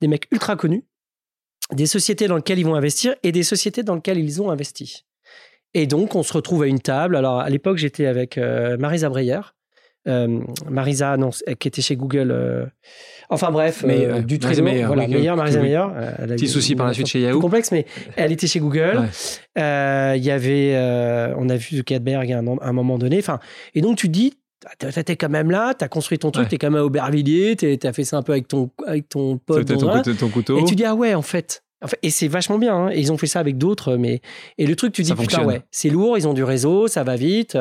des 0.00 0.06
mecs 0.06 0.28
ultra 0.30 0.54
connus, 0.54 0.84
des 1.72 1.86
sociétés 1.86 2.28
dans 2.28 2.36
lesquelles 2.36 2.60
ils 2.60 2.66
vont 2.66 2.76
investir 2.76 3.16
et 3.24 3.32
des 3.32 3.42
sociétés 3.42 3.82
dans 3.82 3.96
lesquelles 3.96 4.18
ils 4.18 4.40
ont 4.40 4.50
investi. 4.50 5.06
Et 5.74 5.88
donc, 5.88 6.14
on 6.14 6.22
se 6.22 6.32
retrouve 6.32 6.62
à 6.62 6.66
une 6.66 6.80
table. 6.80 7.16
Alors, 7.16 7.40
à 7.40 7.50
l'époque, 7.50 7.78
j'étais 7.78 8.06
avec 8.06 8.38
euh, 8.38 8.76
Marisa 8.78 9.08
Breyer, 9.08 9.40
euh, 10.06 10.40
Marisa, 10.70 11.16
non, 11.16 11.30
qui 11.58 11.68
était 11.68 11.82
chez 11.82 11.96
Google. 11.96 12.30
Euh, 12.30 12.66
enfin 13.28 13.50
bref, 13.50 13.82
mais 13.86 14.04
euh, 14.04 14.20
du 14.20 14.38
très 14.38 14.60
meilleur, 14.60 14.88
voilà, 14.88 15.08
meilleur, 15.08 15.36
Marisa 15.36 15.60
meilleur. 15.60 15.92
Petit 16.28 16.48
souci 16.48 16.76
par 16.76 16.86
la 16.86 16.94
suite 16.94 17.06
chez 17.06 17.20
Yahoo. 17.20 17.40
complexe, 17.40 17.72
mais 17.72 17.86
elle 18.16 18.32
était 18.32 18.46
chez 18.46 18.60
Google. 18.60 19.08
Il 19.56 20.24
y 20.24 20.30
avait, 20.30 20.76
on 21.36 21.48
a 21.48 21.56
vu 21.56 21.76
Zuckerberg 21.76 22.32
à 22.32 22.38
un, 22.38 22.72
moment 22.72 22.98
donné. 22.98 23.18
Enfin, 23.18 23.40
et 23.74 23.80
donc 23.80 23.98
tu 23.98 24.08
dis, 24.08 24.34
t'es 24.78 25.16
quand 25.16 25.28
même 25.28 25.50
là, 25.50 25.74
t'as 25.74 25.88
construit 25.88 26.18
ton 26.18 26.30
truc, 26.30 26.48
t'es 26.48 26.58
quand 26.58 26.70
même 26.70 26.80
à 26.80 26.84
Aubervilliers, 26.84 27.56
t'as 27.56 27.92
fait 27.92 28.04
ça 28.04 28.18
un 28.18 28.22
peu 28.22 28.32
avec 28.32 28.48
ton, 28.48 28.70
avec 28.86 29.08
ton 29.08 29.38
pote. 29.38 29.66
Ton, 29.66 30.14
ton, 30.14 30.28
couteau. 30.28 30.58
Et 30.58 30.64
tu 30.64 30.76
dis, 30.76 30.84
ah 30.84 30.94
ouais, 30.94 31.14
en 31.14 31.22
fait. 31.22 31.64
et 32.02 32.10
c'est 32.10 32.28
vachement 32.28 32.58
bien. 32.58 32.76
Hein. 32.76 32.90
Et 32.92 33.00
ils 33.00 33.10
ont 33.10 33.18
fait 33.18 33.26
ça 33.26 33.40
avec 33.40 33.58
d'autres, 33.58 33.96
mais 33.96 34.20
et 34.56 34.66
le 34.66 34.76
truc, 34.76 34.92
tu 34.92 35.02
dis 35.02 35.14
putain 35.14 35.44
ouais, 35.44 35.62
c'est 35.72 35.90
lourd, 35.90 36.16
ils 36.16 36.28
ont 36.28 36.34
du 36.34 36.44
réseau, 36.44 36.86
ça 36.86 37.02
va 37.02 37.16
vite. 37.16 37.58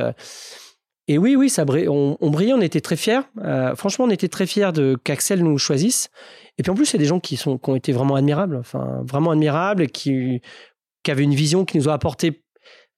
Et 1.07 1.17
oui, 1.17 1.35
oui, 1.35 1.49
ça 1.49 1.65
on, 1.67 2.17
on 2.19 2.29
brillait, 2.31 2.53
on 2.53 2.61
était 2.61 2.81
très 2.81 2.95
fiers. 2.95 3.21
Euh, 3.43 3.75
franchement, 3.75 4.05
on 4.05 4.09
était 4.09 4.27
très 4.27 4.47
fiers 4.47 4.71
de 4.73 4.97
qu'Axel 5.03 5.43
nous 5.43 5.57
choisisse. 5.57 6.09
Et 6.57 6.63
puis 6.63 6.71
en 6.71 6.75
plus, 6.75 6.85
c'est 6.85 6.97
des 6.97 7.05
gens 7.05 7.19
qui, 7.19 7.37
sont, 7.37 7.57
qui 7.57 7.69
ont 7.69 7.75
été 7.75 7.91
vraiment 7.91 8.15
admirables, 8.15 8.57
enfin 8.57 9.03
vraiment 9.05 9.31
admirables, 9.31 9.87
qui, 9.87 10.41
qui 11.03 11.11
avaient 11.11 11.23
une 11.23 11.35
vision 11.35 11.63
qui 11.63 11.77
nous 11.77 11.89
a 11.89 11.93
apporté 11.93 12.41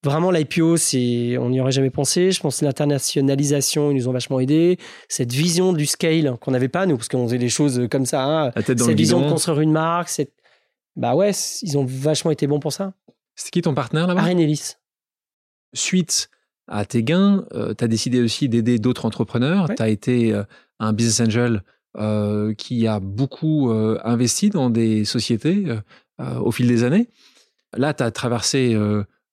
vraiment 0.04 0.32
l'IPO, 0.32 0.78
c'est, 0.78 1.38
on 1.38 1.50
n'y 1.50 1.60
aurait 1.60 1.72
jamais 1.72 1.90
pensé. 1.90 2.32
Je 2.32 2.40
pense 2.40 2.60
que 2.60 2.66
l'internationalisation, 2.66 3.92
ils 3.92 3.96
nous 3.96 4.08
ont 4.08 4.14
vachement 4.14 4.40
aidé. 4.40 4.78
Cette 5.10 5.34
vision 5.34 5.74
du 5.74 5.86
scale 5.86 6.38
qu'on 6.40 6.52
n'avait 6.52 6.70
pas, 6.70 6.86
nous, 6.86 6.96
parce 6.96 7.10
qu'on 7.10 7.26
faisait 7.26 7.40
des 7.40 7.50
choses 7.50 7.88
comme 7.92 8.06
ça. 8.06 8.24
Hein. 8.24 8.52
Cette 8.66 8.82
vision 8.92 9.20
de 9.20 9.30
construire 9.30 9.60
une 9.60 9.72
marque, 9.72 10.08
cette... 10.08 10.34
bah 10.96 11.16
ouais, 11.16 11.32
ils 11.62 11.78
ont 11.78 11.84
vachement 11.86 12.32
été 12.32 12.48
bons 12.48 12.60
pour 12.60 12.72
ça. 12.72 12.94
C'est 13.36 13.52
qui 13.52 13.62
ton 13.62 13.74
partenaire 13.74 14.08
là-bas? 14.08 14.22
Arenelis. 14.22 14.76
Suite 15.74 16.30
à 16.68 16.86
tes 16.86 17.04
gains, 17.04 17.46
euh, 17.54 17.74
tu 17.78 17.84
as 17.84 17.88
décidé 17.88 18.22
aussi 18.22 18.50
d'aider 18.50 18.80
d'autres 18.80 19.06
entrepreneurs. 19.06 19.70
Tu 19.76 19.82
as 19.82 19.90
été 19.90 20.34
euh, 20.34 20.44
un 20.80 20.94
business 20.94 21.22
angel 21.22 21.64
euh, 21.98 22.54
qui 22.54 22.88
a 22.88 23.00
beaucoup 23.00 23.72
investi 24.04 24.50
dans 24.50 24.70
des 24.70 25.06
sociétés 25.06 25.66
au 26.20 26.52
fil 26.52 26.68
des 26.68 26.84
années. 26.84 27.10
Là, 27.76 27.94
tu 27.94 28.04
as 28.04 28.12
traversé 28.12 28.76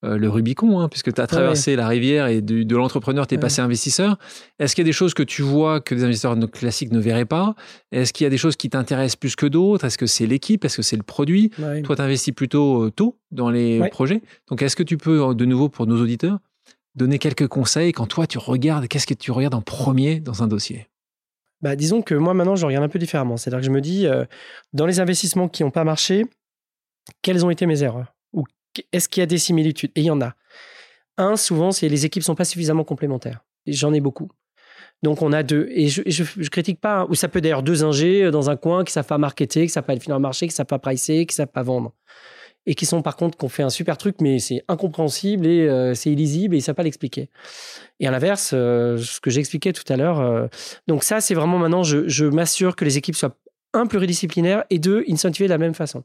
le 0.02 0.28
Rubicon, 0.28 0.80
hein, 0.80 0.88
puisque 0.88 1.12
tu 1.12 1.20
as 1.20 1.26
traversé 1.26 1.76
la 1.76 1.88
rivière 1.88 2.26
et 2.26 2.40
de, 2.40 2.76
l'entrepreneur, 2.76 3.26
tu 3.26 3.34
es 3.34 3.38
passé 3.38 3.60
investisseur. 3.60 4.18
Est-ce 4.58 4.74
qu'il 4.74 4.82
y 4.82 4.86
a 4.86 4.88
des 4.88 4.92
choses 4.92 5.14
que 5.14 5.22
tu 5.22 5.42
vois 5.42 5.80
que 5.80 5.94
des 5.94 6.04
investisseurs 6.04 6.36
classiques 6.50 6.92
ne 6.92 6.98
verraient 6.98 7.24
pas? 7.24 7.54
Est-ce 7.92 8.12
qu'il 8.12 8.24
y 8.24 8.26
a 8.26 8.30
des 8.30 8.38
choses 8.38 8.56
qui 8.56 8.70
t'intéressent 8.70 9.16
plus 9.16 9.36
que 9.36 9.46
d'autres? 9.46 9.84
Est-ce 9.84 9.98
que 9.98 10.06
c'est 10.06 10.26
l'équipe? 10.26 10.64
Est-ce 10.64 10.78
que 10.78 10.82
c'est 10.82 10.96
le 10.96 11.02
produit? 11.02 11.50
Toi, 11.84 11.96
tu 11.96 12.02
investis 12.02 12.34
plutôt 12.34 12.88
tôt 12.90 13.18
dans 13.30 13.50
les 13.50 13.86
projets. 13.90 14.22
Donc, 14.48 14.62
est-ce 14.62 14.76
que 14.76 14.82
tu 14.82 14.96
peux, 14.96 15.34
de 15.34 15.44
nouveau, 15.44 15.68
pour 15.68 15.86
nos 15.86 16.00
auditeurs, 16.00 16.38
donner 16.94 17.18
quelques 17.18 17.48
conseils 17.48 17.92
quand 17.92 18.06
toi, 18.06 18.26
tu 18.26 18.38
regardes, 18.38 18.88
qu'est-ce 18.88 19.06
que 19.06 19.14
tu 19.14 19.30
regardes 19.30 19.54
en 19.54 19.62
premier 19.62 20.20
dans 20.20 20.42
un 20.42 20.46
dossier? 20.46 20.88
Bah, 21.60 21.76
disons 21.76 22.02
que 22.02 22.14
moi 22.14 22.34
maintenant 22.34 22.56
je 22.56 22.66
regarde 22.66 22.84
un 22.84 22.88
peu 22.88 22.98
différemment. 22.98 23.36
C'est-à-dire 23.36 23.60
que 23.60 23.66
je 23.66 23.70
me 23.70 23.80
dis, 23.80 24.06
euh, 24.06 24.24
dans 24.72 24.86
les 24.86 25.00
investissements 25.00 25.48
qui 25.48 25.62
n'ont 25.62 25.70
pas 25.70 25.84
marché, 25.84 26.26
quelles 27.22 27.44
ont 27.44 27.50
été 27.50 27.66
mes 27.66 27.82
erreurs? 27.82 28.14
Ou 28.32 28.44
est-ce 28.92 29.08
qu'il 29.08 29.20
y 29.20 29.24
a 29.24 29.26
des 29.26 29.38
similitudes? 29.38 29.90
Et 29.94 30.02
il 30.02 30.06
y 30.06 30.10
en 30.10 30.20
a. 30.20 30.34
Un, 31.16 31.36
souvent, 31.36 31.72
c'est 31.72 31.88
les 31.88 32.04
équipes 32.04 32.22
sont 32.22 32.34
pas 32.34 32.44
suffisamment 32.44 32.84
complémentaires. 32.84 33.44
J'en 33.66 33.92
ai 33.92 34.00
beaucoup. 34.00 34.30
Donc 35.02 35.22
on 35.22 35.32
a 35.32 35.42
deux. 35.42 35.68
Et 35.70 35.88
je, 35.88 36.02
je, 36.06 36.48
critique 36.50 36.80
pas, 36.80 37.06
ou 37.08 37.14
ça 37.14 37.28
peut 37.28 37.40
d'ailleurs 37.40 37.62
deux 37.62 37.84
ingés 37.84 38.30
dans 38.30 38.50
un 38.50 38.56
coin 38.56 38.84
qui 38.84 38.92
savent 38.92 39.06
pas 39.06 39.18
marketer, 39.18 39.62
qui 39.62 39.68
savent 39.68 39.84
pas 39.84 39.94
définir 39.94 40.16
le 40.16 40.22
marché, 40.22 40.48
qui 40.48 40.54
savent 40.54 40.66
pas 40.66 40.78
pricer, 40.78 41.26
qui 41.26 41.34
savent 41.34 41.48
pas 41.48 41.62
vendre 41.62 41.92
et 42.66 42.74
qui 42.74 42.86
sont 42.86 43.02
par 43.02 43.16
contre 43.16 43.36
qui 43.36 43.44
ont 43.44 43.48
fait 43.48 43.62
un 43.62 43.70
super 43.70 43.98
truc, 43.98 44.16
mais 44.20 44.38
c'est 44.38 44.64
incompréhensible 44.68 45.46
et 45.46 45.68
euh, 45.68 45.94
c'est 45.94 46.10
illisible 46.10 46.54
et 46.54 46.58
ils 46.58 46.62
savent 46.62 46.74
pas 46.74 46.82
l'expliquer. 46.82 47.30
Et 48.00 48.06
à 48.06 48.10
l'inverse, 48.10 48.52
euh, 48.54 48.96
ce 48.98 49.20
que 49.20 49.30
j'expliquais 49.30 49.72
tout 49.72 49.90
à 49.92 49.96
l'heure, 49.96 50.20
euh, 50.20 50.46
donc 50.86 51.04
ça, 51.04 51.20
c'est 51.20 51.34
vraiment 51.34 51.58
maintenant, 51.58 51.82
je, 51.82 52.24
m'assure 52.24 52.76
que 52.76 52.84
les 52.84 52.96
équipes 52.96 53.16
soient 53.16 53.36
un, 53.74 53.86
pluridisciplinaires 53.86 54.64
et 54.70 54.78
deux, 54.78 55.04
incentivées 55.08 55.46
de 55.46 55.52
la 55.52 55.58
même 55.58 55.74
façon. 55.74 56.02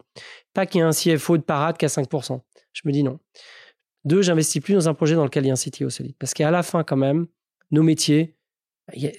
Pas 0.54 0.66
qu'il 0.66 0.80
y 0.80 0.82
ait 0.82 0.88
un 0.88 0.92
CFO 0.92 1.38
de 1.38 1.44
parade 1.44 1.78
qui 1.78 1.86
a 1.86 1.90
5%. 1.90 2.40
Je 2.74 2.82
me 2.86 2.92
dis 2.92 3.04
non. 3.04 3.20
Deux, 4.06 4.22
j'investis 4.22 4.62
plus 4.62 4.74
dans 4.74 4.90
un 4.90 4.94
projet 4.94 5.16
dans 5.16 5.24
lequel 5.24 5.46
il 5.46 5.48
y 5.48 5.52
a 5.52 5.54
un 5.54 5.56
CTO 5.56 5.90
solide. 5.90 6.16
Parce 6.20 6.34
qu'à 6.34 6.52
la 6.52 6.64
fin, 6.64 6.84
quand 6.84 6.98
même, 6.98 7.28
nos 7.72 7.84
métiers, 7.84 8.36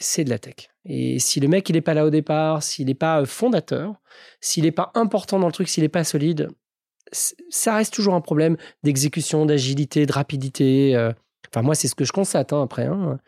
c'est 0.00 0.24
de 0.24 0.30
la 0.30 0.38
tech. 0.38 0.68
Et 0.84 1.18
si 1.18 1.40
le 1.40 1.48
mec, 1.48 1.68
il 1.68 1.74
n'est 1.74 1.80
pas 1.80 1.94
là 1.94 2.06
au 2.06 2.10
départ, 2.10 2.62
s'il 2.62 2.86
n'est 2.86 2.94
pas 2.94 3.24
fondateur, 3.24 3.94
s'il 4.40 4.64
n'est 4.64 4.72
pas 4.72 4.90
important 4.94 5.38
dans 5.38 5.46
le 5.46 5.52
truc, 5.52 5.68
s'il 5.68 5.82
n'est 5.82 5.88
pas 5.88 6.04
solide, 6.04 6.48
ça 7.12 7.74
reste 7.74 7.92
toujours 7.92 8.14
un 8.14 8.20
problème 8.20 8.56
d'exécution, 8.82 9.46
d'agilité, 9.46 10.06
de 10.06 10.12
rapidité. 10.12 10.96
Euh. 10.96 11.12
Enfin, 11.52 11.62
moi, 11.62 11.74
c'est 11.74 11.88
ce 11.88 11.94
que 11.94 12.04
je 12.04 12.12
constate 12.12 12.52
hein, 12.52 12.62
après. 12.62 12.86
Hein. 12.86 13.18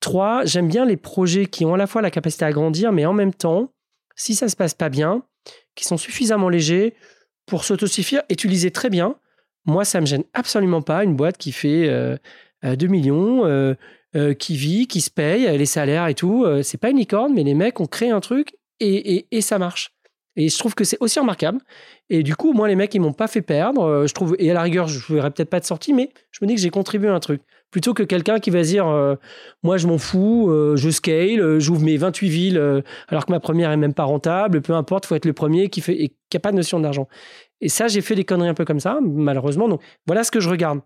Trois, 0.00 0.44
j'aime 0.44 0.68
bien 0.68 0.84
les 0.84 0.96
projets 0.96 1.46
qui 1.46 1.64
ont 1.64 1.74
à 1.74 1.76
la 1.76 1.86
fois 1.86 2.02
la 2.02 2.10
capacité 2.10 2.44
à 2.44 2.52
grandir, 2.52 2.92
mais 2.92 3.06
en 3.06 3.12
même 3.12 3.32
temps, 3.32 3.72
si 4.16 4.34
ça 4.34 4.48
se 4.48 4.56
passe 4.56 4.74
pas 4.74 4.88
bien, 4.88 5.22
qui 5.74 5.84
sont 5.84 5.96
suffisamment 5.96 6.48
légers 6.48 6.94
pour 7.46 7.64
s'autosuffire 7.64 8.22
et 8.28 8.36
tu 8.36 8.48
lisais 8.48 8.70
très 8.70 8.90
bien. 8.90 9.14
Moi, 9.64 9.84
ça 9.84 10.00
me 10.00 10.06
gêne 10.06 10.24
absolument 10.34 10.82
pas 10.82 11.04
une 11.04 11.14
boîte 11.14 11.38
qui 11.38 11.52
fait 11.52 11.86
2 11.86 12.18
euh, 12.64 12.88
millions, 12.88 13.44
euh, 13.46 14.34
qui 14.34 14.56
vit, 14.56 14.86
qui 14.86 15.00
se 15.00 15.10
paye, 15.10 15.56
les 15.56 15.66
salaires 15.66 16.08
et 16.08 16.14
tout. 16.14 16.46
c'est 16.62 16.78
pas 16.78 16.90
une 16.90 16.96
licorne, 16.96 17.32
mais 17.34 17.44
les 17.44 17.54
mecs 17.54 17.78
ont 17.78 17.86
créé 17.86 18.10
un 18.10 18.20
truc 18.20 18.56
et 18.80 19.40
ça 19.40 19.58
marche. 19.58 19.92
Et 20.38 20.48
je 20.48 20.56
trouve 20.56 20.76
que 20.76 20.84
c'est 20.84 20.96
aussi 21.00 21.18
remarquable. 21.18 21.58
Et 22.10 22.22
du 22.22 22.36
coup, 22.36 22.52
moi, 22.52 22.68
les 22.68 22.76
mecs, 22.76 22.94
ils 22.94 23.00
m'ont 23.00 23.12
pas 23.12 23.26
fait 23.26 23.42
perdre. 23.42 23.82
Euh, 23.82 24.06
je 24.06 24.14
trouve, 24.14 24.36
et 24.38 24.52
à 24.52 24.54
la 24.54 24.62
rigueur, 24.62 24.86
je 24.86 24.98
ne 25.12 25.16
verrai 25.16 25.32
peut-être 25.32 25.50
pas 25.50 25.58
de 25.58 25.64
sortie, 25.64 25.92
mais 25.92 26.10
je 26.30 26.38
me 26.40 26.46
dis 26.46 26.54
que 26.54 26.60
j'ai 26.60 26.70
contribué 26.70 27.08
à 27.08 27.14
un 27.14 27.18
truc. 27.18 27.42
Plutôt 27.72 27.92
que 27.92 28.04
quelqu'un 28.04 28.38
qui 28.38 28.50
va 28.50 28.62
dire, 28.62 28.86
euh, 28.86 29.16
moi, 29.64 29.78
je 29.78 29.88
m'en 29.88 29.98
fous, 29.98 30.48
euh, 30.48 30.76
je 30.76 30.90
scale, 30.90 31.58
j'ouvre 31.58 31.82
mes 31.82 31.96
28 31.96 32.28
villes, 32.28 32.82
alors 33.08 33.26
que 33.26 33.32
ma 33.32 33.40
première 33.40 33.72
est 33.72 33.76
même 33.76 33.94
pas 33.94 34.04
rentable, 34.04 34.62
peu 34.62 34.74
importe, 34.74 35.06
faut 35.06 35.16
être 35.16 35.26
le 35.26 35.32
premier 35.32 35.70
qui 35.70 35.80
fait, 35.80 36.00
et 36.00 36.14
qui 36.30 36.36
a 36.36 36.40
pas 36.40 36.52
de 36.52 36.56
notion 36.56 36.78
d'argent. 36.78 37.08
Et 37.60 37.68
ça, 37.68 37.88
j'ai 37.88 38.00
fait 38.00 38.14
des 38.14 38.24
conneries 38.24 38.48
un 38.48 38.54
peu 38.54 38.64
comme 38.64 38.80
ça, 38.80 39.00
malheureusement. 39.02 39.68
Donc, 39.68 39.82
voilà 40.06 40.22
ce 40.22 40.30
que 40.30 40.38
je 40.38 40.48
regarde. 40.48 40.80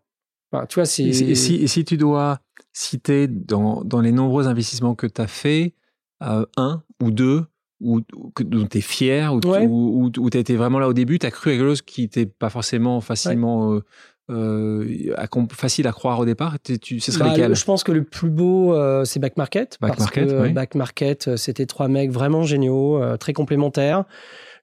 tu 0.70 0.80
vois. 0.80 0.84
Et, 0.84 1.34
si, 1.34 1.84
tu 1.84 1.98
dois 1.98 2.40
citer 2.72 3.28
dans, 3.28 3.84
dans 3.84 4.00
les 4.00 4.12
nombreux 4.12 4.48
investissements 4.48 4.94
que 4.94 5.06
tu 5.06 5.20
as 5.20 5.26
fait, 5.26 5.74
un 6.20 6.82
ou 7.02 7.10
deux 7.10 7.44
où, 7.82 8.00
dont 8.40 8.66
tu 8.66 8.78
es 8.78 8.80
fier, 8.80 9.34
où 9.34 9.40
tu 9.40 10.36
as 10.36 10.40
été 10.40 10.56
vraiment 10.56 10.78
là 10.78 10.88
au 10.88 10.92
début, 10.92 11.18
tu 11.18 11.26
as 11.26 11.30
cru 11.30 11.50
à 11.50 11.52
quelque 11.54 11.66
chose 11.66 11.82
qui 11.82 12.02
n'était 12.02 12.26
pas 12.26 12.48
forcément 12.48 13.00
facilement 13.00 13.74
euh, 13.74 13.82
euh, 14.30 15.26
facile 15.52 15.86
à 15.86 15.92
croire 15.92 16.18
au 16.20 16.24
départ? 16.24 16.56
Tu, 16.62 17.00
Ce 17.00 17.12
serait 17.12 17.36
bah, 17.36 17.52
Je 17.52 17.64
pense 17.64 17.84
que 17.84 17.92
le 17.92 18.04
plus 18.04 18.30
beau, 18.30 18.74
euh, 18.74 19.04
c'est 19.04 19.20
Back 19.20 19.36
Market. 19.36 19.78
Back 19.80 19.90
parce 19.90 20.00
Market, 20.00 20.28
que 20.28 20.48
Back 20.52 20.74
Market, 20.74 21.36
c'était 21.36 21.66
trois 21.66 21.88
mecs 21.88 22.10
vraiment 22.10 22.44
géniaux, 22.44 23.00
très 23.18 23.32
complémentaires. 23.32 24.04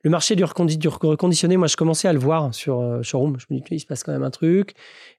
Le 0.04 0.10
marché 0.10 0.36
du, 0.36 0.44
reconditionné, 0.44 1.58
moi, 1.58 1.68
je 1.68 1.76
commençais 1.76 2.08
à 2.08 2.14
le 2.14 2.20
voir 2.20 2.54
sur 2.54 3.04
Showroom. 3.04 3.38
Je 3.38 3.54
me 3.54 3.60
dis, 3.60 3.66
il 3.72 3.80
se 3.80 3.86
passe 3.86 4.04
quand 4.04 4.14
même 4.14 4.24
un 4.24 4.30
truc. 4.30 4.74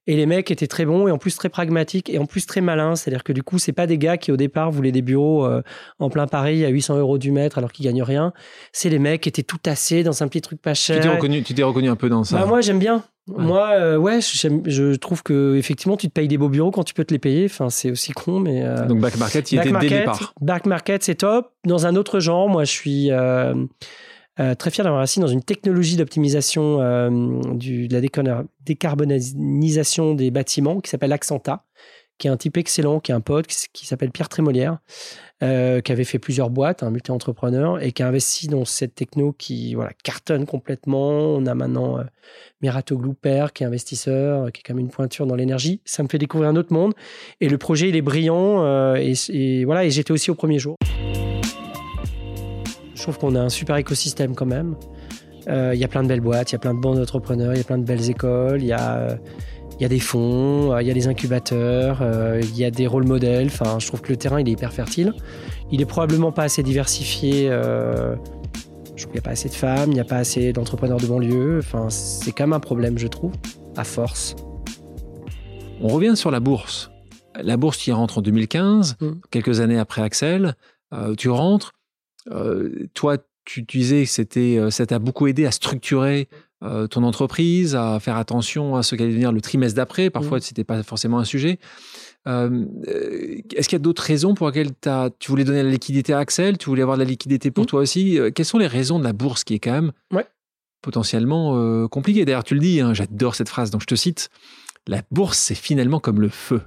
Et 0.07 0.17
les 0.17 0.25
mecs 0.25 0.51
étaient 0.51 0.67
très 0.67 0.87
bons 0.87 1.07
et 1.07 1.11
en 1.11 1.19
plus 1.19 1.37
très 1.37 1.51
pragmatiques 1.51 2.09
et 2.09 2.19
en 2.19 2.25
plus 2.25 2.47
très 2.47 2.63
malins. 2.63 2.97
C'est-à-dire 2.97 3.23
que 3.23 3.33
du 3.33 3.43
coup, 3.43 3.59
c'est 3.59 3.73
pas 3.73 3.87
des 3.87 3.99
gars 3.99 4.17
qui 4.17 4.33
au 4.33 4.37
départ 4.37 4.71
voulaient 4.71 4.93
des 4.93 5.03
bureaux 5.03 5.45
euh, 5.45 5.63
en 5.99 6.09
plein 6.09 6.27
Paris 6.27 6.65
à 6.65 6.69
800 6.69 6.99
euros 6.99 7.19
du 7.19 7.31
mètre 7.31 7.59
alors 7.59 7.73
qu'ils 7.73 7.85
gagnent 7.85 8.03
rien. 8.03 8.33
C'est 8.73 8.89
les 8.89 8.99
mecs 8.99 9.21
qui 9.21 9.29
étaient 9.29 9.43
tout 9.43 9.59
tassés 9.59 10.03
dans 10.03 10.23
un 10.23 10.29
petit 10.29 10.41
truc 10.41 10.63
pas 10.63 10.75
cher. 10.75 10.97
Tu 10.97 11.03
t'es 11.03 11.15
reconnu, 11.15 11.43
tu 11.43 11.55
t'es 11.55 11.63
reconnu 11.63 11.91
un 11.91 11.97
peu 11.97 12.09
dans 12.09 12.25
ça. 12.25 12.39
Bah, 12.39 12.47
moi, 12.47 12.63
j'aime 12.63 12.79
bien. 12.79 13.05
Moi, 13.27 13.69
euh, 13.75 13.97
ouais, 13.97 14.21
je 14.21 14.95
trouve 14.97 15.23
que 15.23 15.55
effectivement, 15.57 15.97
tu 15.97 16.09
te 16.09 16.13
payes 16.13 16.29
des 16.29 16.39
beaux 16.39 16.49
bureaux 16.49 16.71
quand 16.71 16.83
tu 16.83 16.95
peux 16.95 17.05
te 17.05 17.13
les 17.13 17.19
payer. 17.19 17.45
Enfin, 17.45 17.71
c'est 17.71 17.91
aussi 17.91 18.13
con, 18.13 18.41
mais. 18.41 18.63
Euh, 18.65 18.87
Donc 18.87 19.01
back 19.01 19.17
market, 19.19 19.53
il 19.53 19.59
était 19.59 19.71
dès 19.71 19.89
le 19.89 19.89
départ. 19.89 20.35
Back 20.41 20.67
market, 20.67 21.05
c'est 21.05 21.17
top. 21.17 21.53
Dans 21.65 21.87
un 21.87 21.95
autre 21.97 22.21
genre, 22.21 22.49
moi, 22.49 22.65
je 22.65 22.73
suis. 22.73 23.13
Euh, 23.13 23.55
très 24.59 24.71
fier 24.71 24.85
d'avoir 24.85 25.03
assis 25.03 25.21
dans 25.21 25.27
une 25.27 25.43
technologie 25.43 25.97
d'optimisation 25.97 26.81
euh, 26.81 27.11
de 27.11 27.93
la 27.93 28.45
décarbonisation 28.65 30.15
des 30.15 30.31
bâtiments 30.31 30.81
qui 30.81 30.91
s'appelle 30.91 31.13
Accenta, 31.13 31.65
qui 32.19 32.27
est 32.27 32.31
un 32.31 32.37
type 32.37 32.57
excellent, 32.57 33.01
qui 33.01 33.13
est 33.13 33.15
un 33.15 33.21
pote 33.21 33.47
qui, 33.47 33.87
s'appelle 33.87 34.11
Pierre 34.11 34.29
Trémolière, 34.29 34.79
euh, 35.43 35.81
qui 35.81 35.91
avait 35.91 36.05
fait 36.05 36.19
plusieurs 36.19 36.51
boîtes, 36.51 36.83
un 36.83 36.91
multi-entrepreneur, 36.91 37.83
et 37.83 37.93
qui 37.93 38.03
a 38.03 38.09
investi 38.09 38.47
dans 38.47 38.65
cette 38.65 38.95
techno 38.95 39.33
qui 39.33 39.75
voilà, 39.75 39.93
cartonne 40.05 40.47
complètement. 40.47 41.09
On 41.11 41.47
a 41.47 41.55
maintenant 41.55 41.99
euh, 41.99 42.05
Merato 42.61 42.97
Glooper, 42.97 43.47
qui 43.55 43.65
est 43.65 43.67
investisseur, 43.67 44.53
qui 44.53 44.63
est 44.65 44.69
même 44.71 44.81
une 44.81 44.91
pointure 44.91 45.27
dans 45.27 45.37
l'énergie. 45.37 45.81
Ça 45.85 46.03
me 46.03 46.09
fait 46.09 46.19
découvrir 46.19 46.51
un 46.51 46.57
autre 46.57 46.73
monde. 46.73 46.95
Et 47.41 47.49
le 47.49 47.59
projet, 47.59 47.89
il 47.89 47.97
est 47.97 48.03
brillant. 48.03 48.95
et, 48.97 49.15
et, 49.31 49.65
voilà, 49.65 49.85
et 49.85 49.91
j'étais 49.91 50.13
aussi 50.13 50.31
au 50.31 50.35
premier 50.35 50.59
jour. 50.59 50.77
Je 53.01 53.05
trouve 53.05 53.17
qu'on 53.17 53.35
a 53.35 53.41
un 53.41 53.49
super 53.49 53.77
écosystème 53.77 54.35
quand 54.35 54.45
même. 54.45 54.77
Euh, 55.49 55.71
il 55.73 55.81
y 55.81 55.85
a 55.85 55.89
plein 55.89 56.03
de 56.03 56.09
belles 56.09 56.21
boîtes, 56.21 56.51
il 56.51 56.53
y 56.53 56.57
a 56.57 56.59
plein 56.59 56.75
de 56.75 56.81
bons 56.81 57.01
entrepreneurs, 57.01 57.55
il 57.55 57.57
y 57.57 57.61
a 57.63 57.65
plein 57.65 57.79
de 57.79 57.85
belles 57.85 58.11
écoles, 58.11 58.61
il 58.61 58.67
y 58.67 58.75
a, 58.75 59.17
y 59.81 59.87
a 59.87 59.89
des 59.89 60.01
fonds, 60.01 60.75
euh, 60.75 60.83
il 60.83 60.87
y 60.87 60.91
a 60.91 60.95
des 60.95 61.09
incubateurs, 61.09 62.01
euh, 62.03 62.43
il 62.43 62.59
y 62.59 62.63
a 62.63 62.71
des 62.71 62.87
rôles 62.87 63.07
modèles. 63.07 63.47
Enfin, 63.47 63.79
je 63.79 63.87
trouve 63.87 64.03
que 64.03 64.11
le 64.11 64.19
terrain, 64.19 64.39
il 64.39 64.47
est 64.47 64.53
hyper 64.53 64.75
fertile. 64.75 65.15
Il 65.73 65.81
est 65.81 65.87
probablement 65.87 66.31
pas 66.31 66.43
assez 66.43 66.63
diversifié. 66.63 67.49
je 67.49 68.17
trouve 68.97 69.05
qu'il 69.05 69.13
n'y 69.13 69.19
a 69.21 69.23
pas 69.23 69.31
assez 69.31 69.49
de 69.49 69.55
femmes, 69.55 69.93
il 69.93 69.95
n'y 69.95 70.01
a 70.01 70.05
pas 70.05 70.19
assez 70.19 70.53
d'entrepreneurs 70.53 71.01
de 71.01 71.07
banlieue. 71.07 71.57
Enfin, 71.61 71.89
c'est 71.89 72.33
quand 72.33 72.45
même 72.45 72.53
un 72.53 72.61
problème, 72.61 72.99
je 72.99 73.07
trouve, 73.07 73.33
à 73.79 73.85
force. 73.85 74.37
On 75.81 75.89
revient 75.89 76.19
sur 76.19 76.31
la 76.31 76.41
bourse. 76.41 76.91
La 77.43 77.57
bourse 77.57 77.79
qui 77.79 77.93
rentre 77.93 78.19
en 78.19 78.21
2015, 78.21 78.97
mmh. 79.01 79.09
quelques 79.31 79.61
années 79.61 79.79
après 79.79 80.03
Axel. 80.03 80.55
tu 81.17 81.31
rentres, 81.31 81.73
toi, 82.95 83.19
tu, 83.45 83.63
disais 83.63 84.05
que 84.05 84.11
c'était, 84.11 84.59
ça 84.71 84.87
t'a 84.87 84.99
beaucoup 84.99 85.27
aidé 85.27 85.47
à 85.47 85.51
structurer 85.51 86.29
ton 86.61 87.03
entreprise, 87.03 87.75
à 87.75 87.99
faire 88.01 88.17
attention 88.17 88.77
à 88.77 88.83
ce 88.83 88.95
qu'allait 88.95 89.11
devenir 89.11 89.33
le 89.33 89.41
trimestre 89.41 89.77
d'après. 89.77 90.11
Parfois, 90.11 90.39
mmh. 90.39 90.41
ce 90.43 90.51
n'était 90.51 90.65
pas 90.65 90.83
forcément 90.83 91.19
un 91.19 91.25
sujet. 91.25 91.59
Est-ce 92.27 93.69
qu'il 93.69 93.73
y 93.73 93.77
a 93.77 93.79
d'autres 93.79 94.03
raisons 94.03 94.35
pour 94.35 94.49
lesquelles 94.49 94.73
tu 95.19 95.31
voulais 95.31 95.45
donner 95.45 95.63
la 95.63 95.71
liquidité 95.71 96.13
à 96.13 96.19
Axel? 96.19 96.59
Tu 96.59 96.69
voulais 96.69 96.83
avoir 96.83 96.99
de 96.99 97.03
la 97.03 97.09
liquidité 97.09 97.51
pour 97.51 97.65
mmh. 97.65 97.69
toi 97.69 97.81
aussi? 97.81 98.19
Quelles 98.35 98.47
sont 98.47 98.59
les 98.59 98.67
raisons 98.67 98.99
de 98.99 99.05
la 99.05 99.13
bourse 99.13 99.45
qui 99.45 99.55
est 99.55 99.59
quand 99.59 99.73
même 99.73 99.93
potentiellement 100.83 101.89
compliquée? 101.89 102.25
D'ailleurs, 102.25 102.45
tu 102.45 102.55
le 102.55 102.61
dis, 102.61 102.81
hein, 102.81 102.95
j'adore 102.95 103.35
cette 103.35 103.49
phrase, 103.49 103.71
donc 103.71 103.81
je 103.81 103.87
te 103.87 103.95
cite. 103.95 104.29
La 104.87 105.03
bourse, 105.11 105.39
c'est 105.39 105.55
finalement 105.55 106.01
comme 106.01 106.21
le 106.21 106.29
feu. 106.29 106.63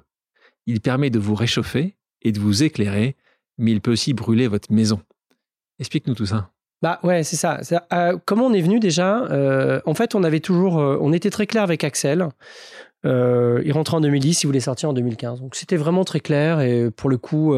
Il 0.66 0.82
permet 0.82 1.10
de 1.10 1.20
vous 1.20 1.36
réchauffer 1.36 1.95
et 2.22 2.32
de 2.32 2.39
vous 2.39 2.64
éclairer, 2.64 3.16
mais 3.58 3.72
il 3.72 3.82
peut 3.82 3.91
aussi 3.91 4.14
brûler 4.14 4.47
votre 4.47 4.72
maison. 4.72 5.01
Explique-nous 5.80 6.16
tout 6.16 6.26
ça. 6.26 6.50
Bah 6.84 7.00
ouais, 7.04 7.24
c'est 7.24 7.38
ça. 7.38 7.62
Euh, 7.94 8.18
comment 8.26 8.48
on 8.48 8.54
est 8.54 8.62
venu 8.62 8.82
déjà 8.82 9.24
euh, 9.32 9.80
En 9.86 9.94
fait, 9.94 10.16
on 10.16 10.24
avait 10.26 10.42
toujours, 10.42 10.80
euh, 10.80 10.98
on 11.00 11.14
était 11.14 11.30
très 11.30 11.48
clair 11.48 11.64
avec 11.64 11.86
Axel. 11.86 12.28
il 13.06 13.72
rentrait 13.72 13.96
en 13.96 14.02
2010, 14.02 14.44
il 14.44 14.48
voulait 14.48 14.60
sortir 14.60 14.90
en 14.90 14.94
2015. 14.94 15.40
Donc 15.40 15.56
c'était 15.56 15.78
vraiment 15.78 16.04
très 16.04 16.20
clair 16.20 16.60
et 16.60 16.92
pour 16.92 17.10
le 17.10 17.18
coup, 17.18 17.56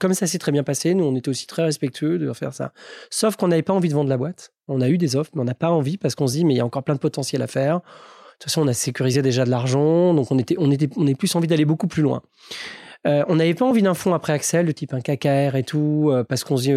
comme 0.00 0.14
ça 0.14 0.26
s'est 0.26 0.38
très 0.38 0.50
bien 0.50 0.64
passé, 0.64 0.94
nous 0.94 1.04
on 1.04 1.14
était 1.14 1.28
aussi 1.28 1.46
très 1.46 1.62
respectueux 1.62 2.18
de 2.18 2.32
faire 2.32 2.52
ça. 2.52 2.72
Sauf 3.08 3.36
qu'on 3.36 3.48
n'avait 3.48 3.62
pas 3.62 3.72
envie 3.72 3.88
de 3.88 3.94
vendre 3.94 4.10
la 4.10 4.16
boîte. 4.16 4.52
On 4.66 4.80
a 4.80 4.88
eu 4.88 4.98
des 4.98 5.14
offres, 5.14 5.30
mais 5.34 5.42
on 5.42 5.44
n'a 5.44 5.54
pas 5.54 5.70
envie 5.70 5.96
parce 5.96 6.16
qu'on 6.16 6.26
se 6.26 6.32
dit 6.32 6.44
mais 6.44 6.54
il 6.54 6.56
y 6.56 6.60
a 6.60 6.66
encore 6.66 6.82
plein 6.82 6.94
de 6.94 7.00
potentiel 7.00 7.40
à 7.40 7.46
faire. 7.46 7.76
De 7.76 8.38
toute 8.40 8.50
façon, 8.50 8.62
on 8.62 8.68
a 8.68 8.72
sécurisé 8.72 9.22
déjà 9.22 9.44
de 9.44 9.50
l'argent, 9.50 10.12
donc 10.12 10.32
on 10.32 10.38
était, 10.40 10.56
on 10.58 10.72
était, 10.72 10.90
on 10.96 11.06
est 11.06 11.14
plus 11.14 11.32
envie 11.36 11.46
d'aller 11.46 11.64
beaucoup 11.64 11.86
plus 11.86 12.02
loin. 12.02 12.20
On 13.04 13.36
n'avait 13.36 13.54
pas 13.54 13.66
envie 13.66 13.82
d'un 13.82 13.94
fonds 13.94 14.14
après 14.14 14.32
Axel, 14.32 14.66
de 14.66 14.72
type 14.72 14.94
un 14.94 15.00
KKR 15.00 15.56
et 15.56 15.62
tout, 15.62 16.12
parce 16.28 16.44
qu'on 16.44 16.56
se 16.56 16.62
dit 16.62 16.72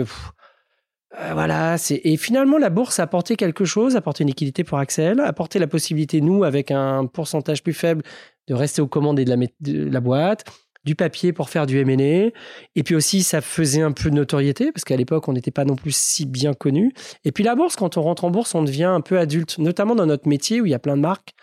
euh, 1.20 1.34
voilà, 1.34 1.78
et 1.90 2.18
finalement 2.18 2.58
la 2.58 2.70
bourse 2.70 3.00
a 3.00 3.04
apporté 3.04 3.38
quelque 3.38 3.64
chose, 3.66 3.96
a 3.96 4.00
apporté 4.00 4.24
une 4.24 4.30
liquidité 4.30 4.64
pour 4.64 4.78
Axel, 4.78 5.20
a 5.22 5.26
apporté 5.26 5.58
la 5.58 5.68
possibilité 5.68 6.20
nous 6.20 6.44
avec 6.44 6.70
un 6.70 7.06
pourcentage 7.06 7.64
plus 7.64 7.74
faible 7.74 8.04
de 8.48 8.54
rester 8.54 8.82
aux 8.82 8.88
commandes 8.88 9.20
et 9.20 9.26
de 9.26 9.90
la 9.90 10.00
boîte, 10.02 10.44
du 10.88 10.96
papier 10.96 11.34
pour 11.34 11.50
faire 11.50 11.68
du 11.68 11.78
M&A 11.80 12.32
et 12.76 12.84
puis 12.84 12.96
aussi 12.96 13.22
ça 13.22 13.42
faisait 13.42 13.82
un 13.82 13.92
peu 13.92 14.10
de 14.10 14.16
notoriété 14.16 14.72
parce 14.72 14.86
qu'à 14.86 14.96
l'époque 14.96 15.28
on 15.28 15.34
n'était 15.34 15.52
pas 15.52 15.66
non 15.66 15.76
plus 15.76 15.94
si 15.94 16.26
bien 16.26 16.54
connu. 16.54 16.94
Et 17.26 17.32
puis 17.32 17.44
la 17.44 17.56
bourse 17.56 17.76
quand 17.76 17.98
on 17.98 18.02
rentre 18.02 18.24
en 18.24 18.32
bourse 18.32 18.56
on 18.56 18.64
devient 18.64 18.86
un 18.86 19.02
peu 19.02 19.20
adulte 19.20 19.58
notamment 19.60 19.96
dans 19.96 20.06
notre 20.06 20.28
métier 20.28 20.62
où 20.62 20.66
il 20.66 20.72
y 20.72 20.74
a 20.76 20.80
plein 20.80 20.96
de 20.96 21.02
marques 21.02 21.34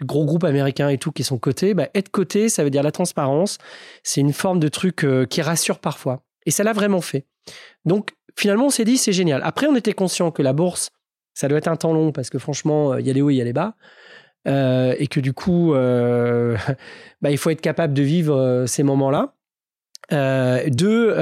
de 0.00 0.06
gros 0.06 0.24
groupes 0.24 0.44
américains 0.44 0.88
et 0.88 0.98
tout 0.98 1.10
qui 1.10 1.24
sont 1.24 1.36
cotés. 1.36 1.74
Bah, 1.74 1.88
être 1.94 2.10
coté 2.10 2.48
ça 2.48 2.62
veut 2.64 2.70
dire 2.70 2.84
la 2.84 2.92
transparence. 2.92 3.58
C'est 4.04 4.20
une 4.20 4.32
forme 4.32 4.60
de 4.60 4.68
truc 4.68 5.04
euh, 5.04 5.26
qui 5.26 5.42
rassure 5.42 5.80
parfois. 5.80 6.22
Et 6.46 6.52
ça 6.52 6.62
l'a 6.62 6.72
vraiment 6.72 7.00
fait. 7.00 7.26
Donc 7.84 8.10
finalement, 8.36 8.66
on 8.66 8.70
s'est 8.70 8.84
dit, 8.84 8.98
c'est 8.98 9.12
génial. 9.12 9.42
Après, 9.44 9.66
on 9.66 9.74
était 9.74 9.92
conscient 9.92 10.30
que 10.30 10.42
la 10.42 10.52
bourse, 10.52 10.90
ça 11.34 11.48
doit 11.48 11.58
être 11.58 11.68
un 11.68 11.76
temps 11.76 11.92
long 11.92 12.12
parce 12.12 12.30
que 12.30 12.38
franchement, 12.38 12.96
il 12.96 13.06
y 13.06 13.10
a 13.10 13.12
les 13.12 13.22
hauts, 13.22 13.30
il 13.30 13.36
y 13.36 13.40
a 13.40 13.44
les 13.44 13.52
bas. 13.52 13.74
Euh, 14.48 14.94
et 14.98 15.06
que 15.06 15.20
du 15.20 15.32
coup, 15.32 15.74
euh, 15.74 16.56
bah, 17.22 17.30
il 17.30 17.38
faut 17.38 17.50
être 17.50 17.60
capable 17.60 17.94
de 17.94 18.02
vivre 18.02 18.36
euh, 18.36 18.66
ces 18.66 18.82
moments-là. 18.82 19.34
deux, 20.10 21.14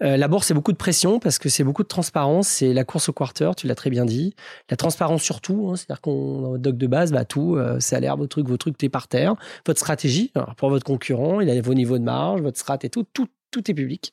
la 0.00 0.28
bourse, 0.28 0.46
c'est 0.46 0.54
beaucoup 0.54 0.72
de 0.72 0.76
pression 0.76 1.18
parce 1.18 1.38
que 1.38 1.48
c'est 1.48 1.64
beaucoup 1.64 1.82
de 1.82 1.88
transparence. 1.88 2.48
C'est 2.48 2.72
la 2.72 2.84
course 2.84 3.08
au 3.08 3.12
quarter, 3.12 3.50
tu 3.56 3.66
l'as 3.66 3.74
très 3.74 3.90
bien 3.90 4.04
dit. 4.04 4.34
La 4.70 4.76
transparence 4.76 5.22
surtout, 5.22 5.70
hein, 5.70 5.76
c'est-à-dire 5.76 6.00
qu'on, 6.00 6.40
dans 6.40 6.50
votre 6.50 6.62
doc 6.62 6.76
de 6.76 6.86
base, 6.86 7.12
bah, 7.12 7.24
tout, 7.24 7.58
salaire, 7.80 8.16
vos 8.16 8.26
trucs, 8.26 8.46
vos 8.46 8.56
trucs, 8.56 8.78
t'es 8.78 8.88
par 8.88 9.08
terre. 9.08 9.34
Votre 9.66 9.80
stratégie, 9.80 10.32
pour 10.56 10.70
votre 10.70 10.84
concurrent, 10.84 11.40
il 11.40 11.50
a 11.50 11.60
vos 11.60 11.74
niveaux 11.74 11.98
de 11.98 12.04
marge, 12.04 12.40
votre 12.42 12.58
strat 12.58 12.78
et 12.82 12.90
tout, 12.90 13.04
tout, 13.12 13.28
tout 13.50 13.70
est 13.70 13.74
public 13.74 14.12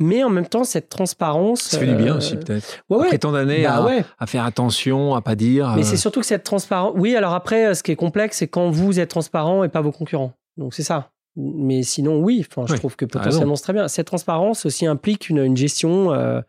mais 0.00 0.24
en 0.24 0.30
même 0.30 0.46
temps 0.46 0.64
cette 0.64 0.88
transparence. 0.88 1.60
Ça 1.60 1.78
fait 1.78 1.86
du 1.86 1.94
bien 1.94 2.16
aussi 2.16 2.34
euh, 2.34 2.38
peut-être. 2.38 2.82
Ouais, 2.88 3.06
Après 3.06 3.18
tant 3.18 3.32
d'années 3.32 3.62
bah 3.62 3.86
à, 4.18 4.26
faire 4.26 4.44
attention, 4.44 5.14
à 5.14 5.20
pas 5.20 5.36
dire. 5.36 5.74
Mais 5.76 5.82
c'est 5.82 5.94
euh, 5.94 5.98
surtout 5.98 6.20
que 6.20 6.26
cette 6.26 6.42
transparence. 6.42 6.94
Oui, 6.96 7.14
alors 7.14 7.34
après, 7.34 7.74
ce 7.74 7.82
qui 7.82 7.92
est 7.92 7.96
complexe, 7.96 8.38
c'est 8.38 8.48
quand 8.48 8.70
vous 8.70 8.98
êtes 8.98 9.10
transparent 9.10 9.62
et 9.62 9.68
pas 9.68 9.82
vos 9.82 9.92
concurrents. 9.92 10.32
Donc 10.56 10.74
c'est 10.74 10.82
ça. 10.82 11.10
Mais 11.36 11.82
sinon, 11.82 12.20
oui. 12.20 12.44
Enfin, 12.50 12.66
je 12.66 12.76
trouve 12.78 12.96
que 12.96 13.04
potentiellement 13.04 13.54
c'est 13.54 13.62
très 13.62 13.72
bien. 13.72 13.86
Cette 13.86 14.06
transparence 14.06 14.66
aussi 14.66 14.86
implique 14.86 15.28
une, 15.28 15.56
gestion 15.56 16.12
euh, 16.12 16.40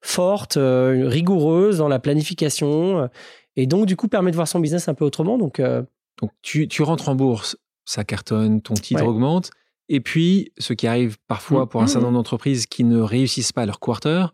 forte, 0.00 0.58
rigoureuse 0.58 1.78
dans 1.78 1.88
la 1.88 1.98
planification, 1.98 3.08
et 3.56 3.66
donc 3.66 3.86
du 3.86 3.96
coup 3.96 4.06
permet 4.06 4.30
de 4.30 4.36
voir 4.36 4.46
son 4.46 4.60
business 4.60 4.88
un 4.88 4.94
peu 4.94 5.04
autrement. 5.04 5.38
Donc, 5.38 5.60
donc 5.60 6.30
tu, 6.42 6.68
tu 6.68 6.82
rentres 6.82 7.08
en 7.08 7.16
bourse, 7.16 7.56
ça 7.84 8.04
cartonne, 8.04 8.60
ton 8.60 8.74
titre 8.74 9.04
augmente. 9.04 9.50
Et 9.88 10.00
puis, 10.00 10.52
ce 10.58 10.72
qui 10.72 10.86
arrive 10.86 11.16
parfois 11.26 11.64
mmh. 11.64 11.68
pour 11.68 11.82
un 11.82 11.86
certain 11.86 12.00
mmh. 12.00 12.02
nombre 12.04 12.18
d'entreprises 12.18 12.66
qui 12.66 12.84
ne 12.84 13.00
réussissent 13.00 13.52
pas 13.52 13.66
leur 13.66 13.80
quarter, 13.80 14.26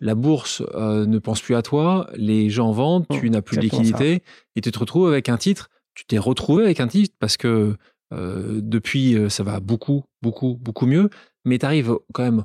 la 0.00 0.14
bourse 0.14 0.62
euh, 0.74 1.04
ne 1.06 1.18
pense 1.18 1.40
plus 1.40 1.54
à 1.54 1.62
toi, 1.62 2.08
les 2.14 2.48
gens 2.48 2.72
vendent, 2.72 3.06
tu 3.10 3.28
mmh, 3.28 3.32
n'as 3.32 3.42
plus 3.42 3.56
de 3.56 3.62
liquidité, 3.62 4.22
et 4.56 4.60
tu 4.60 4.70
te 4.70 4.78
retrouves 4.78 5.08
avec 5.08 5.28
un 5.28 5.36
titre. 5.36 5.68
Tu 5.94 6.06
t'es 6.06 6.18
retrouvé 6.18 6.64
avec 6.64 6.80
un 6.80 6.86
titre 6.86 7.14
parce 7.18 7.36
que 7.36 7.76
euh, 8.12 8.60
depuis, 8.62 9.14
euh, 9.14 9.28
ça 9.28 9.42
va 9.42 9.60
beaucoup, 9.60 10.04
beaucoup, 10.22 10.56
beaucoup 10.60 10.86
mieux, 10.86 11.10
mais 11.44 11.58
tu 11.58 11.66
arrives 11.66 11.96
quand 12.12 12.22
même 12.22 12.44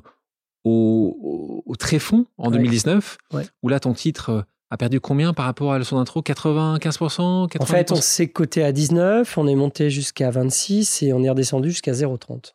au, 0.64 1.62
au, 1.64 1.76
tréfonds 1.76 2.26
en 2.38 2.50
2019, 2.50 3.18
où 3.62 3.68
là, 3.68 3.78
ton 3.78 3.94
titre 3.94 4.44
a 4.70 4.76
perdu 4.76 5.00
combien 5.00 5.32
par 5.32 5.44
rapport 5.44 5.72
à 5.72 5.84
son 5.84 5.98
intro 5.98 6.22
95% 6.22 7.20
En 7.60 7.66
fait, 7.66 7.92
on 7.92 7.96
s'est 7.96 8.28
coté 8.28 8.64
à 8.64 8.72
19, 8.72 9.38
on 9.38 9.46
est 9.46 9.54
monté 9.54 9.90
jusqu'à 9.90 10.30
26 10.30 11.02
et 11.02 11.12
on 11.12 11.22
est 11.22 11.30
redescendu 11.30 11.70
jusqu'à 11.70 11.92
0,30. 11.92 12.54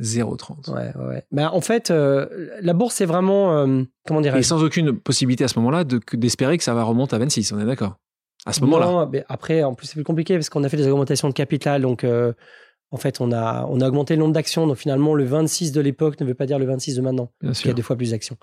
0,30. 0.00 0.72
Ouais, 0.72 0.92
ouais. 1.06 1.24
Mais 1.30 1.44
en 1.44 1.60
fait, 1.60 1.90
euh, 1.90 2.26
la 2.60 2.72
bourse, 2.72 2.96
c'est 2.96 3.04
vraiment. 3.04 3.56
Euh, 3.56 3.82
comment 4.06 4.20
dire 4.20 4.34
Et 4.34 4.42
sans 4.42 4.62
aucune 4.64 4.98
possibilité 4.98 5.44
à 5.44 5.48
ce 5.48 5.58
moment-là 5.60 5.84
d'espérer 5.84 6.58
que 6.58 6.64
ça 6.64 6.74
va 6.74 6.82
remonter 6.82 7.14
à 7.14 7.18
26, 7.20 7.52
on 7.52 7.60
est 7.60 7.64
d'accord? 7.64 7.96
À 8.46 8.52
ce 8.52 8.60
moment-là. 8.62 9.08
après, 9.28 9.62
en 9.62 9.74
plus, 9.74 9.86
c'est 9.86 9.94
plus 9.94 10.04
compliqué 10.04 10.34
parce 10.34 10.50
qu'on 10.50 10.64
a 10.64 10.68
fait 10.68 10.76
des 10.76 10.88
augmentations 10.88 11.28
de 11.28 11.32
capital. 11.32 11.82
Donc, 11.82 12.04
euh, 12.04 12.32
en 12.94 12.96
fait, 12.96 13.20
on 13.20 13.32
a, 13.32 13.66
on 13.68 13.80
a 13.80 13.88
augmenté 13.88 14.14
le 14.14 14.20
nombre 14.20 14.32
d'actions. 14.32 14.68
Donc, 14.68 14.76
finalement, 14.76 15.14
le 15.14 15.24
26 15.24 15.72
de 15.72 15.80
l'époque 15.80 16.20
ne 16.20 16.24
veut 16.24 16.34
pas 16.34 16.46
dire 16.46 16.60
le 16.60 16.64
26 16.64 16.94
de 16.94 17.00
maintenant. 17.00 17.28
Il 17.42 17.66
y 17.66 17.70
a 17.70 17.72
deux 17.72 17.82
fois 17.82 17.96
plus 17.96 18.12
d'actions. 18.12 18.36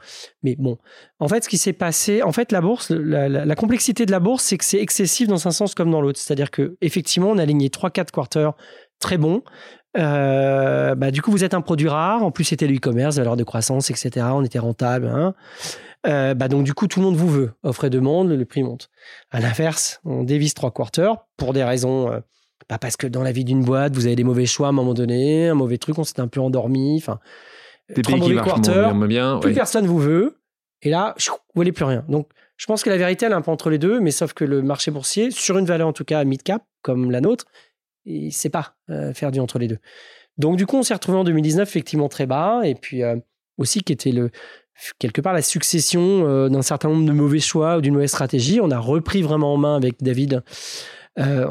Mais 0.43 0.57
bon, 0.59 0.77
en 1.21 1.29
fait, 1.29 1.45
ce 1.45 1.49
qui 1.49 1.57
s'est 1.57 1.71
passé, 1.71 2.21
en 2.21 2.33
fait, 2.33 2.51
la 2.51 2.59
bourse, 2.59 2.91
la, 2.91 3.29
la 3.29 3.55
complexité 3.55 4.05
de 4.05 4.11
la 4.11 4.19
bourse, 4.19 4.43
c'est 4.43 4.57
que 4.57 4.65
c'est 4.65 4.81
excessif 4.81 5.29
dans 5.29 5.47
un 5.47 5.51
sens 5.51 5.73
comme 5.73 5.89
dans 5.89 6.01
l'autre. 6.01 6.19
C'est-à-dire 6.19 6.51
que 6.51 6.75
effectivement, 6.81 7.29
on 7.29 7.37
a 7.37 7.43
aligné 7.43 7.69
3-4 7.69 8.11
quarters 8.11 8.51
très 8.99 9.17
bons. 9.17 9.41
Euh, 9.97 10.95
bah, 10.95 11.11
du 11.11 11.21
coup, 11.21 11.31
vous 11.31 11.45
êtes 11.45 11.53
un 11.53 11.61
produit 11.61 11.87
rare. 11.87 12.21
En 12.21 12.31
plus, 12.31 12.43
c'était 12.43 12.67
l'e-commerce, 12.67 13.15
valeur 13.15 13.37
de 13.37 13.45
croissance, 13.45 13.89
etc. 13.89 14.27
On 14.33 14.43
était 14.43 14.59
rentable. 14.59 15.07
Hein. 15.07 15.33
Euh, 16.07 16.33
bah, 16.33 16.49
donc, 16.49 16.65
du 16.65 16.73
coup, 16.73 16.87
tout 16.87 16.99
le 16.99 17.05
monde 17.05 17.15
vous 17.15 17.29
veut. 17.29 17.51
Offre 17.63 17.85
et 17.85 17.89
demande, 17.89 18.29
le 18.31 18.45
prix 18.45 18.63
monte. 18.63 18.89
À 19.31 19.39
l'inverse, 19.39 20.01
on 20.03 20.23
dévisse 20.23 20.55
trois 20.55 20.71
quarters 20.71 21.15
pour 21.37 21.53
des 21.53 21.63
raisons. 21.63 22.21
Euh, 22.71 22.75
bah, 22.75 22.77
parce 22.79 22.97
que 22.97 23.07
dans 23.07 23.23
la 23.23 23.31
vie 23.31 23.43
d'une 23.43 23.63
boîte, 23.63 23.93
vous 23.95 24.05
avez 24.05 24.15
des 24.15 24.23
mauvais 24.23 24.45
choix 24.45 24.67
à 24.67 24.69
un 24.69 24.73
moment 24.73 24.93
donné, 24.93 25.49
un 25.49 25.55
mauvais 25.55 25.77
truc, 25.77 25.99
on 25.99 26.03
s'est 26.03 26.19
un 26.19 26.27
peu 26.27 26.39
endormi. 26.39 26.97
Enfin, 26.97 27.19
trois 28.01 28.17
mauvais 28.17 28.35
quarters, 28.35 28.95
bien, 28.95 29.39
plus 29.39 29.53
personne 29.53 29.85
vous 29.85 29.99
veut. 29.99 30.37
Et 30.81 30.89
là, 30.89 31.15
vous 31.27 31.35
voulez 31.55 31.71
plus 31.71 31.85
rien. 31.85 32.03
Donc, 32.07 32.27
je 32.57 32.65
pense 32.65 32.83
que 32.83 32.89
la 32.89 32.97
vérité, 32.97 33.25
elle 33.25 33.33
est 33.33 33.35
un 33.35 33.41
peu 33.41 33.51
entre 33.51 33.69
les 33.69 33.77
deux, 33.77 33.99
mais 33.99 34.11
sauf 34.11 34.33
que 34.33 34.45
le 34.45 34.61
marché 34.61 34.91
boursier, 34.91 35.31
sur 35.31 35.57
une 35.57 35.65
valeur 35.65 35.87
en 35.87 35.93
tout 35.93 36.05
cas 36.05 36.23
mid-cap, 36.23 36.63
comme 36.81 37.11
la 37.11 37.21
nôtre, 37.21 37.45
il 38.05 38.27
ne 38.27 38.31
sait 38.31 38.49
pas 38.49 38.75
euh, 38.89 39.13
faire 39.13 39.31
du 39.31 39.39
entre 39.39 39.59
les 39.59 39.67
deux. 39.67 39.79
Donc 40.37 40.57
du 40.57 40.65
coup, 40.65 40.77
on 40.77 40.83
s'est 40.83 40.93
retrouvé 40.93 41.17
en 41.17 41.23
2019 41.23 41.67
effectivement 41.67 42.09
très 42.09 42.25
bas, 42.25 42.61
et 42.63 42.75
puis 42.75 43.03
euh, 43.03 43.15
aussi 43.57 43.81
qui 43.81 43.93
était 43.93 44.11
le 44.11 44.31
quelque 44.97 45.21
part 45.21 45.33
la 45.33 45.41
succession 45.41 46.27
euh, 46.27 46.49
d'un 46.49 46.61
certain 46.61 46.89
nombre 46.89 47.05
de 47.05 47.11
mauvais 47.11 47.39
choix 47.39 47.77
ou 47.77 47.81
d'une 47.81 47.93
mauvaise 47.93 48.09
stratégie. 48.09 48.59
On 48.61 48.71
a 48.71 48.79
repris 48.79 49.21
vraiment 49.21 49.53
en 49.53 49.57
main 49.57 49.75
avec 49.75 50.01
David. 50.01 50.43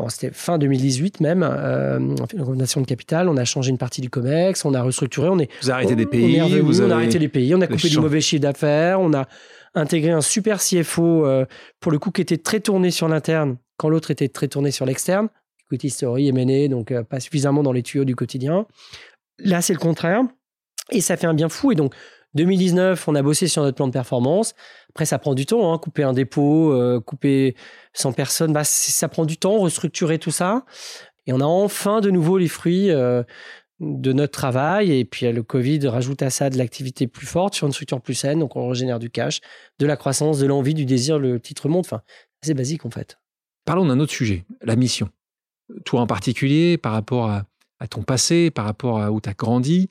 C'était 0.08 0.30
fin 0.32 0.58
2018 0.58 1.20
même, 1.20 1.42
on 1.42 2.22
a 2.22 2.26
fait 2.26 2.36
une 2.36 2.40
recommandation 2.40 2.80
de 2.80 2.86
capital, 2.86 3.28
on 3.28 3.36
a 3.36 3.44
changé 3.44 3.70
une 3.70 3.78
partie 3.78 4.00
du 4.00 4.08
COMEX, 4.08 4.64
on 4.64 4.74
a 4.74 4.82
restructuré, 4.82 5.28
on 5.28 5.38
est... 5.38 5.50
Vous 5.62 5.70
arrêté 5.70 5.96
des 5.96 6.06
pays, 6.06 6.40
vous 6.60 6.80
on 6.80 6.90
a 6.90 6.94
arrêté 6.94 7.18
les 7.18 7.28
pays, 7.28 7.54
on 7.54 7.60
a 7.60 7.66
coupé 7.66 7.88
du 7.88 7.98
mauvais 7.98 8.20
chiffre 8.20 8.42
d'affaires, 8.42 9.00
on 9.00 9.12
a 9.12 9.26
intégré 9.74 10.10
un 10.10 10.22
super 10.22 10.60
CFO 10.60 11.26
pour 11.78 11.92
le 11.92 11.98
coup 11.98 12.10
qui 12.10 12.22
était 12.22 12.38
très 12.38 12.60
tourné 12.60 12.90
sur 12.90 13.06
l'interne 13.06 13.58
quand 13.76 13.88
l'autre 13.88 14.10
était 14.10 14.28
très 14.28 14.48
tourné 14.48 14.70
sur 14.70 14.86
l'externe 14.86 15.28
equity 15.70 15.90
story, 15.90 16.28
M&A, 16.28 16.68
donc 16.68 16.90
euh, 16.90 17.02
pas 17.02 17.20
suffisamment 17.20 17.62
dans 17.62 17.72
les 17.72 17.82
tuyaux 17.82 18.04
du 18.04 18.16
quotidien. 18.16 18.66
Là, 19.38 19.62
c'est 19.62 19.72
le 19.72 19.78
contraire. 19.78 20.22
Et 20.90 21.00
ça 21.00 21.16
fait 21.16 21.26
un 21.26 21.34
bien 21.34 21.48
fou. 21.48 21.70
Et 21.72 21.74
donc, 21.76 21.94
2019, 22.34 23.08
on 23.08 23.14
a 23.14 23.22
bossé 23.22 23.48
sur 23.48 23.62
notre 23.62 23.76
plan 23.76 23.86
de 23.86 23.92
performance. 23.92 24.54
Après, 24.90 25.04
ça 25.04 25.18
prend 25.18 25.34
du 25.34 25.46
temps, 25.46 25.72
hein, 25.72 25.78
couper 25.78 26.02
un 26.02 26.12
dépôt, 26.12 26.72
euh, 26.72 27.00
couper 27.00 27.56
100 27.94 28.12
personnes, 28.12 28.52
bah, 28.52 28.64
ça 28.64 29.08
prend 29.08 29.24
du 29.24 29.36
temps, 29.36 29.58
restructurer 29.58 30.18
tout 30.18 30.30
ça. 30.30 30.64
Et 31.26 31.32
on 31.32 31.40
a 31.40 31.44
enfin 31.44 32.00
de 32.00 32.10
nouveau 32.10 32.38
les 32.38 32.48
fruits 32.48 32.90
euh, 32.90 33.22
de 33.80 34.12
notre 34.12 34.32
travail. 34.32 34.92
Et 34.92 35.04
puis, 35.04 35.30
le 35.30 35.42
Covid 35.42 35.86
rajoute 35.88 36.22
à 36.22 36.30
ça 36.30 36.50
de 36.50 36.58
l'activité 36.58 37.06
plus 37.06 37.26
forte 37.26 37.54
sur 37.54 37.66
une 37.66 37.72
structure 37.72 38.00
plus 38.00 38.14
saine. 38.14 38.38
Donc, 38.38 38.56
on 38.56 38.68
régénère 38.68 38.98
du 38.98 39.10
cash, 39.10 39.40
de 39.78 39.86
la 39.86 39.96
croissance, 39.96 40.38
de 40.38 40.46
l'envie, 40.46 40.74
du 40.74 40.86
désir, 40.86 41.18
le 41.18 41.40
titre 41.40 41.68
monte. 41.68 41.86
Enfin, 41.86 42.02
c'est 42.42 42.54
basique 42.54 42.86
en 42.86 42.90
fait. 42.90 43.18
Parlons 43.64 43.86
d'un 43.86 44.00
autre 44.00 44.12
sujet, 44.12 44.44
la 44.62 44.76
mission 44.76 45.10
toi 45.84 46.00
en 46.00 46.06
particulier, 46.06 46.78
par 46.78 46.92
rapport 46.92 47.30
à, 47.30 47.44
ton 47.88 48.02
passé, 48.02 48.50
par 48.50 48.64
rapport 48.64 49.00
à 49.00 49.10
où 49.10 49.20
tu 49.20 49.28
as 49.28 49.34
grandi, 49.34 49.88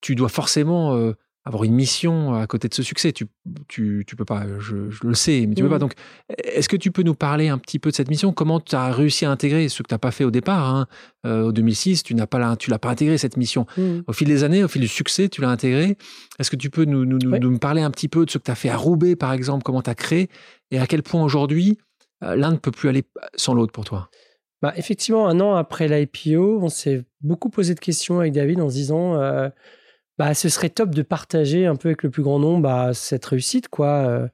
tu 0.00 0.14
dois 0.14 0.28
forcément 0.28 0.96
euh, 0.96 1.12
avoir 1.46 1.62
une 1.62 1.74
mission 1.74 2.34
à 2.34 2.46
côté 2.48 2.68
de 2.68 2.74
ce 2.74 2.82
succès. 2.82 3.12
Tu, 3.12 3.28
tu, 3.68 4.16
peux 4.16 4.24
pas, 4.24 4.44
je, 4.58 4.74
le 5.02 5.14
sais, 5.14 5.46
mais 5.46 5.54
tu 5.54 5.62
peux 5.62 5.68
pas. 5.68 5.76
Mmh. 5.76 5.78
Donc, 5.78 5.92
est-ce 6.42 6.68
que 6.68 6.76
tu 6.76 6.90
peux 6.90 7.04
nous 7.04 7.14
parler 7.14 7.48
un 7.48 7.56
petit 7.56 7.78
peu 7.78 7.90
de 7.90 7.94
cette 7.94 8.10
mission? 8.10 8.32
Comment 8.32 8.58
tu 8.58 8.74
as 8.74 8.90
réussi 8.90 9.24
à 9.24 9.30
intégrer 9.30 9.68
ce 9.68 9.82
que 9.84 9.88
tu 9.88 9.94
n'as 9.94 9.98
pas 9.98 10.10
fait 10.10 10.24
au 10.24 10.32
départ 10.32 10.74
hein? 10.74 10.88
euh, 11.24 11.44
Au 11.44 11.52
2006, 11.52 12.02
tu 12.02 12.16
n'as 12.16 12.26
pas, 12.26 12.56
tu 12.56 12.68
l'as 12.68 12.80
pas 12.80 12.90
intégré 12.90 13.16
cette 13.16 13.36
mission. 13.36 13.64
Mmh. 13.76 14.00
Au 14.08 14.12
fil 14.12 14.26
des 14.26 14.42
années, 14.42 14.64
au 14.64 14.68
fil 14.68 14.82
du 14.82 14.88
succès, 14.88 15.28
tu 15.28 15.40
l'as 15.40 15.48
intégré. 15.48 15.96
Est-ce 16.40 16.50
que 16.50 16.56
tu 16.56 16.68
peux 16.68 16.84
nous, 16.84 17.04
nous, 17.04 17.18
nous, 17.18 17.58
parler 17.58 17.80
un 17.80 17.92
petit 17.92 18.08
peu 18.08 18.26
de 18.26 18.30
ce 18.30 18.38
que 18.38 18.42
tu 18.42 18.50
as 18.50 18.56
fait 18.56 18.68
à 18.68 18.76
Roubaix, 18.76 19.14
par 19.14 19.32
exemple, 19.32 19.62
comment 19.62 19.82
tu 19.82 19.90
as 19.90 19.94
créé? 19.94 20.28
Et 20.72 20.80
à 20.80 20.88
quel 20.88 21.04
point 21.04 21.22
aujourd'hui 21.22 21.78
euh, 22.24 22.34
l'un 22.34 22.50
ne 22.50 22.56
peut 22.56 22.72
plus 22.72 22.88
aller 22.88 23.04
sans 23.36 23.54
l'autre 23.54 23.72
pour 23.72 23.84
toi? 23.84 24.10
Bah, 24.62 24.72
effectivement, 24.76 25.28
un 25.28 25.38
an 25.38 25.54
après 25.54 25.86
l'IPO, 25.86 26.58
on 26.60 26.68
s'est 26.70 27.04
beaucoup 27.20 27.50
posé 27.50 27.74
de 27.74 27.80
questions 27.80 28.18
avec 28.18 28.32
David 28.32 28.60
en 28.60 28.68
se 28.68 28.74
disant 28.74 29.14
euh, 29.14 29.48
bah, 30.18 30.34
ce 30.34 30.48
serait 30.48 30.70
top 30.70 30.94
de 30.94 31.02
partager 31.02 31.66
un 31.66 31.76
peu 31.76 31.88
avec 31.88 32.02
le 32.02 32.10
plus 32.10 32.22
grand 32.22 32.38
nombre 32.38 32.62
bah, 32.62 32.90
cette 32.94 33.24
réussite, 33.24 33.68
quoi. 33.68 34.28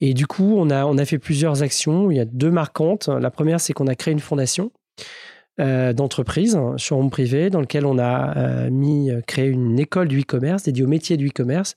Et 0.00 0.14
du 0.14 0.26
coup, 0.26 0.54
on 0.56 0.70
a, 0.70 0.86
on 0.86 0.96
a 0.96 1.04
fait 1.04 1.18
plusieurs 1.18 1.62
actions. 1.62 2.10
Il 2.10 2.16
y 2.16 2.20
a 2.20 2.24
deux 2.24 2.50
marquantes. 2.50 3.08
La 3.08 3.30
première, 3.30 3.60
c'est 3.60 3.72
qu'on 3.72 3.86
a 3.86 3.94
créé 3.94 4.12
une 4.12 4.20
fondation 4.20 4.72
euh, 5.60 5.92
d'entreprise, 5.92 6.58
showroom 6.78 7.10
privé, 7.10 7.50
dans 7.50 7.60
lequel 7.60 7.84
on 7.84 7.98
a 7.98 8.36
euh, 8.36 8.70
mis, 8.70 9.10
créé 9.26 9.48
une 9.48 9.78
école 9.78 10.08
du 10.08 10.20
e-commerce 10.20 10.62
dédiée 10.62 10.84
au 10.84 10.88
métier 10.88 11.16
du 11.18 11.28
e-commerce. 11.28 11.76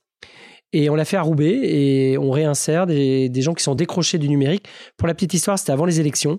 Et 0.72 0.90
on 0.90 0.96
l'a 0.96 1.06
fait 1.06 1.18
à 1.18 1.22
Roubaix 1.22 1.60
et 1.62 2.18
on 2.18 2.32
réinsère 2.32 2.88
des, 2.88 3.30
des, 3.30 3.42
gens 3.42 3.54
qui 3.54 3.64
sont 3.64 3.76
décrochés 3.76 4.18
du 4.18 4.28
numérique. 4.28 4.68
Pour 4.98 5.08
la 5.08 5.14
petite 5.14 5.34
histoire, 5.34 5.60
c'était 5.60 5.72
avant 5.72 5.86
les 5.86 6.00
élections. 6.00 6.38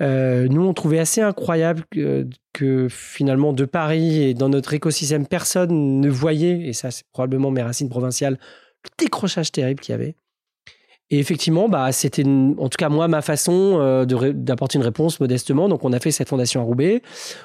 Euh, 0.00 0.46
nous, 0.48 0.64
on 0.64 0.74
trouvait 0.74 0.98
assez 0.98 1.20
incroyable 1.20 1.84
que, 1.90 2.28
que, 2.52 2.88
finalement, 2.88 3.52
de 3.52 3.64
Paris 3.64 4.22
et 4.22 4.34
dans 4.34 4.48
notre 4.48 4.74
écosystème, 4.74 5.26
personne 5.26 6.00
ne 6.00 6.08
voyait, 6.08 6.68
et 6.68 6.72
ça, 6.72 6.90
c'est 6.90 7.04
probablement 7.12 7.50
mes 7.50 7.62
racines 7.62 7.88
provinciales, 7.88 8.38
le 8.84 8.90
décrochage 8.98 9.50
terrible 9.50 9.80
qu'il 9.80 9.92
y 9.92 9.94
avait. 9.94 10.14
Et 11.10 11.18
effectivement, 11.18 11.70
bah, 11.70 11.90
c'était 11.92 12.24
en 12.24 12.68
tout 12.68 12.76
cas 12.76 12.90
moi 12.90 13.08
ma 13.08 13.22
façon 13.22 13.78
euh, 13.80 14.04
d'apporter 14.04 14.76
une 14.76 14.84
réponse 14.84 15.20
modestement. 15.20 15.68
Donc 15.68 15.84
on 15.84 15.92
a 15.94 16.00
fait 16.00 16.10
cette 16.10 16.28
fondation 16.28 16.60
à 16.60 16.64
Roubaix. 16.64 17.02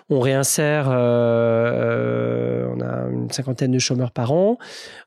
On 0.09 0.19
réinsère, 0.19 0.89
euh, 0.89 2.67
euh, 2.67 2.75
on 2.75 2.81
a 2.81 3.09
une 3.09 3.31
cinquantaine 3.31 3.71
de 3.71 3.79
chômeurs 3.79 4.11
par 4.11 4.33
an. 4.33 4.57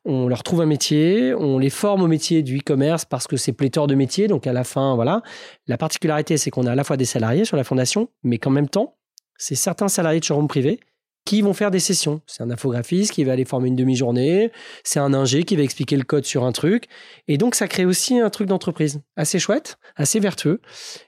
On 0.07 0.27
leur 0.27 0.43
trouve 0.43 0.63
un 0.63 0.67
métier, 0.67 1.35
on 1.35 1.59
les 1.59 1.69
forme 1.69 2.03
au 2.03 2.07
métier 2.07 2.43
du 2.43 2.59
e-commerce 2.59 3.05
parce 3.05 3.27
que 3.27 3.37
c'est 3.37 3.53
pléthore 3.53 3.89
de 3.89 3.95
métiers. 3.95 4.27
Donc 4.27 4.47
à 4.47 4.55
la 4.55 4.65
fin, 4.65 4.95
voilà. 4.95 5.21
La 5.67 5.77
particularité, 5.77 6.39
c'est 6.39 6.51
qu'on 6.51 6.67
a 6.67 6.73
à 6.73 6.75
la 6.75 6.85
fois 6.85 6.97
des 6.97 7.05
salariés 7.05 7.45
sur 7.45 7.59
la 7.59 7.65
fondation, 7.65 8.09
mais 8.23 8.39
qu'en 8.39 8.51
même 8.51 8.69
temps, 8.69 8.97
c'est 9.37 9.55
certains 9.55 9.89
salariés 9.89 10.21
de 10.21 10.25
showroom 10.25 10.49
privé 10.49 10.81
qui 11.27 11.43
vont 11.43 11.53
faire 11.53 11.71
des 11.71 11.81
sessions. 11.81 12.23
C'est 12.27 12.43
un 12.43 12.51
infographiste 12.51 13.13
qui 13.13 13.25
va 13.25 13.33
aller 13.33 13.45
former 13.45 13.69
une 13.69 13.77
demi-journée, 13.77 14.53
c'est 14.85 15.01
un 15.01 15.13
ingé 15.13 15.43
qui 15.43 15.57
va 15.57 15.63
expliquer 15.63 15.97
le 15.97 16.05
code 16.05 16.25
sur 16.25 16.45
un 16.45 16.53
truc. 16.53 16.85
Et 17.29 17.37
donc, 17.37 17.55
ça 17.57 17.69
crée 17.69 17.85
aussi 17.85 18.19
un 18.19 18.31
truc 18.31 18.49
d'entreprise 18.49 19.01
assez 19.17 19.39
chouette, 19.39 19.77
assez 19.97 20.21
vertueux. 20.21 20.61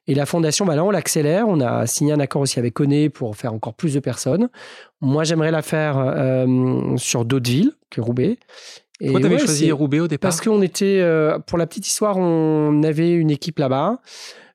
Et 0.08 0.14
la 0.14 0.26
fondation, 0.26 0.66
bah 0.66 0.74
là, 0.74 0.84
on 0.84 0.90
l'accélère. 0.90 1.48
On 1.48 1.60
a 1.60 1.86
signé 1.86 2.12
un 2.12 2.20
accord 2.20 2.42
aussi 2.42 2.58
avec 2.58 2.74
Coné 2.74 3.08
pour 3.08 3.36
faire 3.36 3.54
encore 3.54 3.74
plus 3.74 3.94
de 3.94 4.00
personnes. 4.00 4.50
Moi, 5.00 5.22
j'aimerais 5.22 5.52
la 5.52 5.62
faire 5.62 5.96
euh, 5.98 6.96
sur 6.96 7.24
d'autres 7.24 7.48
villes 7.48 7.72
que 7.88 8.00
Roubaix. 8.00 8.38
Et 9.00 9.12
Pourquoi 9.12 9.30
tu 9.30 9.38
choisi 9.38 9.70
Roubaix 9.70 10.00
au 10.00 10.08
départ? 10.08 10.30
Parce 10.30 10.40
qu'on 10.40 10.60
était, 10.62 10.98
euh, 11.00 11.38
pour 11.38 11.56
la 11.58 11.68
petite 11.68 11.86
histoire, 11.86 12.16
on 12.16 12.82
avait 12.82 13.12
une 13.12 13.30
équipe 13.30 13.60
là-bas. 13.60 14.00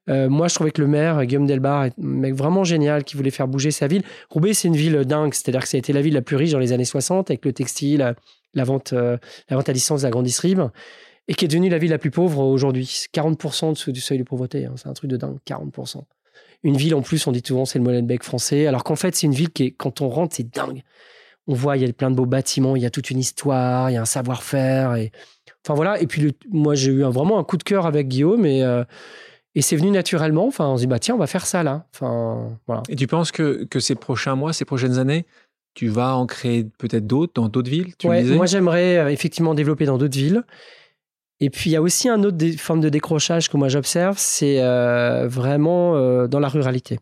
Euh, 0.09 0.29
moi, 0.29 0.47
je 0.47 0.55
trouvais 0.55 0.71
que 0.71 0.81
le 0.81 0.87
maire, 0.87 1.25
Guillaume 1.25 1.45
Delbar, 1.45 1.85
est 1.85 1.93
un 1.99 2.05
mec 2.05 2.33
vraiment 2.33 2.63
génial 2.63 3.03
qui 3.03 3.15
voulait 3.15 3.31
faire 3.31 3.47
bouger 3.47 3.71
sa 3.71 3.87
ville. 3.87 4.03
Roubaix, 4.29 4.53
c'est 4.53 4.67
une 4.67 4.75
ville 4.75 5.05
dingue. 5.05 5.33
C'est-à-dire 5.33 5.61
que 5.61 5.67
ça 5.67 5.77
a 5.77 5.79
été 5.79 5.93
la 5.93 6.01
ville 6.01 6.13
la 6.13 6.21
plus 6.21 6.35
riche 6.35 6.51
dans 6.51 6.59
les 6.59 6.73
années 6.73 6.85
60 6.85 7.29
avec 7.29 7.45
le 7.45 7.53
textile, 7.53 8.15
la 8.53 8.63
vente, 8.63 8.93
euh, 8.93 9.17
la 9.49 9.57
vente 9.57 9.69
à 9.69 9.73
licence 9.73 10.01
de 10.01 10.07
la 10.07 10.11
grande 10.11 10.25
distrib 10.25 10.61
et 11.27 11.33
qui 11.35 11.45
est 11.45 11.47
devenue 11.47 11.69
la 11.69 11.77
ville 11.77 11.91
la 11.91 11.97
plus 11.97 12.11
pauvre 12.11 12.39
aujourd'hui. 12.39 12.85
40% 13.13 13.73
dessous 13.73 13.91
du 13.91 14.01
seuil 14.01 14.17
de 14.17 14.23
pauvreté. 14.23 14.65
Hein. 14.65 14.73
C'est 14.75 14.87
un 14.87 14.93
truc 14.93 15.09
de 15.09 15.17
dingue, 15.17 15.37
40%. 15.47 16.03
Une 16.63 16.77
ville, 16.77 16.95
en 16.95 17.01
plus, 17.01 17.25
on 17.27 17.31
dit 17.31 17.41
souvent, 17.45 17.65
c'est 17.65 17.79
le 17.79 17.83
Molenbeek 17.83 18.23
français. 18.23 18.67
Alors 18.67 18.83
qu'en 18.83 18.95
fait, 18.95 19.15
c'est 19.15 19.27
une 19.27 19.33
ville 19.33 19.49
qui 19.49 19.63
est, 19.63 19.71
quand 19.71 20.01
on 20.01 20.09
rentre, 20.09 20.35
c'est 20.35 20.49
dingue. 20.49 20.81
On 21.47 21.53
voit, 21.53 21.75
il 21.75 21.85
y 21.85 21.89
a 21.89 21.91
plein 21.91 22.09
de 22.09 22.15
beaux 22.15 22.25
bâtiments, 22.25 22.77
il 22.77 22.81
y 22.81 22.85
a 22.85 22.89
toute 22.89 23.09
une 23.09 23.19
histoire, 23.19 23.89
il 23.89 23.93
y 23.93 23.97
a 23.97 24.01
un 24.01 24.05
savoir-faire. 24.05 24.95
Et... 24.95 25.11
Enfin 25.65 25.73
voilà. 25.75 26.01
Et 26.01 26.07
puis, 26.07 26.35
moi, 26.49 26.75
j'ai 26.75 26.91
eu 26.91 27.03
vraiment 27.03 27.37
un 27.37 27.43
coup 27.43 27.57
de 27.57 27.63
cœur 27.63 27.85
avec 27.85 28.07
Guillaume 28.07 28.45
et, 28.45 28.63
euh, 28.63 28.83
et 29.55 29.61
c'est 29.61 29.75
venu 29.75 29.91
naturellement. 29.91 30.47
Enfin, 30.47 30.67
on 30.67 30.77
se 30.77 30.81
dit, 30.81 30.87
bah, 30.87 30.99
tiens, 30.99 31.15
on 31.15 31.19
va 31.19 31.27
faire 31.27 31.45
ça 31.45 31.63
là. 31.63 31.85
Enfin, 31.93 32.57
voilà. 32.67 32.83
Et 32.89 32.95
tu 32.95 33.07
penses 33.07 33.31
que, 33.31 33.65
que 33.65 33.79
ces 33.79 33.95
prochains 33.95 34.35
mois, 34.35 34.53
ces 34.53 34.65
prochaines 34.65 34.97
années, 34.97 35.25
tu 35.73 35.87
vas 35.87 36.15
en 36.15 36.25
créer 36.25 36.65
peut-être 36.77 37.07
d'autres 37.07 37.33
dans 37.35 37.49
d'autres 37.49 37.69
villes 37.69 37.95
tu 37.97 38.07
Moi, 38.07 38.45
j'aimerais 38.45 38.97
euh, 38.97 39.07
effectivement 39.09 39.53
développer 39.53 39.85
dans 39.85 39.97
d'autres 39.97 40.17
villes. 40.17 40.43
Et 41.39 41.49
puis, 41.49 41.71
il 41.71 41.73
y 41.73 41.75
a 41.75 41.81
aussi 41.81 42.09
un 42.09 42.23
autre 42.23 42.37
forme 42.57 42.79
de 42.79 42.89
décrochage 42.89 43.49
que 43.49 43.57
moi 43.57 43.67
j'observe, 43.67 44.15
c'est 44.17 44.61
euh, 44.61 45.27
vraiment 45.27 45.95
euh, 45.95 46.27
dans 46.27 46.39
la 46.39 46.47
ruralité. 46.47 46.99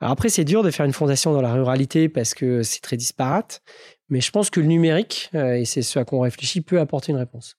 Alors 0.00 0.12
après, 0.12 0.30
c'est 0.30 0.44
dur 0.44 0.62
de 0.62 0.70
faire 0.70 0.86
une 0.86 0.94
fondation 0.94 1.32
dans 1.32 1.42
la 1.42 1.52
ruralité 1.52 2.08
parce 2.08 2.34
que 2.34 2.62
c'est 2.62 2.80
très 2.80 2.96
disparate. 2.96 3.60
Mais 4.08 4.22
je 4.22 4.30
pense 4.30 4.48
que 4.48 4.60
le 4.60 4.66
numérique, 4.66 5.30
et 5.34 5.66
c'est 5.66 5.82
ce 5.82 5.98
à 5.98 6.06
quoi 6.06 6.18
on 6.18 6.22
réfléchit, 6.22 6.62
peut 6.62 6.80
apporter 6.80 7.12
une 7.12 7.18
réponse. 7.18 7.57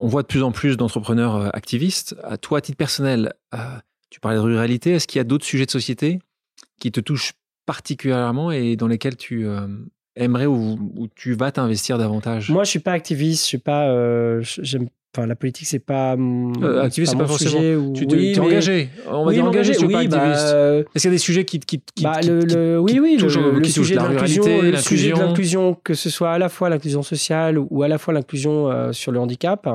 On 0.00 0.08
voit 0.08 0.22
de 0.22 0.26
plus 0.26 0.42
en 0.42 0.50
plus 0.50 0.76
d'entrepreneurs 0.76 1.36
euh, 1.36 1.48
activistes. 1.52 2.16
À 2.24 2.38
toi, 2.38 2.58
à 2.58 2.60
titre 2.62 2.78
personnel, 2.78 3.34
euh, 3.54 3.58
tu 4.08 4.18
parlais 4.18 4.38
de 4.38 4.42
ruralité. 4.42 4.92
Est-ce 4.92 5.06
qu'il 5.06 5.18
y 5.18 5.20
a 5.20 5.24
d'autres 5.24 5.44
sujets 5.44 5.66
de 5.66 5.70
société 5.70 6.18
qui 6.80 6.90
te 6.90 7.00
touchent 7.00 7.34
particulièrement 7.66 8.50
et 8.50 8.76
dans 8.76 8.88
lesquels 8.88 9.16
tu 9.16 9.46
euh, 9.46 9.68
aimerais 10.16 10.46
ou, 10.46 11.08
tu 11.14 11.34
vas 11.34 11.52
t'investir 11.52 11.98
davantage? 11.98 12.50
Moi, 12.50 12.64
je 12.64 12.70
suis 12.70 12.80
pas 12.80 12.92
activiste. 12.92 13.42
Je 13.42 13.46
suis 13.46 13.58
pas. 13.58 13.86
Enfin, 15.12 15.26
la 15.26 15.34
politique, 15.34 15.66
c'est 15.66 15.80
pas. 15.80 16.14
Euh, 16.14 16.82
activiste, 16.82 17.12
c'est 17.12 17.18
pas 17.18 17.26
forcément. 17.26 17.58
Sujet 17.94 18.06
Tu 18.06 18.32
es 18.32 18.38
engagé. 18.38 18.90
On 19.08 19.24
va 19.24 19.32
dire 19.32 19.44
engagé, 19.44 19.74
tu 19.74 19.84
oui, 19.84 19.92
pas 19.92 20.06
bah, 20.06 20.22
activiste. 20.22 20.54
Est-ce 20.94 21.02
qu'il 21.02 21.04
y 21.04 21.08
a 21.08 21.10
des 21.10 21.18
sujets 21.18 21.44
qui, 21.44 21.58
qui, 21.58 21.82
qui, 21.94 22.04
bah, 22.04 22.20
le, 22.22 22.40
le, 22.40 22.78
oui, 22.78 23.00
oui, 23.00 23.16
touchent, 23.16 23.36
le, 23.36 23.64
sujet 23.64 23.96
de 23.96 24.00
l'inclusion, 24.00 24.44
le 24.62 24.76
sujet 24.76 25.10
de 25.10 25.18
l'inclusion, 25.18 25.74
que 25.74 25.94
ce 25.94 26.10
soit 26.10 26.30
à 26.30 26.38
la 26.38 26.48
fois 26.48 26.70
l'inclusion 26.70 27.02
sociale 27.02 27.58
ou 27.58 27.82
à 27.82 27.88
la 27.88 27.98
fois 27.98 28.14
l'inclusion 28.14 28.70
euh, 28.70 28.92
sur 28.92 29.10
le 29.10 29.18
handicap, 29.18 29.68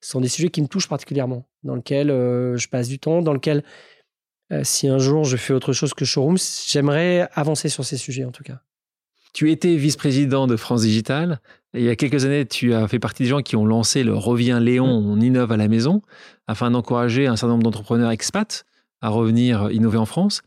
sont 0.00 0.22
des 0.22 0.28
sujets 0.28 0.48
qui 0.48 0.62
me 0.62 0.68
touchent 0.68 0.88
particulièrement, 0.88 1.46
dans 1.64 1.74
lesquels 1.74 2.10
euh, 2.10 2.56
je 2.56 2.68
passe 2.68 2.88
du 2.88 2.98
temps, 2.98 3.20
dans 3.20 3.34
lesquels, 3.34 3.64
euh, 4.52 4.62
si 4.64 4.88
un 4.88 4.98
jour 4.98 5.24
je 5.24 5.36
fais 5.36 5.52
autre 5.52 5.74
chose 5.74 5.92
que 5.92 6.06
showroom, 6.06 6.36
j'aimerais 6.66 7.28
avancer 7.34 7.68
sur 7.68 7.84
ces 7.84 7.98
sujets 7.98 8.24
en 8.24 8.32
tout 8.32 8.42
cas. 8.42 8.60
Tu 9.34 9.50
étais 9.50 9.76
vice-président 9.76 10.46
de 10.46 10.56
France 10.56 10.82
Digital. 10.82 11.40
Il 11.74 11.82
y 11.82 11.88
a 11.88 11.96
quelques 11.96 12.24
années, 12.24 12.46
tu 12.46 12.74
as 12.74 12.88
fait 12.88 12.98
partie 12.98 13.24
des 13.24 13.28
gens 13.28 13.40
qui 13.40 13.56
ont 13.56 13.66
lancé 13.66 14.02
le 14.02 14.14
Revient 14.14 14.58
Léon, 14.60 15.00
mm. 15.00 15.06
on 15.06 15.20
innove 15.20 15.52
à 15.52 15.56
la 15.56 15.68
maison, 15.68 16.02
afin 16.46 16.70
d'encourager 16.70 17.26
un 17.26 17.36
certain 17.36 17.52
nombre 17.52 17.64
d'entrepreneurs 17.64 18.10
expats 18.10 18.64
à 19.00 19.08
revenir 19.10 19.70
innover 19.70 19.98
en 19.98 20.06
France. 20.06 20.42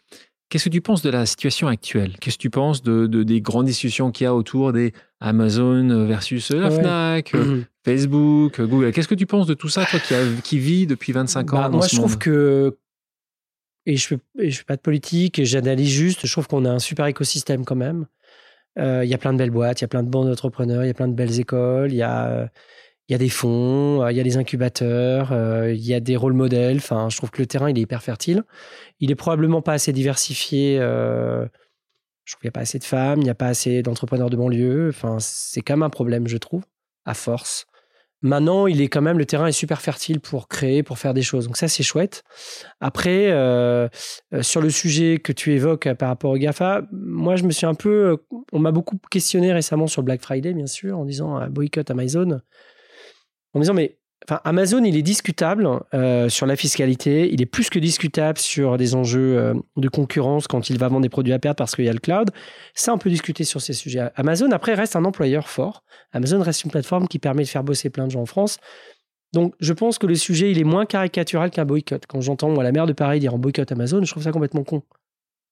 Qu'est-ce 0.49 0.65
que 0.65 0.69
tu 0.69 0.82
penses 0.82 1.01
de 1.01 1.09
la 1.09 1.26
situation 1.26 1.69
actuelle? 1.69 2.17
Qu'est-ce 2.19 2.36
que 2.36 2.41
tu 2.41 2.49
penses 2.49 2.84
de, 2.84 3.07
des 3.07 3.39
grandes 3.39 3.67
discussions 3.67 4.11
qu'il 4.11 4.26
y 4.26 4.28
a 4.28 4.36
autour 4.36 4.74
des 4.74 4.91
Amazon 5.22 6.05
versus 6.05 6.51
la 6.51 6.69
Fnac, 6.69 7.34
mm-hmm. 7.34 7.63
Facebook, 7.86 8.59
Google? 8.59 8.91
Qu'est-ce 8.91 9.07
que 9.07 9.15
tu 9.15 9.26
penses 9.26 9.47
de 9.47 9.53
tout 9.53 9.69
ça, 9.69 9.86
toi 9.86 9.99
qui, 9.99 10.13
qui 10.43 10.59
vis 10.59 10.88
depuis 10.88 11.13
25 11.13 11.53
ans 11.53 11.61
bah, 11.61 11.69
Moi, 11.69 11.88
je 11.88 11.95
trouve 11.95 12.17
que 12.17 12.76
et 13.86 13.97
je 13.97 14.13
ne 14.13 14.51
fais 14.51 14.63
pas 14.63 14.76
de 14.76 14.82
politique, 14.82 15.43
j'analyse 15.43 15.89
juste, 15.89 16.28
je 16.28 16.32
trouve 16.32 16.47
qu'on 16.47 16.65
a 16.65 16.69
un 16.69 16.80
super 16.80 17.07
écosystème 17.07 17.65
quand 17.65 17.76
même. 17.76 18.05
Euh, 18.80 19.03
il 19.03 19.09
y 19.09 19.13
a 19.13 19.17
plein 19.17 19.34
de 19.34 19.38
belles 19.38 19.51
boîtes, 19.51 19.82
il 19.82 19.84
y 19.84 19.86
a 19.86 19.88
plein 19.88 20.03
de 20.03 20.09
bandes 20.09 20.28
d'entrepreneurs, 20.28 20.84
il 20.84 20.88
y 20.88 20.91
a 20.91 20.93
plein 20.93 21.07
de 21.07 21.13
belles 21.13 21.39
écoles, 21.39 21.91
il 21.91 21.97
y 21.97 22.03
a, 22.03 22.49
y 23.09 23.13
a 23.15 23.17
des 23.17 23.30
fonds, 23.30 24.03
euh, 24.03 24.11
il 24.11 24.17
y 24.17 24.19
a 24.22 24.24
des 24.24 24.38
incubateurs, 24.38 25.32
euh, 25.34 25.74
il 25.74 25.86
y 25.86 25.93
a 25.93 25.99
des 25.99 26.15
rôles 26.15 26.34
modèles. 26.34 26.78
Enfin, 26.78 27.09
je 27.09 27.17
trouve 27.17 27.32
que 27.32 27.41
le 27.41 27.47
terrain, 27.47 27.69
il 27.69 27.78
est 27.78 27.82
hyper 27.82 28.03
fertile. 28.03 28.43
Il 28.99 29.11
est 29.11 29.15
probablement 29.15 29.61
pas 29.61 29.74
assez 29.74 29.93
diversifié. 29.93 30.78
je 30.80 31.47
trouve 32.34 32.41
qu'il 32.41 32.47
n'y 32.47 32.49
a 32.49 32.51
pas 32.51 32.61
assez 32.61 32.80
de 32.80 32.84
femmes, 32.84 33.19
il 33.19 33.24
n'y 33.26 33.30
a 33.30 33.36
pas 33.36 33.47
assez 33.47 33.84
d'entrepreneurs 33.84 34.30
de 34.30 34.38
banlieue. 34.38 34.89
Enfin, 34.89 35.17
c'est 35.19 35.61
quand 35.61 35.74
même 35.74 35.84
un 35.84 35.89
problème, 35.89 36.28
je 36.28 36.38
trouve, 36.38 36.63
à 37.05 37.13
force. 37.13 37.67
Maintenant, 38.24 38.67
il 38.67 38.82
est 38.82 38.88
quand 38.88 39.01
même 39.01 39.17
le 39.17 39.26
terrain 39.26 39.47
est 39.47 39.51
super 39.51 39.82
fertile 39.82 40.19
pour 40.19 40.47
créer, 40.47 40.84
pour 40.84 40.99
faire 40.99 41.13
des 41.13 41.24
choses. 41.24 41.47
Donc 41.47 41.57
ça, 41.57 41.67
c'est 41.67 41.82
chouette. 41.82 42.24
Après, 42.80 43.32
euh, 43.32 43.88
euh, 44.34 44.43
sur 44.43 44.61
le 44.61 44.69
sujet 44.69 45.17
que 45.17 45.32
tu 45.32 45.53
évoques 45.53 45.88
euh, 45.88 45.95
par 45.95 46.09
rapport 46.09 46.32
au 46.32 46.38
Gafa, 46.38 46.84
moi, 46.91 47.36
je 47.36 47.43
me 47.43 47.51
suis 47.51 47.65
un 47.65 47.74
peu, 47.74 48.17
on 48.51 48.59
m'a 48.59 48.72
beaucoup 48.72 48.99
questionné 49.09 49.51
récemment 49.51 49.88
sur 49.88 50.03
Black 50.03 50.22
Friday, 50.22 50.53
bien 50.53 50.67
sûr, 50.67 50.99
en 50.99 51.05
disant 51.05 51.47
boycott 51.49 51.89
Amazon, 51.89 52.41
en 53.53 53.59
disant 53.59 53.74
mais 53.74 53.97
Enfin, 54.28 54.39
Amazon, 54.43 54.84
il 54.84 54.95
est 54.95 55.01
discutable 55.01 55.67
euh, 55.93 56.30
sur 56.30 56.45
la 56.45 56.55
fiscalité. 56.55 57.32
Il 57.34 57.41
est 57.41 57.47
plus 57.47 57.69
que 57.69 57.80
discutable 57.80 58.38
sur 58.38 58.78
des 58.78 58.93
enjeux 58.93 59.38
euh, 59.38 59.53
de 59.78 59.89
concurrence 59.89 60.47
quand 60.47 60.69
il 60.69 60.78
va 60.78 60.89
vendre 60.89 61.01
des 61.01 61.09
produits 61.09 61.34
à 61.34 61.39
perte 61.39 61.57
parce 61.57 61.76
qu'il 61.76 61.86
y 61.86 61.89
a 61.89 61.93
le 61.93 61.99
cloud. 61.99 62.30
Ça, 62.76 62.93
on 62.93 62.99
peut 62.99 63.09
discuter 63.09 63.43
sur 63.43 63.61
ces 63.61 63.74
sujets. 63.74 64.09
Amazon, 64.15 64.51
après, 64.51 64.76
reste 64.76 64.95
un 64.95 65.05
employeur 65.05 65.49
fort. 65.49 65.84
Amazon 66.13 66.41
reste 66.41 66.63
une 66.63 66.72
plateforme 66.72 67.07
qui 67.07 67.17
permet 67.17 67.43
de 67.43 67.47
faire 67.47 67.63
bosser 67.63 67.89
plein 67.89 68.05
de 68.05 68.11
gens 68.11 68.22
en 68.22 68.26
France. 68.28 68.57
Donc, 69.34 69.55
je 69.59 69.74
pense 69.74 69.97
que 69.97 70.05
le 70.05 70.15
sujet, 70.15 70.51
il 70.51 70.59
est 70.59 70.65
moins 70.65 70.86
caricatural 70.86 71.49
qu'un 71.49 71.65
boycott. 71.65 72.03
Quand 72.07 72.22
j'entends, 72.22 72.53
la 72.61 72.72
maire 72.72 72.86
de 72.86 72.93
Paris 72.93 73.19
dire 73.19 73.34
on 73.34 73.39
boycott 73.39 73.72
Amazon, 73.72 74.03
je 74.03 74.11
trouve 74.11 74.24
ça 74.24 74.32
complètement 74.32 74.63
con. 74.63 74.84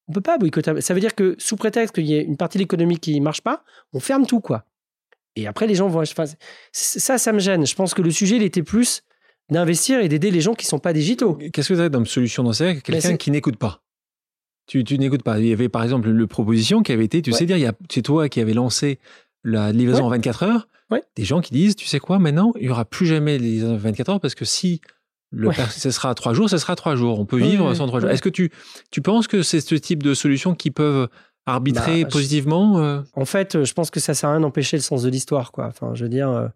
On 0.10 0.14
peut 0.14 0.22
pas 0.22 0.38
boycotter. 0.38 0.82
Ça 0.82 0.94
veut 0.94 1.00
dire 1.00 1.16
que, 1.16 1.36
sous 1.38 1.56
prétexte 1.56 1.96
qu'il 1.96 2.06
y 2.06 2.16
ait 2.16 2.24
une 2.24 2.38
partie 2.38 2.58
de 2.58 2.64
l'économie 2.64 3.00
qui 3.00 3.20
marche 3.22 3.42
pas, 3.42 3.64
on 3.94 4.00
ferme 4.00 4.26
tout, 4.26 4.42
quoi. 4.42 4.66
Et 5.36 5.48
après, 5.48 5.68
les 5.68 5.76
gens 5.76 5.88
vont. 5.88 6.02
Enfin, 6.02 6.26
ça, 6.72 7.18
ça 7.18 7.32
me 7.32 7.40
gêne. 7.40 7.66
Je 7.66 7.76
pense 7.76 7.94
que 7.94 8.02
le 8.02 8.12
sujet, 8.12 8.36
il 8.38 8.44
était 8.44 8.64
plus 8.64 9.04
d'investir 9.50 10.00
et 10.00 10.10
d'aider 10.10 10.32
les 10.32 10.42
gens 10.42 10.54
qui 10.54 10.66
ne 10.66 10.70
sont 10.70 10.80
pas 10.80 10.94
digitaux. 10.94 11.38
Qu'est-ce 11.54 11.70
que 11.70 11.74
vous 11.74 11.80
avez 11.80 11.90
comme 11.90 12.06
solution 12.06 12.44
dans 12.44 12.54
ça 12.54 12.76
Quelqu'un 12.76 13.18
qui 13.18 13.32
n'écoute 13.32 13.58
pas. 13.58 13.84
Tu, 14.68 14.84
tu 14.84 15.00
n'écoutes 15.00 15.24
pas. 15.24 15.40
Il 15.40 15.48
y 15.48 15.54
avait 15.54 15.70
par 15.70 15.84
exemple 15.84 16.10
le 16.10 16.28
proposition 16.28 16.84
qui 16.84 16.92
avait 16.92 17.06
été, 17.06 17.22
tu 17.22 17.32
sais 17.32 17.46
dire, 17.46 17.74
c'est 17.90 18.04
toi 18.04 18.30
qui 18.30 18.40
avais 18.40 18.54
lancé 18.54 19.00
la 19.44 19.72
livraison 19.72 20.06
en 20.06 20.10
24 20.10 20.44
heures. 20.44 20.68
Des 21.16 21.24
gens 21.24 21.42
qui 21.42 21.54
disent, 21.54 21.76
tu 21.76 21.86
sais 21.88 22.00
quoi, 22.00 22.20
maintenant, 22.20 22.52
il 22.56 22.66
n'y 22.66 22.70
aura 22.70 22.86
plus 22.86 23.06
jamais 23.06 23.38
les 23.38 23.50
livraisons 23.50 23.76
en 23.76 23.78
24 23.78 24.10
heures 24.10 24.20
parce 24.20 24.36
que 24.36 24.46
si 24.46 24.82
le 25.32 25.52
ce 25.70 25.92
sera 25.92 26.16
trois 26.16 26.34
jours, 26.34 26.50
ce 26.50 26.58
sera 26.58 26.76
trois 26.76 26.96
jours. 26.96 27.20
On 27.20 27.26
peut 27.26 27.38
vivre 27.38 27.74
sans 27.74 27.88
trois 27.88 28.00
jours. 28.00 28.10
Est-ce 28.10 28.22
que 28.22 28.30
tu, 28.30 28.52
tu 28.92 29.02
penses 29.02 29.28
que 29.28 29.44
c'est 29.44 29.62
ce 29.62 29.76
type 29.76 30.04
de 30.04 30.14
solutions 30.14 30.56
qui 30.56 30.72
peuvent 30.72 31.08
arbitrer 31.54 32.04
Bah, 32.04 32.10
positivement 32.12 32.80
euh, 32.80 33.02
En 33.16 33.26
fait, 33.26 33.56
euh, 33.56 33.64
je 33.66 33.74
pense 33.74 33.92
que 33.92 34.00
ça 34.00 34.14
sert 34.14 34.30
à 34.30 34.34
rien 34.34 34.42
d'empêcher 34.42 34.78
le 34.78 34.82
sens 34.84 35.04
de 35.04 35.10
l'histoire, 35.10 35.52
quoi. 35.52 35.66
Enfin, 35.68 35.92
je 35.94 36.04
veux 36.04 36.10
dire. 36.10 36.30
euh, 36.30 36.48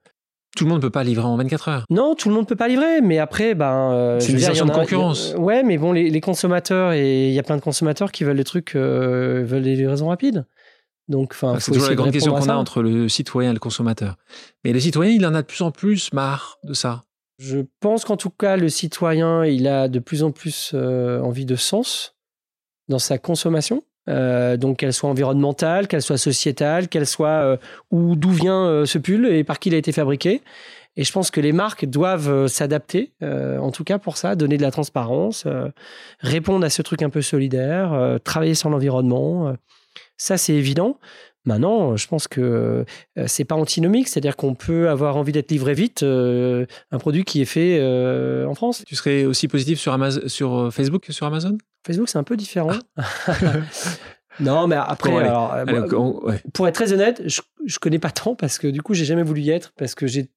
Tout 0.55 0.63
le 0.65 0.69
monde 0.69 0.79
ne 0.79 0.81
peut 0.83 0.89
pas 0.91 1.03
livrer 1.03 1.25
en 1.25 1.35
24 1.37 1.67
heures. 1.69 1.85
Non, 1.89 2.15
tout 2.15 2.29
le 2.29 2.35
monde 2.35 2.47
peut 2.47 2.55
pas 2.55 2.67
livrer, 2.67 3.01
mais 3.01 3.17
après, 3.19 3.55
ben. 3.55 3.91
euh, 3.91 4.19
C'est 4.19 4.31
une 4.33 4.37
de 4.39 4.71
concurrence. 4.71 5.33
a- 5.33 5.39
ouais, 5.39 5.63
mais 5.63 5.77
bon, 5.77 5.91
les, 5.91 6.09
les 6.09 6.21
consommateurs 6.21 6.93
et 6.93 7.27
il 7.29 7.33
y 7.33 7.39
a 7.39 7.43
plein 7.43 7.57
de 7.57 7.61
consommateurs 7.61 8.11
qui 8.11 8.23
veulent 8.23 8.37
des 8.37 8.43
trucs, 8.43 8.75
veulent 8.75 9.63
des 9.63 9.75
livraisons 9.75 10.07
rapides. 10.09 10.45
Donc, 11.09 11.31
enfin, 11.33 11.55
faut 11.55 11.59
c'est 11.59 11.71
toujours 11.73 11.89
la 11.89 11.95
grande 11.95 12.11
question 12.13 12.33
qu'on 12.33 12.47
a 12.49 12.55
entre 12.55 12.81
le 12.81 13.09
citoyen 13.09 13.49
et 13.51 13.53
le 13.53 13.59
consommateur. 13.59 14.15
Mais 14.63 14.71
le 14.71 14.79
citoyen, 14.79 15.11
il 15.13 15.25
en 15.25 15.33
a 15.33 15.41
de 15.41 15.47
plus 15.47 15.61
en 15.61 15.71
plus 15.71 16.13
marre 16.13 16.59
de 16.63 16.73
ça. 16.73 17.03
Je 17.39 17.59
pense 17.81 18.05
qu'en 18.05 18.15
tout 18.15 18.29
cas, 18.29 18.55
le 18.55 18.69
citoyen, 18.69 19.43
il 19.43 19.67
a 19.67 19.89
de 19.89 19.99
plus 19.99 20.23
en 20.23 20.31
plus 20.31 20.73
envie 20.73 21.45
de 21.45 21.55
sens 21.57 22.15
dans 22.87 22.99
sa 22.99 23.17
consommation. 23.17 23.83
Euh, 24.09 24.57
donc 24.57 24.77
qu'elle 24.77 24.91
soit 24.91 25.09
environnementale, 25.09 25.87
qu'elle 25.87 26.01
soit 26.01 26.17
sociétale, 26.17 26.89
qu'elle 26.89 27.07
soit 27.07 27.29
euh, 27.29 27.57
où 27.89 28.17
d'où 28.17 28.31
vient 28.31 28.65
euh, 28.65 28.85
ce 28.85 28.97
pull 28.97 29.25
et 29.27 29.45
par 29.45 29.59
qui 29.59 29.69
il 29.69 29.75
a 29.75 29.77
été 29.77 29.93
fabriqué. 29.93 30.41
Et 30.97 31.05
je 31.05 31.11
pense 31.11 31.31
que 31.31 31.39
les 31.39 31.53
marques 31.53 31.85
doivent 31.85 32.45
s'adapter, 32.45 33.13
en 33.23 33.71
tout 33.71 33.83
cas 33.83 33.97
pour 33.97 34.15
ça, 34.15 34.35
donner 34.35 34.57
de 34.57 34.61
la 34.61 34.69
transparence, 34.69 35.47
répondre 36.19 36.63
à 36.63 36.69
ce 36.69 36.83
truc 36.83 37.01
un 37.01 37.09
peu 37.09 37.23
solidaire, 37.23 38.19
travailler 38.23 38.53
sur 38.53 38.69
l'environnement. 38.69 39.55
ça, 40.17 40.37
c'est 40.37 40.53
évident. 40.53 40.99
Maintenant, 41.45 41.97
je 41.97 42.07
pense 42.07 42.27
que 42.29 42.85
euh, 43.17 43.25
c'est 43.27 43.43
pas 43.43 43.55
antinomique, 43.55 44.07
c'est-à-dire 44.07 44.37
qu'on 44.37 44.55
peut 44.55 44.89
avoir 44.89 45.17
envie 45.17 45.33
d'être 45.33 45.51
livré 45.51 45.73
vite 45.73 46.01
euh, 46.03 46.65
un 46.91 46.99
produit 46.99 47.25
qui 47.25 47.41
est 47.41 47.45
fait 47.45 47.79
euh, 47.81 48.45
en 48.47 48.55
France. 48.55 48.83
Tu 48.87 48.95
serais 48.95 49.25
aussi 49.25 49.47
positif 49.49 49.77
sur, 49.79 49.97
sur 50.27 50.73
Facebook 50.73 51.03
que 51.03 51.11
sur 51.13 51.25
Amazon? 51.27 51.57
Facebook, 51.85 52.07
c'est 52.07 52.17
un 52.17 52.23
peu 52.23 52.37
différent. 52.37 52.71
non, 54.39 54.67
mais 54.67 54.75
après, 54.75 55.09
Bon, 55.11 55.17
allez. 55.17 55.27
alors, 55.27 55.51
Allez, 55.51 55.73
moi, 55.73 55.87
on- 55.95 56.25
ouais. 56.27 56.41
pour 56.53 56.67
être 56.67 56.75
très 56.75 56.91
honnête, 56.93 57.21
je, 57.25 57.41
je 57.65 57.79
connais 57.79 57.99
pas 57.99 58.09
tant 58.11 58.35
parce 58.35 58.57
que 58.57 58.67
du 58.67 58.81
coup, 58.81 58.93
j'ai 58.93 59.05
jamais 59.05 59.23
voulu 59.23 59.41
y 59.41 59.49
être 59.51 59.73
parce 59.77 59.95
que 59.95 60.07
j'ai, 60.07 60.29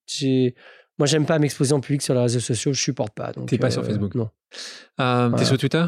moi, 0.98 1.06
j'aime 1.06 1.24
pas 1.26 1.38
m'exposer 1.38 1.72
en 1.72 1.80
public 1.80 2.02
sur 2.02 2.14
les 2.14 2.20
réseaux 2.20 2.40
sociaux, 2.40 2.72
je 2.72 2.80
supporte 2.82 3.14
pas. 3.14 3.32
T'es 3.46 3.58
pas 3.58 3.70
sur 3.70 3.84
Facebook. 3.84 4.14
Non. 4.14 4.28
Euh, 5.00 5.26
T'es 5.26 5.30
Voilà. 5.30 5.44
sur 5.46 5.58
Twitter? 5.58 5.84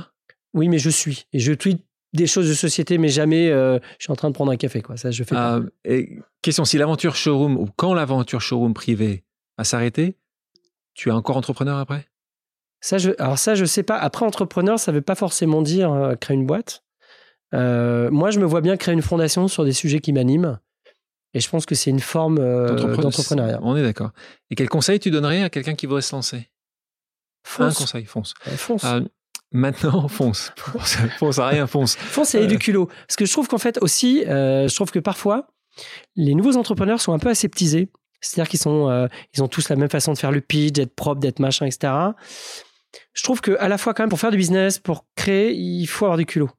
Oui, 0.54 0.68
mais 0.68 0.78
je 0.78 0.88
suis 0.90 1.26
et 1.32 1.40
je 1.40 1.52
tweete 1.52 1.84
des 2.12 2.26
choses 2.26 2.48
de 2.48 2.54
société, 2.54 2.96
mais 2.98 3.08
jamais 3.08 3.50
euh, 3.50 3.78
je 3.98 4.04
suis 4.04 4.12
en 4.12 4.16
train 4.16 4.28
de 4.28 4.34
prendre 4.34 4.50
un 4.52 4.56
café, 4.56 4.80
quoi. 4.82 4.96
Ça, 4.96 5.10
je 5.10 5.22
fais 5.24 5.34
pas. 5.34 5.56
Euh, 5.58 5.70
et 5.84 6.18
Question 6.42 6.64
si 6.64 6.78
l'aventure 6.78 7.16
showroom 7.16 7.56
ou 7.56 7.68
quand 7.76 7.94
l'aventure 7.94 8.40
showroom 8.40 8.72
privée 8.74 9.24
va 9.58 9.64
s'arrêter, 9.64 10.16
tu 10.94 11.08
es 11.10 11.12
encore 11.12 11.36
entrepreneur 11.36 11.76
après? 11.78 12.06
Ça, 12.80 12.98
je, 12.98 13.10
alors 13.18 13.38
ça, 13.38 13.54
je 13.54 13.64
sais 13.64 13.82
pas. 13.82 13.96
Après, 13.98 14.24
entrepreneur, 14.24 14.78
ça 14.78 14.92
veut 14.92 15.00
pas 15.02 15.14
forcément 15.16 15.62
dire 15.62 15.92
euh, 15.92 16.14
créer 16.14 16.36
une 16.36 16.46
boîte. 16.46 16.84
Moi, 17.52 18.30
je 18.30 18.38
me 18.38 18.44
vois 18.44 18.60
bien 18.60 18.76
créer 18.76 18.94
une 18.94 19.02
fondation 19.02 19.48
sur 19.48 19.64
des 19.64 19.72
sujets 19.72 20.00
qui 20.00 20.12
m'animent. 20.12 20.58
Et 21.34 21.40
je 21.40 21.48
pense 21.50 21.66
que 21.66 21.74
c'est 21.74 21.90
une 21.90 22.00
forme 22.00 22.36
D'entrepreneur- 22.38 22.96
d'entrepreneuriat. 23.02 23.58
On 23.62 23.76
est 23.76 23.82
d'accord. 23.82 24.10
Et 24.50 24.54
quel 24.54 24.68
conseil 24.68 24.98
tu 25.00 25.10
donnerais 25.10 25.42
à 25.42 25.50
quelqu'un 25.50 25.74
qui 25.74 25.86
voudrait 25.86 26.02
se 26.02 26.14
lancer? 26.14 26.36
Un 26.36 26.46
Fonce. 27.70 27.78
conseil, 27.78 28.04
fonce. 28.04 28.34
Ouais, 28.46 28.56
fonce. 28.56 28.84
Euh, 29.54 29.58
maintenant, 29.58 30.08
fonce. 30.08 30.52
Fonce, 30.56 30.96
fonce 31.18 31.38
à 31.38 31.48
rien, 31.48 31.66
fonce. 31.66 31.96
Fonce 31.96 32.34
et 32.34 32.46
du 32.46 32.58
culot. 32.58 32.86
Parce 33.06 33.16
que 33.16 33.24
je 33.24 33.32
trouve 33.32 33.48
qu'en 33.48 33.58
fait 33.58 33.78
aussi, 33.80 34.24
euh, 34.26 34.68
je 34.68 34.74
trouve 34.74 34.90
que 34.90 34.98
parfois, 34.98 35.48
les 36.16 36.34
nouveaux 36.34 36.56
entrepreneurs 36.56 37.00
sont 37.00 37.12
un 37.12 37.18
peu 37.18 37.28
aseptisés. 37.28 37.88
C'est-à-dire 38.20 38.48
qu'ils 38.50 38.58
sont, 38.58 38.90
euh, 38.90 39.06
ils 39.34 39.42
ont 39.42 39.48
tous 39.48 39.68
la 39.68 39.76
même 39.76 39.90
façon 39.90 40.12
de 40.12 40.18
faire 40.18 40.32
le 40.32 40.40
pitch, 40.40 40.72
d'être 40.72 40.94
propre, 40.94 41.20
d'être 41.20 41.38
machin, 41.38 41.66
etc. 41.66 41.92
Je 43.12 43.22
trouve 43.22 43.40
que 43.40 43.56
à 43.58 43.68
la 43.68 43.78
fois 43.78 43.94
quand 43.94 44.02
même 44.02 44.10
pour 44.10 44.20
faire 44.20 44.30
du 44.30 44.36
business, 44.36 44.78
pour 44.78 45.04
créer, 45.14 45.54
il 45.54 45.86
faut 45.86 46.04
avoir 46.06 46.18
du 46.18 46.26
culot. 46.26 46.50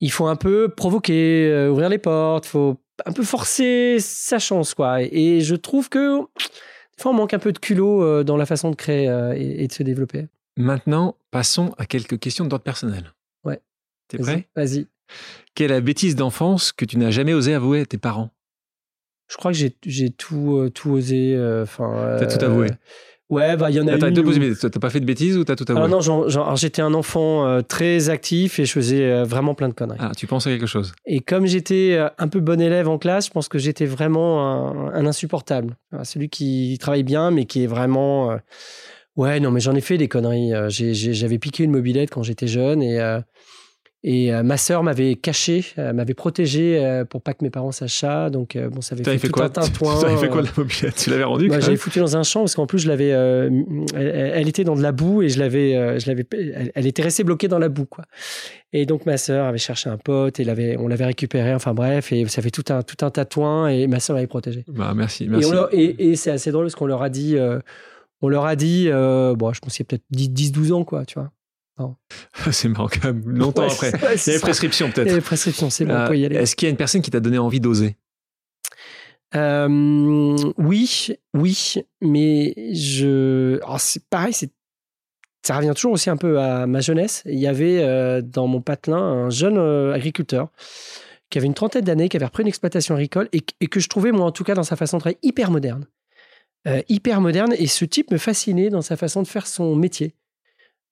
Il 0.00 0.12
faut 0.12 0.26
un 0.26 0.36
peu 0.36 0.68
provoquer, 0.68 1.48
euh, 1.50 1.70
ouvrir 1.70 1.88
les 1.88 1.98
portes, 1.98 2.46
il 2.46 2.50
faut 2.50 2.76
un 3.04 3.12
peu 3.12 3.22
forcer 3.22 3.98
sa 4.00 4.38
chance, 4.38 4.74
quoi. 4.74 5.02
Et 5.02 5.40
je 5.40 5.54
trouve 5.54 5.88
que 5.88 6.20
des 6.20 7.02
fois 7.02 7.12
on 7.12 7.14
manque 7.14 7.34
un 7.34 7.38
peu 7.38 7.52
de 7.52 7.58
culot 7.58 8.02
euh, 8.02 8.24
dans 8.24 8.36
la 8.36 8.46
façon 8.46 8.70
de 8.70 8.76
créer 8.76 9.08
euh, 9.08 9.34
et, 9.36 9.64
et 9.64 9.68
de 9.68 9.72
se 9.72 9.82
développer. 9.82 10.26
Maintenant, 10.56 11.14
passons 11.30 11.74
à 11.78 11.86
quelques 11.86 12.18
questions 12.18 12.44
d'ordre 12.46 12.62
personnel. 12.64 13.12
Ouais. 13.44 13.60
T'es 14.08 14.18
prêt? 14.18 14.48
Vas-y. 14.56 14.86
Quelle 15.54 15.70
est 15.70 15.74
la 15.74 15.80
bêtise 15.80 16.16
d'enfance 16.16 16.72
que 16.72 16.84
tu 16.84 16.98
n'as 16.98 17.10
jamais 17.10 17.34
osé 17.34 17.54
avouer 17.54 17.80
à 17.80 17.86
tes 17.86 17.98
parents? 17.98 18.30
Je 19.30 19.36
crois 19.36 19.52
que 19.52 19.58
j'ai, 19.84 20.10
tout, 20.10 20.56
euh, 20.56 20.70
tout 20.70 20.90
osé. 20.90 21.34
euh. 21.36 21.66
T'as 21.66 22.26
tout 22.26 22.42
euh, 22.42 22.46
avoué 22.46 22.68
Ouais, 23.30 23.58
bah 23.58 23.68
il 23.68 23.76
y 23.76 23.80
en 23.80 23.86
a 23.86 23.92
Attends, 23.92 24.06
une 24.08 24.14
deux 24.14 24.22
où- 24.22 24.24
possibilités. 24.24 24.70
T'as 24.70 24.80
pas 24.80 24.88
fait 24.88 25.00
de 25.00 25.04
bêtises 25.04 25.36
ou 25.36 25.44
t'as 25.44 25.54
tout 25.54 25.66
avoué? 25.68 25.76
Alors 25.84 25.90
non, 25.90 26.00
genre, 26.00 26.24
alors, 26.30 26.56
j'étais 26.56 26.80
un 26.80 26.94
enfant 26.94 27.46
euh, 27.46 27.60
très 27.60 28.08
actif 28.08 28.58
et 28.58 28.64
je 28.64 28.72
faisais 28.72 29.04
euh, 29.04 29.24
vraiment 29.24 29.54
plein 29.54 29.68
de 29.68 29.74
conneries. 29.74 29.98
Ah, 30.00 30.12
tu 30.16 30.26
penses 30.26 30.46
à 30.46 30.50
quelque 30.50 30.64
chose 30.66 30.94
Et 31.04 31.20
comme 31.20 31.44
j'étais 31.44 31.94
euh, 31.98 32.08
un 32.16 32.28
peu 32.28 32.40
bon 32.40 32.58
élève 32.58 32.88
en 32.88 32.96
classe, 32.96 33.26
je 33.26 33.30
pense 33.30 33.48
que 33.48 33.58
j'étais 33.58 33.84
vraiment 33.84 34.88
un, 34.88 34.94
un 34.94 35.04
insupportable. 35.06 35.76
Voilà, 35.90 36.06
celui 36.06 36.30
qui 36.30 36.78
travaille 36.80 37.02
bien, 37.02 37.30
mais 37.30 37.44
qui 37.44 37.64
est 37.64 37.66
vraiment. 37.66 38.38
Ouais, 39.18 39.40
non, 39.40 39.50
mais 39.50 39.60
j'en 39.60 39.74
ai 39.74 39.80
fait 39.80 39.98
des 39.98 40.08
conneries. 40.08 40.54
Euh, 40.54 40.68
J'avais 40.70 41.38
piqué 41.38 41.64
une 41.64 41.72
mobilette 41.72 42.08
quand 42.10 42.22
j'étais 42.22 42.46
jeune 42.46 42.80
et, 42.82 43.00
euh, 43.00 43.20
et 44.04 44.32
euh, 44.32 44.44
ma 44.44 44.56
sœur 44.56 44.84
m'avait 44.84 45.16
caché, 45.16 45.64
euh, 45.76 45.92
m'avait 45.92 46.14
protégé 46.14 47.02
pour 47.10 47.20
pas 47.20 47.34
que 47.34 47.42
mes 47.42 47.50
parents 47.50 47.72
sachent 47.72 47.98
ça. 47.98 48.30
Donc, 48.30 48.56
bon, 48.56 48.80
ça 48.80 48.94
avait 48.94 49.02
fait, 49.02 49.18
fait 49.18 49.26
tout 49.26 49.32
quoi? 49.32 49.46
un 49.46 49.48
tintouin. 49.50 49.98
T'avais 50.00 50.16
fait 50.18 50.28
quoi 50.28 50.42
de 50.42 50.46
la 50.46 50.52
mobilette? 50.56 50.94
Tu 50.94 51.10
l'avais 51.10 51.24
rendue 51.24 51.48
Bah, 51.48 51.58
j'avais 51.58 51.76
foutu 51.76 51.98
dans 51.98 52.16
un 52.16 52.22
champ 52.22 52.40
parce 52.42 52.54
qu'en 52.54 52.66
plus 52.66 52.78
je 52.78 52.86
l'avais, 52.88 53.08
elle, 53.08 53.52
elle 53.96 54.48
était 54.48 54.62
dans 54.62 54.76
de 54.76 54.82
la 54.82 54.92
boue 54.92 55.22
et 55.22 55.28
je 55.28 55.40
l'avais, 55.40 55.98
je 55.98 56.06
l'avais, 56.06 56.24
elle, 56.32 56.70
elle 56.76 56.86
était 56.86 57.02
restée 57.02 57.24
bloquée 57.24 57.48
dans 57.48 57.58
la 57.58 57.68
boue 57.68 57.86
quoi. 57.86 58.04
Et 58.72 58.86
donc 58.86 59.04
ma 59.04 59.16
sœur 59.16 59.46
avait 59.46 59.58
cherché 59.58 59.90
un 59.90 59.96
pote 59.96 60.38
et 60.38 60.44
l'avait, 60.44 60.76
on 60.78 60.86
l'avait 60.86 61.06
récupéré. 61.06 61.52
Enfin 61.54 61.74
bref, 61.74 62.12
et 62.12 62.24
ça 62.28 62.40
fait 62.40 62.50
tout 62.52 62.64
un 62.72 62.82
tout 62.82 63.04
un 63.04 63.10
tatouin 63.10 63.66
et 63.66 63.88
ma 63.88 63.98
sœur 63.98 64.14
l'avait 64.14 64.28
protégé. 64.28 64.64
Bah, 64.68 64.92
merci, 64.94 65.24
Et, 65.24 65.28
merci. 65.28 65.48
on 65.48 65.52
leur- 65.52 65.74
et, 65.74 66.10
et 66.10 66.14
c'est 66.16 66.30
assez 66.30 66.52
drôle 66.52 66.66
parce 66.66 66.76
qu'on 66.76 66.86
leur 66.86 67.02
a 67.02 67.08
dit, 67.08 67.36
on 68.20 68.28
leur 68.28 68.44
a 68.46 68.56
dit, 68.56 68.88
euh, 68.88 69.34
bon 69.34 69.52
je 69.52 69.60
pense 69.60 69.74
qu'il 69.76 69.84
y 69.84 69.86
a 69.86 69.96
peut-être 69.96 70.04
10-12 70.12 70.72
ans 70.72 70.84
quoi, 70.84 71.04
tu 71.04 71.18
vois. 71.18 71.30
c'est 72.50 72.68
marrant 72.68 72.88
quand 72.88 73.04
même. 73.04 73.22
Longtemps 73.24 73.62
Ouais, 73.62 73.72
après. 73.72 73.92
ouais, 73.92 74.16
Il 74.16 74.26
y 74.26 74.30
a 74.30 74.34
les 74.34 74.40
prescriptions 74.40 74.86
Il 74.86 74.88
y 74.88 74.92
a 74.92 74.94
peut-être. 74.94 75.14
les 75.14 75.20
prescriptions, 75.20 75.70
c'est 75.70 75.84
bon, 75.84 75.94
Euh, 75.94 76.04
on 76.04 76.08
peut 76.08 76.18
y 76.18 76.24
aller. 76.26 76.34
Est-ce 76.36 76.56
qu'il 76.56 76.66
y 76.66 76.68
a 76.68 76.70
une 76.70 76.76
personne 76.76 77.02
qui 77.02 77.10
t'a 77.12 77.20
donné 77.20 77.38
envie 77.38 77.60
d'oser? 77.60 77.96
Euh, 79.34 79.68
oui, 80.56 81.08
oui, 81.34 81.74
mais 82.00 82.54
je. 82.74 83.58
alors, 83.62 83.80
c'est 83.80 84.02
pareil, 84.08 84.32
c'est 84.32 84.50
ça 85.46 85.56
revient 85.56 85.72
toujours 85.74 85.92
aussi 85.92 86.10
un 86.10 86.16
peu 86.16 86.40
à 86.40 86.66
ma 86.66 86.80
jeunesse. 86.80 87.22
Il 87.26 87.38
y 87.38 87.46
avait 87.46 87.78
euh, 87.82 88.20
dans 88.22 88.46
mon 88.48 88.60
patelin 88.60 88.98
un 88.98 89.30
jeune 89.30 89.56
agriculteur 89.94 90.48
qui 91.30 91.38
avait 91.38 91.46
une 91.46 91.54
trentaine 91.54 91.84
d'années, 91.84 92.08
qui 92.08 92.16
avait 92.16 92.26
repris 92.26 92.42
une 92.42 92.48
exploitation 92.48 92.94
agricole 92.96 93.28
et, 93.32 93.42
et 93.60 93.66
que 93.66 93.80
je 93.80 93.88
trouvais, 93.88 94.12
moi 94.12 94.26
en 94.26 94.32
tout 94.32 94.44
cas, 94.44 94.54
dans 94.54 94.62
sa 94.64 94.76
façon 94.76 94.96
de 94.96 95.00
travailler, 95.02 95.18
hyper 95.22 95.50
moderne. 95.50 95.86
Euh, 96.68 96.82
hyper 96.88 97.20
moderne. 97.20 97.54
Et 97.58 97.66
ce 97.66 97.84
type 97.84 98.10
me 98.10 98.18
fascinait 98.18 98.68
dans 98.70 98.82
sa 98.82 98.96
façon 98.96 99.22
de 99.22 99.26
faire 99.28 99.46
son 99.46 99.74
métier. 99.74 100.14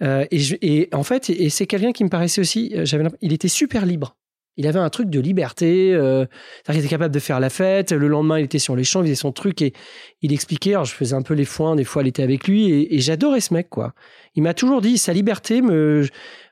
Euh, 0.02 0.24
et, 0.30 0.38
je- 0.38 0.56
et 0.62 0.88
en 0.92 1.02
fait, 1.02 1.30
et 1.30 1.48
c'est 1.50 1.66
quelqu'un 1.66 1.92
qui 1.92 2.04
me 2.04 2.08
paraissait 2.08 2.40
aussi, 2.40 2.72
euh, 2.74 2.84
j'avais, 2.84 3.04
il 3.20 3.32
était 3.32 3.48
super 3.48 3.86
libre. 3.86 4.16
Il 4.58 4.66
avait 4.66 4.78
un 4.78 4.88
truc 4.88 5.10
de 5.10 5.20
liberté, 5.20 5.92
euh, 5.92 6.24
qu'il 6.64 6.78
était 6.78 6.88
capable 6.88 7.12
de 7.12 7.18
faire 7.18 7.40
la 7.40 7.50
fête. 7.50 7.92
Le 7.92 8.08
lendemain, 8.08 8.38
il 8.38 8.44
était 8.46 8.58
sur 8.58 8.74
les 8.74 8.84
champs, 8.84 9.00
il 9.02 9.04
faisait 9.06 9.14
son 9.14 9.32
truc 9.32 9.60
et 9.60 9.74
il 10.22 10.32
expliquait. 10.32 10.72
Alors, 10.72 10.86
je 10.86 10.94
faisais 10.94 11.14
un 11.14 11.20
peu 11.22 11.34
les 11.34 11.44
foins, 11.44 11.76
des 11.76 11.84
fois, 11.84 12.00
elle 12.00 12.08
était 12.08 12.22
avec 12.22 12.48
lui 12.48 12.70
et, 12.70 12.94
et 12.94 13.00
j'adorais 13.00 13.40
ce 13.42 13.52
mec, 13.52 13.68
quoi. 13.68 13.92
Il 14.34 14.42
m'a 14.42 14.54
toujours 14.54 14.80
dit, 14.80 14.96
sa 14.96 15.12
liberté 15.12 15.60
me. 15.60 16.06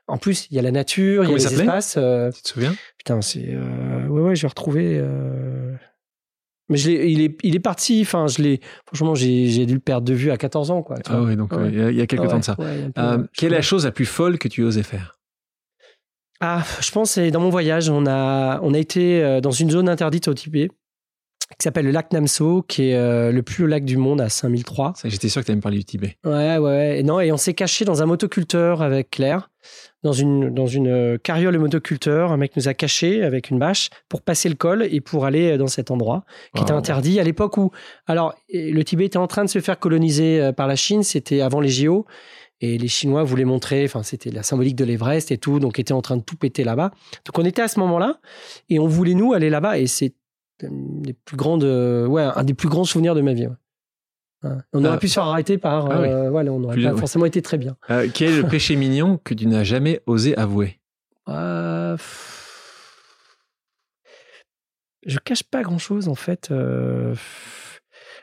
En 0.07 0.17
plus, 0.19 0.47
il 0.51 0.55
y 0.55 0.59
a 0.59 0.61
la 0.61 0.69
nature, 0.69 1.23
Comment 1.23 1.35
il 1.37 1.41
il 1.41 1.43
y 1.43 1.47
a 1.47 1.49
les 1.49 1.55
espaces. 1.61 1.95
euh, 1.97 2.29
Tu 2.31 2.43
te 2.43 2.47
souviens? 2.49 2.75
Putain, 2.99 3.21
c'est. 3.23 3.47
euh, 3.49 4.07
Ouais, 4.07 4.21
ouais, 4.21 4.35
je 4.35 4.43
vais 4.43 4.47
retrouver. 4.49 5.01
Mais 6.69 6.77
je 6.77 6.89
il, 6.89 7.21
est, 7.21 7.37
il 7.43 7.55
est 7.55 7.59
parti. 7.59 7.99
Enfin, 8.01 8.25
je 8.27 8.41
l'ai. 8.41 8.59
Franchement, 8.87 9.13
j'ai 9.15 9.65
dû 9.65 9.73
le 9.75 9.79
perdre 9.79 10.05
de 10.07 10.13
vue 10.13 10.31
à 10.31 10.37
14 10.37 10.71
ans, 10.71 10.81
quoi. 10.81 10.97
Ah 11.07 11.21
oui, 11.21 11.35
donc 11.35 11.51
Ouais. 11.51 11.59
euh, 11.63 11.69
il 11.69 11.77
y 11.77 11.81
a- 11.81 11.91
il 11.91 11.97
y, 11.97 12.01
a 12.01 12.07
quelques 12.07 12.23
Ah 12.25 12.29
temps 12.29 12.39
de 12.39 12.43
ça. 12.43 12.55
ouais, 12.59 12.85
un 12.85 12.91
peu, 12.91 13.01
Euh, 13.01 13.27
quelle 13.37 13.53
est 13.53 13.57
la 13.57 13.61
chose 13.61 13.85
la 13.85 13.91
plus 13.91 14.05
folle 14.05 14.39
que 14.39 14.47
tu 14.47 14.63
osais 14.63 14.81
faire? 14.83 15.19
Ah, 16.41 16.63
je 16.81 16.91
pense 16.91 17.09
que 17.09 17.13
c'est 17.15 17.31
dans 17.31 17.39
mon 17.39 17.49
voyage, 17.49 17.89
on 17.89 18.05
a, 18.07 18.59
on 18.61 18.73
a 18.73 18.77
été 18.77 19.23
euh, 19.23 19.39
dans 19.41 19.51
une 19.51 19.69
zone 19.71 19.87
interdite 19.87 20.27
au 20.27 20.33
Tibet 20.33 20.69
qui 21.59 21.63
s'appelle 21.63 21.85
le 21.85 21.91
lac 21.91 22.11
Namso, 22.11 22.63
qui 22.63 22.89
est 22.89 22.95
euh, 22.95 23.31
le 23.31 23.43
plus 23.43 23.63
haut 23.63 23.67
lac 23.67 23.85
du 23.85 23.97
monde 23.97 24.19
à 24.19 24.29
5003. 24.29 24.93
Ça, 24.97 25.07
J'étais 25.07 25.29
sûr 25.29 25.41
que 25.41 25.45
tu 25.45 25.51
allais 25.51 25.57
me 25.57 25.61
parler 25.61 25.77
du 25.77 25.85
Tibet. 25.85 26.17
Ouais, 26.25 26.57
ouais. 26.57 27.03
Non, 27.03 27.19
et 27.21 27.31
on 27.31 27.37
s'est 27.37 27.53
caché 27.53 27.85
dans 27.85 28.01
un 28.01 28.05
motoculteur 28.07 28.81
avec 28.81 29.11
Claire, 29.11 29.49
dans 30.05 30.13
une, 30.13 30.51
dans 30.53 30.67
une 30.67 30.87
euh, 30.87 31.17
carriole 31.17 31.57
motoculteur. 31.57 32.31
Un 32.31 32.37
mec 32.37 32.55
nous 32.55 32.67
a 32.67 32.75
cachés 32.75 33.23
avec 33.23 33.49
une 33.49 33.57
bâche 33.57 33.89
pour 34.07 34.21
passer 34.21 34.49
le 34.49 34.55
col 34.55 34.83
et 34.83 35.01
pour 35.01 35.25
aller 35.25 35.53
euh, 35.53 35.57
dans 35.57 35.65
cet 35.67 35.89
endroit 35.89 36.25
qui 36.55 36.61
était 36.61 36.73
Wow. 36.73 36.77
interdit 36.77 37.19
à 37.19 37.23
l'époque 37.23 37.57
où. 37.57 37.71
Alors, 38.05 38.35
le 38.53 38.83
Tibet 38.83 39.05
était 39.05 39.17
en 39.17 39.25
train 39.25 39.43
de 39.43 39.49
se 39.49 39.59
faire 39.59 39.79
coloniser 39.79 40.39
euh, 40.39 40.51
par 40.51 40.67
la 40.67 40.75
Chine, 40.75 41.01
c'était 41.01 41.41
avant 41.41 41.59
les 41.59 41.69
JO. 41.69 42.05
Et 42.61 42.77
les 42.77 42.87
Chinois 42.87 43.23
voulaient 43.23 43.45
montrer, 43.45 43.83
enfin, 43.83 44.03
c'était 44.03 44.29
la 44.29 44.43
symbolique 44.43 44.75
de 44.75 44.85
l'Everest 44.85 45.31
et 45.31 45.39
tout, 45.39 45.59
donc 45.59 45.79
étaient 45.79 45.91
en 45.91 46.03
train 46.03 46.17
de 46.17 46.23
tout 46.23 46.37
péter 46.37 46.63
là-bas. 46.63 46.91
Donc 47.25 47.37
on 47.39 47.43
était 47.43 47.63
à 47.63 47.67
ce 47.67 47.79
moment-là 47.79 48.19
et 48.69 48.77
on 48.77 48.87
voulait 48.87 49.15
nous 49.15 49.33
aller 49.33 49.49
là-bas 49.49 49.79
et 49.79 49.87
c'est 49.87 50.13
des 50.61 51.13
plus 51.13 51.35
grandes, 51.35 51.63
ouais, 51.63 52.21
un 52.23 52.43
des 52.43 52.53
plus 52.53 52.69
grands 52.69 52.85
souvenirs 52.85 53.15
de 53.15 53.21
ma 53.21 53.33
vie. 53.33 53.47
ouais. 53.47 53.53
On 54.73 54.83
aurait 54.85 54.95
Ah. 54.95 54.97
pu 54.97 55.07
se 55.07 55.13
faire 55.15 55.23
arrêter 55.23 55.57
par, 55.57 55.89
Ah 55.91 56.01
oui. 56.01 56.07
euh, 56.09 56.29
voilà, 56.29 56.51
on 56.51 56.59
n'aurait 56.59 56.81
pas 56.81 56.93
ouais. 56.93 56.99
forcément 56.99 57.25
été 57.25 57.41
très 57.41 57.57
bien. 57.57 57.75
Euh, 57.89 58.07
quel 58.13 58.31
est 58.31 58.37
le 58.41 58.47
péché 58.47 58.75
mignon 58.75 59.19
que 59.23 59.33
tu 59.33 59.47
n'as 59.47 59.63
jamais 59.63 60.01
osé 60.05 60.35
avouer? 60.37 60.79
Euh, 61.29 61.97
Je 65.05 65.19
cache 65.19 65.43
pas 65.43 65.61
grand 65.61 65.77
chose 65.77 66.07
en 66.07 66.15
fait. 66.15 66.51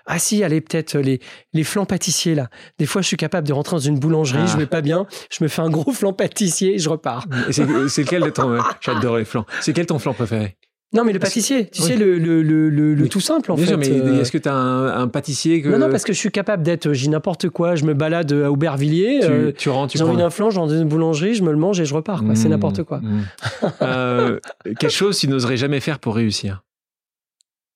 Ah 0.04 0.18
si, 0.18 0.42
allez, 0.42 0.60
peut-être 0.60 0.98
les, 0.98 1.20
les 1.52 1.62
flancs 1.62 1.86
pâtissiers 1.86 2.34
là. 2.34 2.48
Des 2.78 2.86
fois, 2.86 3.02
je 3.02 3.06
suis 3.06 3.16
capable 3.16 3.46
de 3.46 3.52
rentrer 3.52 3.76
dans 3.76 3.80
une 3.80 4.00
boulangerie, 4.00 4.40
Ah. 4.42 4.46
je 4.46 4.56
vais 4.56 4.66
pas 4.66 4.80
bien, 4.80 5.06
je 5.30 5.44
me 5.44 5.48
fais 5.48 5.62
un 5.62 5.70
gros 5.70 5.92
flan 5.92 6.12
pâtissier 6.12 6.74
et 6.74 6.78
je 6.78 6.88
repars. 6.88 7.24
C'est 7.52 7.62
lequel 7.64 8.22
de 8.24 8.30
ton. 8.30 8.58
J'adore 8.80 9.18
les 9.18 9.24
flancs. 9.24 9.46
C'est 9.60 9.72
quel 9.72 9.86
ton 9.86 10.00
flan 10.00 10.12
préféré? 10.12 10.56
Non, 10.94 11.04
mais 11.04 11.14
le 11.14 11.18
pâtissier, 11.18 11.70
tu 11.70 11.80
Oui. 11.80 11.88
sais, 11.88 11.96
le, 11.96 12.18
le, 12.18 12.42
le, 12.42 12.68
le- 12.68 12.94
le 12.94 13.02
Oui. 13.04 13.08
tout 13.08 13.20
simple 13.20 13.50
en 13.50 13.54
Bien 13.54 13.64
fait. 13.64 13.70
sûr, 13.70 13.78
mais 13.78 13.90
euh, 13.90 14.20
est-ce 14.20 14.30
que 14.30 14.36
tu 14.36 14.48
as 14.48 14.54
un, 14.54 14.88
un 15.00 15.08
pâtissier 15.08 15.62
que. 15.62 15.68
Non, 15.70 15.78
non, 15.78 15.90
parce 15.90 16.04
que 16.04 16.12
je 16.12 16.18
suis 16.18 16.30
capable 16.30 16.62
d'être, 16.62 16.92
j'ai 16.92 17.08
n'importe 17.08 17.48
quoi, 17.48 17.76
je 17.76 17.84
me 17.84 17.94
balade 17.94 18.30
à 18.32 18.50
Aubervilliers, 18.52 19.20
tu, 19.22 19.26
euh, 19.26 19.52
tu 19.52 19.70
rentres, 19.70 19.94
j'ai 19.96 20.02
envie 20.02 20.12
prends- 20.12 20.18
d'un 20.18 20.28
flan, 20.30 20.50
j'en 20.50 20.66
dans 20.66 20.76
une 20.76 20.86
boulangerie, 20.88 21.34
je 21.34 21.42
me 21.44 21.50
le 21.50 21.56
mange 21.56 21.80
et 21.80 21.86
je 21.86 21.94
repars. 21.94 22.22
quoi. 22.22 22.34
C'est 22.34 22.48
Mmh, 22.48 22.50
n'importe 22.50 22.82
quoi. 22.82 22.98
mmh. 23.00 23.22
Euh, 23.82 24.38
quelque 24.64 24.90
chose 24.90 25.16
que 25.16 25.20
tu 25.22 25.28
n'oserais 25.28 25.56
jamais 25.56 25.80
faire 25.80 25.98
pour 25.98 26.14
réussir. 26.14 26.62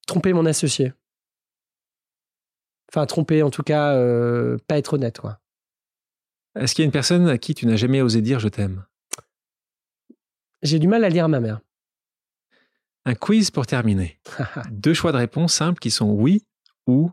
Tromper 0.07 0.35
mon 0.35 0.45
associé. 0.45 0.93
Enfin, 2.93 3.07
tromper, 3.07 3.43
en 3.43 3.51
tout 3.51 3.63
cas, 3.63 3.95
euh, 3.95 4.59
pas 4.69 4.77
être 4.79 4.93
honnête, 4.95 5.19
quoi. 5.21 5.39
Est-ce 6.59 6.75
qu'il 6.75 6.83
y 6.83 6.85
a 6.85 6.87
une 6.87 6.93
personne 6.93 7.29
à 7.29 7.39
qui 7.39 7.55
tu 7.55 7.67
n'as 7.67 7.77
jamais 7.77 8.01
osé 8.03 8.21
dire 8.21 8.41
je 8.41 8.49
t'aime? 8.49 8.85
J'ai 10.63 10.79
du 10.79 10.87
mal 10.89 11.03
à 11.05 11.09
lire 11.09 11.29
ma 11.29 11.41
mère. 11.41 11.61
Un 13.07 13.15
quiz 13.15 13.53
pour 13.53 13.67
terminer. 13.67 14.19
Deux 14.73 14.93
choix 14.93 15.13
de 15.13 15.17
réponse 15.17 15.55
simples 15.55 15.79
qui 15.79 15.93
sont 15.93 16.11
oui 16.11 16.45
ou 16.89 17.13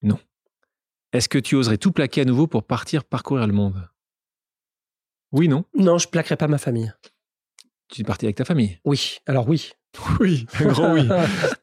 non. 0.00 0.18
Est-ce 1.12 1.28
que 1.28 1.38
tu 1.38 1.54
oserais 1.54 1.76
tout 1.76 1.92
plaquer 1.92 2.22
à 2.22 2.24
nouveau 2.24 2.46
pour 2.46 2.64
partir 2.64 3.04
parcourir 3.04 3.46
le 3.46 3.52
monde? 3.52 3.88
Oui, 5.32 5.48
non? 5.48 5.66
Non, 5.74 5.98
je 5.98 6.08
plaquerai 6.08 6.36
pas 6.36 6.48
ma 6.48 6.56
famille. 6.56 6.94
Tu 7.88 8.00
es 8.00 8.04
parti 8.04 8.24
avec 8.24 8.36
ta 8.36 8.46
famille? 8.46 8.80
Oui, 8.86 9.18
alors 9.26 9.46
oui. 9.46 9.72
Oui, 10.18 10.46
un 10.54 10.66
grand 10.66 10.94
oui. 10.94 11.06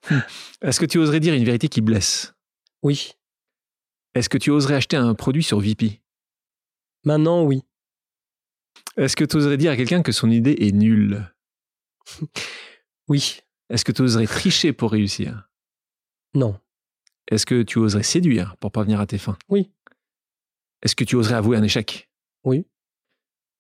Est-ce 0.61 0.79
que 0.79 0.86
tu 0.86 0.99
oserais 0.99 1.19
dire 1.19 1.34
une 1.34 1.43
vérité 1.43 1.67
qui 1.67 1.82
blesse? 1.82 2.34
Oui. 2.84 3.13
Est-ce 4.13 4.29
que 4.29 4.38
tu 4.38 4.51
oserais 4.51 4.75
acheter 4.75 4.95
un 4.95 5.15
produit 5.15 5.43
sur 5.43 5.59
VP 5.59 6.01
Maintenant, 7.03 7.43
oui. 7.43 7.63
Est-ce 8.95 9.15
que 9.15 9.25
tu 9.25 9.38
oserais 9.38 9.57
dire 9.57 9.71
à 9.71 9.75
quelqu'un 9.75 10.03
que 10.03 10.11
son 10.11 10.29
idée 10.29 10.55
est 10.59 10.71
nulle? 10.71 11.34
Oui. 13.07 13.41
Est-ce 13.72 13.86
que 13.86 13.93
tu 13.93 14.01
oserais 14.01 14.28
tricher 14.28 14.74
pour 14.74 14.91
réussir? 14.91 15.49
Non. 16.34 16.59
Est-ce 17.28 17.45
que 17.45 17.63
tu 17.63 17.80
oserais 17.80 18.03
séduire 18.03 18.57
pour 18.57 18.69
parvenir 18.69 18.99
à 18.99 19.07
tes 19.07 19.17
fins? 19.17 19.38
Oui. 19.47 19.72
Est-ce 20.82 20.93
que 20.93 21.05
tu 21.05 21.15
oserais 21.15 21.36
avouer 21.36 21.55
un 21.55 21.63
échec? 21.63 22.09
Oui. 22.43 22.67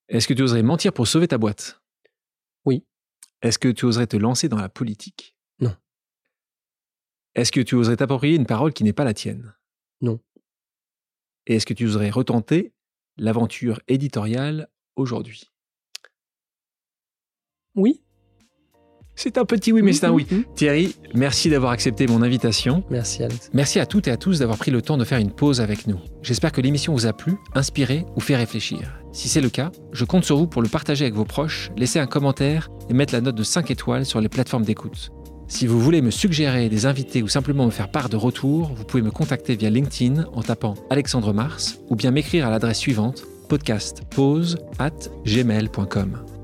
Est-ce 0.09 0.27
que 0.27 0.33
tu 0.33 0.41
oserais 0.41 0.63
mentir 0.63 0.91
pour 0.91 1.07
sauver 1.07 1.29
ta 1.29 1.37
boîte? 1.37 1.81
Oui. 2.65 2.85
Est-ce 3.41 3.57
que 3.57 3.69
tu 3.69 3.85
oserais 3.85 4.07
te 4.07 4.17
lancer 4.17 4.49
dans 4.49 4.57
la 4.57 4.67
politique? 4.67 5.37
Non. 5.59 5.77
Est-ce 7.35 7.53
que 7.53 7.61
tu 7.61 7.75
oserais 7.75 7.95
t'approprier 7.95 8.35
une 8.35 8.45
parole 8.45 8.73
qui 8.73 8.83
n'est 8.83 8.91
pas 8.91 9.05
la 9.05 9.13
tienne? 9.13 9.55
Non. 10.01 10.19
Et 11.47 11.55
est-ce 11.55 11.65
que 11.65 11.73
tu 11.73 11.85
oserais 11.85 12.09
retenter 12.09 12.73
l'aventure 13.15 13.79
éditoriale 13.87 14.69
aujourd'hui? 14.97 15.49
Oui. 17.75 18.03
C'est 19.23 19.37
un 19.37 19.45
petit 19.45 19.71
oui, 19.71 19.83
mais 19.83 19.93
c'est 19.93 20.07
un 20.07 20.11
oui. 20.11 20.25
Mhm. 20.31 20.45
Thierry, 20.55 20.95
merci 21.13 21.51
d'avoir 21.51 21.73
accepté 21.73 22.07
mon 22.07 22.23
invitation. 22.23 22.83
Merci, 22.89 23.21
Alex. 23.21 23.51
Merci 23.53 23.79
à 23.79 23.85
toutes 23.85 24.07
et 24.07 24.11
à 24.11 24.17
tous 24.17 24.39
d'avoir 24.39 24.57
pris 24.57 24.71
le 24.71 24.81
temps 24.81 24.97
de 24.97 25.03
faire 25.03 25.19
une 25.19 25.29
pause 25.29 25.61
avec 25.61 25.85
nous. 25.85 25.99
J'espère 26.23 26.51
que 26.51 26.59
l'émission 26.59 26.93
vous 26.93 27.05
a 27.05 27.13
plu, 27.13 27.35
inspiré 27.53 28.03
ou 28.15 28.19
fait 28.19 28.35
réfléchir. 28.35 28.99
Si 29.11 29.29
c'est 29.29 29.41
le 29.41 29.49
cas, 29.49 29.71
je 29.91 30.05
compte 30.05 30.25
sur 30.25 30.37
vous 30.37 30.47
pour 30.47 30.63
le 30.63 30.69
partager 30.69 31.05
avec 31.05 31.13
vos 31.13 31.23
proches, 31.23 31.69
laisser 31.77 31.99
un 31.99 32.07
commentaire 32.07 32.69
et 32.89 32.95
mettre 32.95 33.13
la 33.13 33.21
note 33.21 33.35
de 33.35 33.43
5 33.43 33.69
étoiles 33.69 34.07
sur 34.07 34.21
les 34.21 34.29
plateformes 34.29 34.65
d'écoute. 34.65 35.11
Si 35.47 35.67
vous 35.67 35.79
voulez 35.79 36.01
me 36.01 36.09
suggérer 36.09 36.67
des 36.67 36.87
invités 36.87 37.21
ou 37.21 37.27
simplement 37.27 37.67
me 37.67 37.71
faire 37.71 37.91
part 37.91 38.09
de 38.09 38.17
retours, 38.17 38.73
vous 38.75 38.85
pouvez 38.85 39.03
me 39.03 39.11
contacter 39.11 39.55
via 39.55 39.69
LinkedIn 39.69 40.25
en 40.33 40.41
tapant 40.41 40.73
Alexandre 40.89 41.31
Mars 41.31 41.77
ou 41.89 41.95
bien 41.95 42.09
m'écrire 42.09 42.47
à 42.47 42.49
l'adresse 42.49 42.79
suivante 42.79 43.23
podcast 43.49 44.01
pause 44.09 44.57
at 44.79 44.89
gmail.com. 45.25 46.40